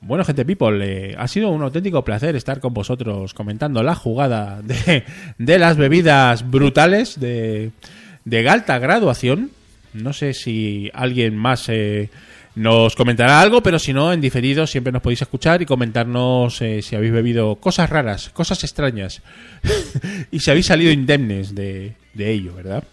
Bueno, 0.00 0.24
gente 0.24 0.46
people, 0.46 0.78
eh, 0.82 1.14
ha 1.18 1.28
sido 1.28 1.50
un 1.50 1.62
auténtico 1.62 2.02
placer 2.02 2.34
estar 2.34 2.60
con 2.60 2.72
vosotros 2.72 3.34
comentando 3.34 3.82
la 3.82 3.94
jugada 3.94 4.62
de, 4.62 5.04
de 5.36 5.58
las 5.58 5.76
bebidas 5.76 6.50
brutales 6.50 7.20
de, 7.20 7.72
de 8.24 8.48
alta 8.48 8.78
graduación. 8.78 9.50
No 9.92 10.14
sé 10.14 10.32
si 10.32 10.90
alguien 10.94 11.36
más 11.36 11.68
eh, 11.68 12.08
nos 12.54 12.96
comentará 12.96 13.40
algo, 13.40 13.62
pero 13.62 13.78
si 13.78 13.92
no, 13.92 14.12
en 14.12 14.20
diferido 14.20 14.66
siempre 14.66 14.92
nos 14.92 15.02
podéis 15.02 15.22
escuchar 15.22 15.62
y 15.62 15.66
comentarnos 15.66 16.60
eh, 16.62 16.82
si 16.82 16.96
habéis 16.96 17.12
bebido 17.12 17.56
cosas 17.56 17.88
raras, 17.88 18.30
cosas 18.30 18.62
extrañas 18.64 19.22
y 20.30 20.40
si 20.40 20.50
habéis 20.50 20.66
salido 20.66 20.90
indemnes 20.90 21.54
de, 21.54 21.94
ello, 22.16 22.54
¿verdad? 22.54 22.84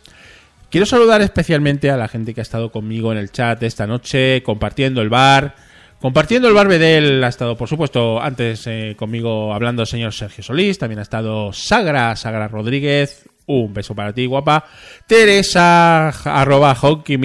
Quiero 0.70 0.86
saludar 0.86 1.22
especialmente 1.22 1.89
a 1.89 1.97
la 1.97 2.08
gente 2.08 2.34
que 2.34 2.41
ha 2.41 2.43
estado 2.43 2.72
conmigo 2.72 3.12
en 3.12 3.18
el 3.18 3.32
chat 3.32 3.62
esta 3.64 3.88
noche, 3.88 4.43
compartiendo 4.43 5.01
el 5.01 5.10
bar. 5.10 5.55
Compartiendo 5.99 6.47
el 6.47 6.53
bar 6.53 6.68
Bedel 6.68 7.24
ha 7.24 7.28
estado, 7.30 7.58
por 7.58 7.68
supuesto, 7.68 8.22
antes 8.22 8.68
eh, 8.68 8.95
conmigo 8.97 9.53
hablando 9.53 9.82
el 9.82 9.88
señor 9.88 10.14
Sergio 10.14 10.43
Solís, 10.43 10.78
también 10.78 10.99
ha 10.99 11.03
estado 11.03 11.51
Sagra, 11.51 12.16
Sagra 12.16 12.47
Rodríguez, 12.47 13.26
un 13.47 13.73
beso 13.73 13.95
para 13.95 14.13
ti, 14.13 14.25
guapa. 14.25 14.65
Teresa, 15.07 16.09
arroba 16.09 16.75
Honky 16.79 17.15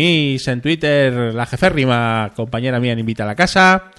en 0.47 0.61
Twitter, 0.61 1.13
la 1.35 1.47
jeférrima 1.47 2.33
compañera 2.35 2.81
mía 2.81 2.93
en 2.93 3.01
Invita 3.01 3.25
a 3.25 3.27
la 3.27 3.35
Casa. 3.35 3.91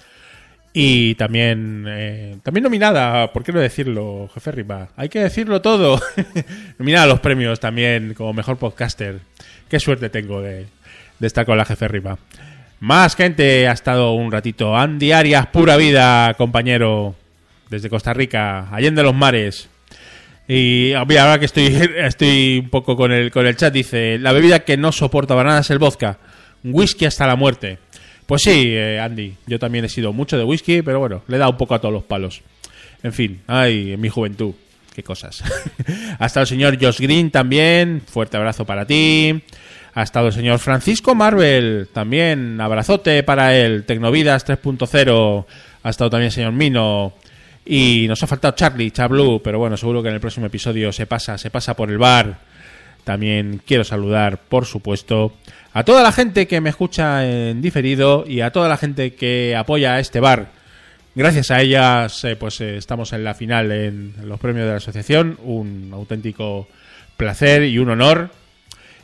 Y 0.75 1.13
también, 1.15 1.85
eh, 1.87 2.37
también 2.41 2.63
nominada, 2.63 3.31
¿por 3.31 3.43
qué 3.43 3.51
no 3.51 3.59
decirlo, 3.59 4.27
jefe 4.33 4.51
Ripa? 4.51 4.89
Hay 4.95 5.07
que 5.07 5.19
decirlo 5.19 5.61
todo. 5.61 6.01
nominada 6.79 7.05
a 7.05 7.07
los 7.07 7.19
premios 7.19 7.59
también 7.59 8.15
como 8.15 8.33
mejor 8.33 8.57
podcaster. 8.57 9.19
Qué 9.69 9.79
suerte 9.79 10.09
tengo 10.09 10.41
de, 10.41 10.65
de 11.19 11.27
estar 11.27 11.45
con 11.45 11.57
la 11.57 11.65
jefe 11.65 11.87
Ripa. 11.87 12.17
Más 12.79 13.15
gente 13.15 13.67
ha 13.67 13.71
estado 13.71 14.13
un 14.13 14.31
ratito. 14.31 14.75
Andy 14.75 15.11
Arias, 15.11 15.47
pura 15.47 15.77
vida, 15.77 16.33
compañero, 16.33 17.15
desde 17.69 17.89
Costa 17.89 18.13
Rica, 18.13 18.67
Allende 18.71 19.03
los 19.03 19.13
Mares. 19.13 19.69
Y 20.47 20.93
ahora 20.93 21.39
que 21.39 21.45
estoy, 21.45 21.65
estoy 21.97 22.59
un 22.63 22.69
poco 22.69 22.95
con 22.95 23.11
el, 23.11 23.31
con 23.31 23.45
el 23.47 23.55
chat, 23.55 23.73
dice, 23.73 24.17
la 24.19 24.31
bebida 24.31 24.59
que 24.59 24.77
no 24.77 24.91
soporta 24.91 25.35
bananas 25.35 25.67
es 25.67 25.71
el 25.71 25.79
vodka. 25.79 26.17
Whisky 26.63 27.05
hasta 27.05 27.27
la 27.27 27.35
muerte. 27.35 27.79
Pues 28.25 28.41
sí, 28.43 28.73
eh, 28.73 28.99
Andy, 28.99 29.35
yo 29.47 29.59
también 29.59 29.85
he 29.85 29.89
sido 29.89 30.13
mucho 30.13 30.37
de 30.37 30.43
whisky, 30.43 30.81
pero 30.81 30.99
bueno, 30.99 31.23
le 31.27 31.35
he 31.35 31.39
dado 31.39 31.51
un 31.51 31.57
poco 31.57 31.75
a 31.75 31.79
todos 31.79 31.93
los 31.93 32.03
palos. 32.03 32.41
En 33.01 33.11
fin, 33.11 33.41
ay, 33.47 33.93
en 33.93 34.01
mi 34.01 34.09
juventud, 34.09 34.53
qué 34.95 35.03
cosas. 35.03 35.43
ha 36.19 36.25
estado 36.25 36.43
el 36.43 36.47
señor 36.47 36.77
Josh 36.81 36.99
Green 36.99 37.31
también, 37.31 38.01
fuerte 38.05 38.37
abrazo 38.37 38.65
para 38.65 38.85
ti. 38.85 39.43
Ha 39.95 40.03
estado 40.03 40.27
el 40.27 40.33
señor 40.33 40.59
Francisco 40.59 41.13
Marvel, 41.13 41.89
también 41.93 42.59
abrazote 42.59 43.21
para 43.23 43.55
él. 43.55 43.83
Tecnovidas 43.85 44.47
3.0, 44.47 45.45
ha 45.83 45.89
estado 45.89 46.09
también 46.09 46.27
el 46.27 46.31
señor 46.31 46.53
Mino. 46.53 47.13
Y 47.65 48.05
nos 48.07 48.21
ha 48.21 48.27
faltado 48.27 48.55
Charlie, 48.55 48.91
Chablu, 48.91 49.41
pero 49.41 49.57
bueno, 49.57 49.77
seguro 49.77 50.01
que 50.01 50.09
en 50.09 50.15
el 50.15 50.21
próximo 50.21 50.47
episodio 50.47 50.91
se 50.91 51.05
pasa, 51.05 51.37
se 51.37 51.49
pasa 51.49 51.75
por 51.75 51.89
el 51.89 51.97
bar. 51.97 52.39
También 53.03 53.61
quiero 53.65 53.83
saludar, 53.83 54.37
por 54.37 54.65
supuesto, 54.65 55.33
a 55.73 55.83
toda 55.83 56.03
la 56.03 56.11
gente 56.11 56.47
que 56.47 56.61
me 56.61 56.69
escucha 56.69 57.25
en 57.25 57.61
diferido 57.61 58.25
y 58.27 58.41
a 58.41 58.51
toda 58.51 58.69
la 58.69 58.77
gente 58.77 59.13
que 59.13 59.55
apoya 59.55 59.95
a 59.95 59.99
este 59.99 60.19
bar. 60.19 60.51
Gracias 61.15 61.51
a 61.51 61.61
ellas, 61.61 62.23
eh, 62.23 62.35
pues 62.35 62.59
eh, 62.61 62.77
estamos 62.77 63.13
en 63.13 63.23
la 63.23 63.33
final 63.33 63.71
en 63.71 64.13
los 64.23 64.39
premios 64.39 64.65
de 64.65 64.71
la 64.71 64.77
asociación. 64.77 65.37
Un 65.43 65.91
auténtico 65.93 66.67
placer 67.17 67.63
y 67.63 67.77
un 67.77 67.89
honor. 67.89 68.31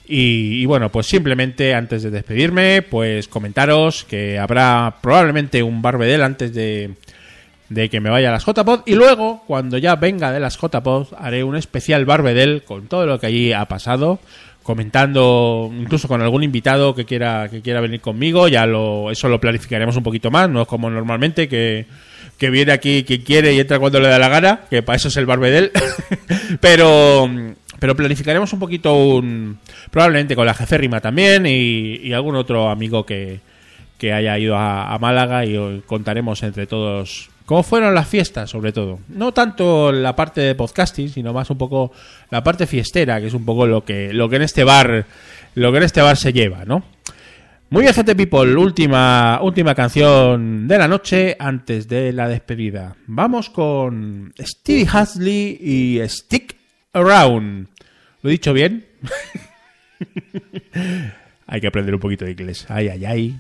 Y, 0.08 0.62
y 0.62 0.66
bueno, 0.66 0.92
pues 0.92 1.06
simplemente 1.06 1.76
antes 1.76 2.02
de 2.02 2.10
despedirme, 2.10 2.82
pues 2.82 3.28
comentaros 3.28 4.06
que 4.06 4.40
habrá 4.40 4.96
probablemente 5.02 5.62
un 5.62 5.84
barbedel 5.84 6.24
antes 6.24 6.52
de, 6.54 6.96
de 7.70 7.90
que 7.90 8.00
me 8.00 8.10
vaya 8.10 8.30
a 8.30 8.32
las 8.32 8.46
JPod 8.46 8.82
y 8.86 8.96
luego 8.96 9.44
cuando 9.46 9.78
ya 9.78 9.96
venga 9.96 10.32
de 10.32 10.40
las 10.40 10.58
JPod 10.60 11.08
haré 11.18 11.44
un 11.44 11.56
especial 11.56 12.06
Barbedel 12.06 12.64
con 12.64 12.88
todo 12.88 13.06
lo 13.06 13.20
que 13.20 13.28
allí 13.28 13.54
ha 13.54 13.66
pasado 13.66 14.20
comentando 14.64 15.72
incluso 15.74 16.08
con 16.08 16.22
algún 16.22 16.44
invitado 16.44 16.94
que 16.94 17.06
quiera 17.06 17.48
que 17.50 17.62
quiera 17.62 17.82
venir 17.82 18.02
conmigo. 18.02 18.48
Ya 18.48 18.66
lo 18.66 19.10
eso 19.12 19.30
lo 19.30 19.40
planificaremos 19.40 19.96
un 19.96 20.04
poquito 20.04 20.30
más 20.32 20.50
no 20.50 20.62
es 20.62 20.68
como 20.68 20.90
normalmente 20.90 21.48
que, 21.48 21.86
que 22.38 22.50
viene 22.50 22.72
aquí 22.72 23.04
quien 23.04 23.22
quiere 23.22 23.54
y 23.54 23.60
entra 23.60 23.80
cuando 23.80 24.00
le 24.00 24.10
da 24.10 24.20
la 24.20 24.30
gana 24.30 24.62
que 24.70 24.84
para 24.84 24.98
eso 24.98 25.08
es 25.08 25.18
el 25.18 25.26
Barbedel. 25.26 25.72
Pero 26.62 27.30
pero 27.80 27.96
planificaremos 27.96 28.52
un 28.52 28.60
poquito 28.60 28.94
un 28.94 29.58
probablemente 29.90 30.36
con 30.36 30.46
la 30.46 30.54
jeférrima 30.54 31.00
también 31.00 31.46
y, 31.46 32.12
algún 32.12 32.36
otro 32.36 32.70
amigo 32.70 33.06
que 33.06 33.40
que 33.98 34.12
haya 34.12 34.38
ido 34.38 34.58
a, 34.58 34.94
a 34.94 35.00
Málaga 35.00 35.46
y 35.46 35.82
contaremos 35.86 36.44
entre 36.44 36.68
todos 36.68 37.30
cómo 37.50 37.64
fueron 37.64 37.96
las 37.96 38.08
fiestas, 38.08 38.48
sobre 38.48 38.72
todo. 38.72 39.00
No 39.08 39.32
tanto 39.32 39.92
la 39.92 40.16
parte 40.16 40.40
de 40.40 40.54
podcasting, 40.54 41.10
sino 41.10 41.34
más 41.34 41.50
un 41.50 41.58
poco 41.58 41.92
la 42.30 42.44
parte 42.44 42.68
fiestera, 42.68 43.20
que 43.20 43.26
es 43.26 43.34
un 43.34 43.44
poco 43.44 43.66
lo 43.66 43.84
que, 43.84 44.14
lo 44.14 44.30
que 44.30 44.36
en 44.36 44.44
este 44.44 44.64
bar, 44.64 45.08
lo 45.56 45.72
que 45.72 45.78
en 45.80 45.84
este 45.84 46.00
bar 46.00 46.16
se 46.16 46.32
lleva, 46.32 46.64
¿no? 46.64 46.84
Muy 47.72 47.82
bien, 47.82 47.94
gente 47.96 48.16
people, 48.16 48.56
última, 48.56 49.40
última 49.42 49.74
canción 49.74 50.68
de 50.68 50.78
la 50.78 50.88
noche 50.88 51.36
antes 51.40 51.88
de 51.88 52.14
la 52.14 52.28
despedida. 52.28 52.96
Vamos 53.08 53.50
con 53.50 54.32
Stevie 54.40 54.88
Hasley 54.88 55.58
y 55.60 56.08
Stick 56.08 56.56
Around. 56.94 57.68
¿Lo 58.22 58.30
he 58.30 58.34
dicho 58.34 58.54
bien? 58.54 58.86
Hay 61.48 61.62
que 61.62 61.68
aprender 61.68 61.96
un 61.96 62.00
poquito 62.00 62.26
de 62.26 62.32
inglés. 62.32 62.68
Ay, 62.70 62.90
ay, 62.90 63.06
ay. 63.06 63.40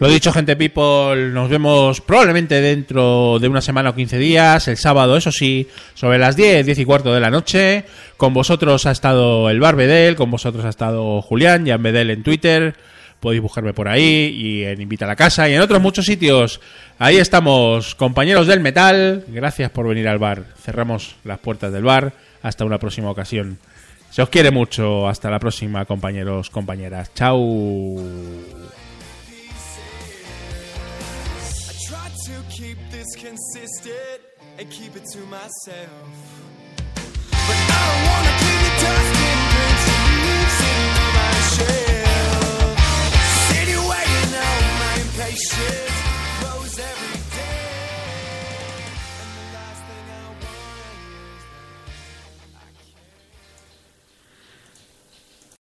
Lo 0.00 0.08
dicho, 0.08 0.32
gente 0.32 0.56
people, 0.56 1.28
nos 1.30 1.50
vemos 1.50 2.00
probablemente 2.00 2.62
dentro 2.62 3.38
de 3.38 3.48
una 3.48 3.60
semana 3.60 3.90
o 3.90 3.94
15 3.94 4.16
días, 4.16 4.66
el 4.66 4.78
sábado, 4.78 5.14
eso 5.14 5.30
sí, 5.30 5.68
sobre 5.92 6.18
las 6.18 6.36
10, 6.36 6.64
10 6.64 6.78
y 6.78 6.84
cuarto 6.86 7.12
de 7.12 7.20
la 7.20 7.28
noche. 7.28 7.84
Con 8.16 8.32
vosotros 8.32 8.86
ha 8.86 8.92
estado 8.92 9.50
el 9.50 9.60
Bar 9.60 9.76
Bedel, 9.76 10.16
con 10.16 10.30
vosotros 10.30 10.64
ha 10.64 10.70
estado 10.70 11.20
Julián, 11.20 11.66
Jan 11.66 11.82
Bedel 11.82 12.08
en 12.08 12.22
Twitter. 12.22 12.76
Podéis 13.20 13.42
buscarme 13.42 13.74
por 13.74 13.88
ahí 13.88 14.34
y 14.34 14.64
en 14.64 14.80
Invita 14.80 15.04
a 15.04 15.08
la 15.08 15.16
Casa 15.16 15.50
y 15.50 15.52
en 15.52 15.60
otros 15.60 15.82
muchos 15.82 16.06
sitios. 16.06 16.62
Ahí 16.98 17.18
estamos, 17.18 17.94
compañeros 17.94 18.46
del 18.46 18.60
metal. 18.60 19.26
Gracias 19.28 19.70
por 19.70 19.86
venir 19.86 20.08
al 20.08 20.18
bar. 20.18 20.44
Cerramos 20.62 21.16
las 21.24 21.40
puertas 21.40 21.74
del 21.74 21.84
bar. 21.84 22.14
Hasta 22.42 22.64
una 22.64 22.78
próxima 22.78 23.10
ocasión. 23.10 23.58
Se 24.08 24.22
os 24.22 24.30
quiere 24.30 24.50
mucho. 24.50 25.06
Hasta 25.06 25.28
la 25.28 25.38
próxima, 25.38 25.84
compañeros, 25.84 26.48
compañeras. 26.48 27.12
Chao. 27.14 28.00
and 34.60 34.70
keep 34.70 34.94
it 34.94 35.04
to 35.06 35.20
myself. 35.20 36.10
But 36.94 37.56
I 37.56 37.80
don't 37.88 38.02
wanna 38.10 38.34
be 38.42 38.52
the 38.64 38.72
dust 38.82 39.14
and 39.28 39.40
prints 39.52 39.84
and 39.94 40.04
leaves 40.24 40.54
sitting 40.60 40.96
on 41.04 41.10
my 41.20 41.34
shelf. 41.54 42.76
Sitting 43.48 43.82
waiting 43.90 44.32
on 44.48 44.60
my 44.82 44.92
impatience. 45.00 45.49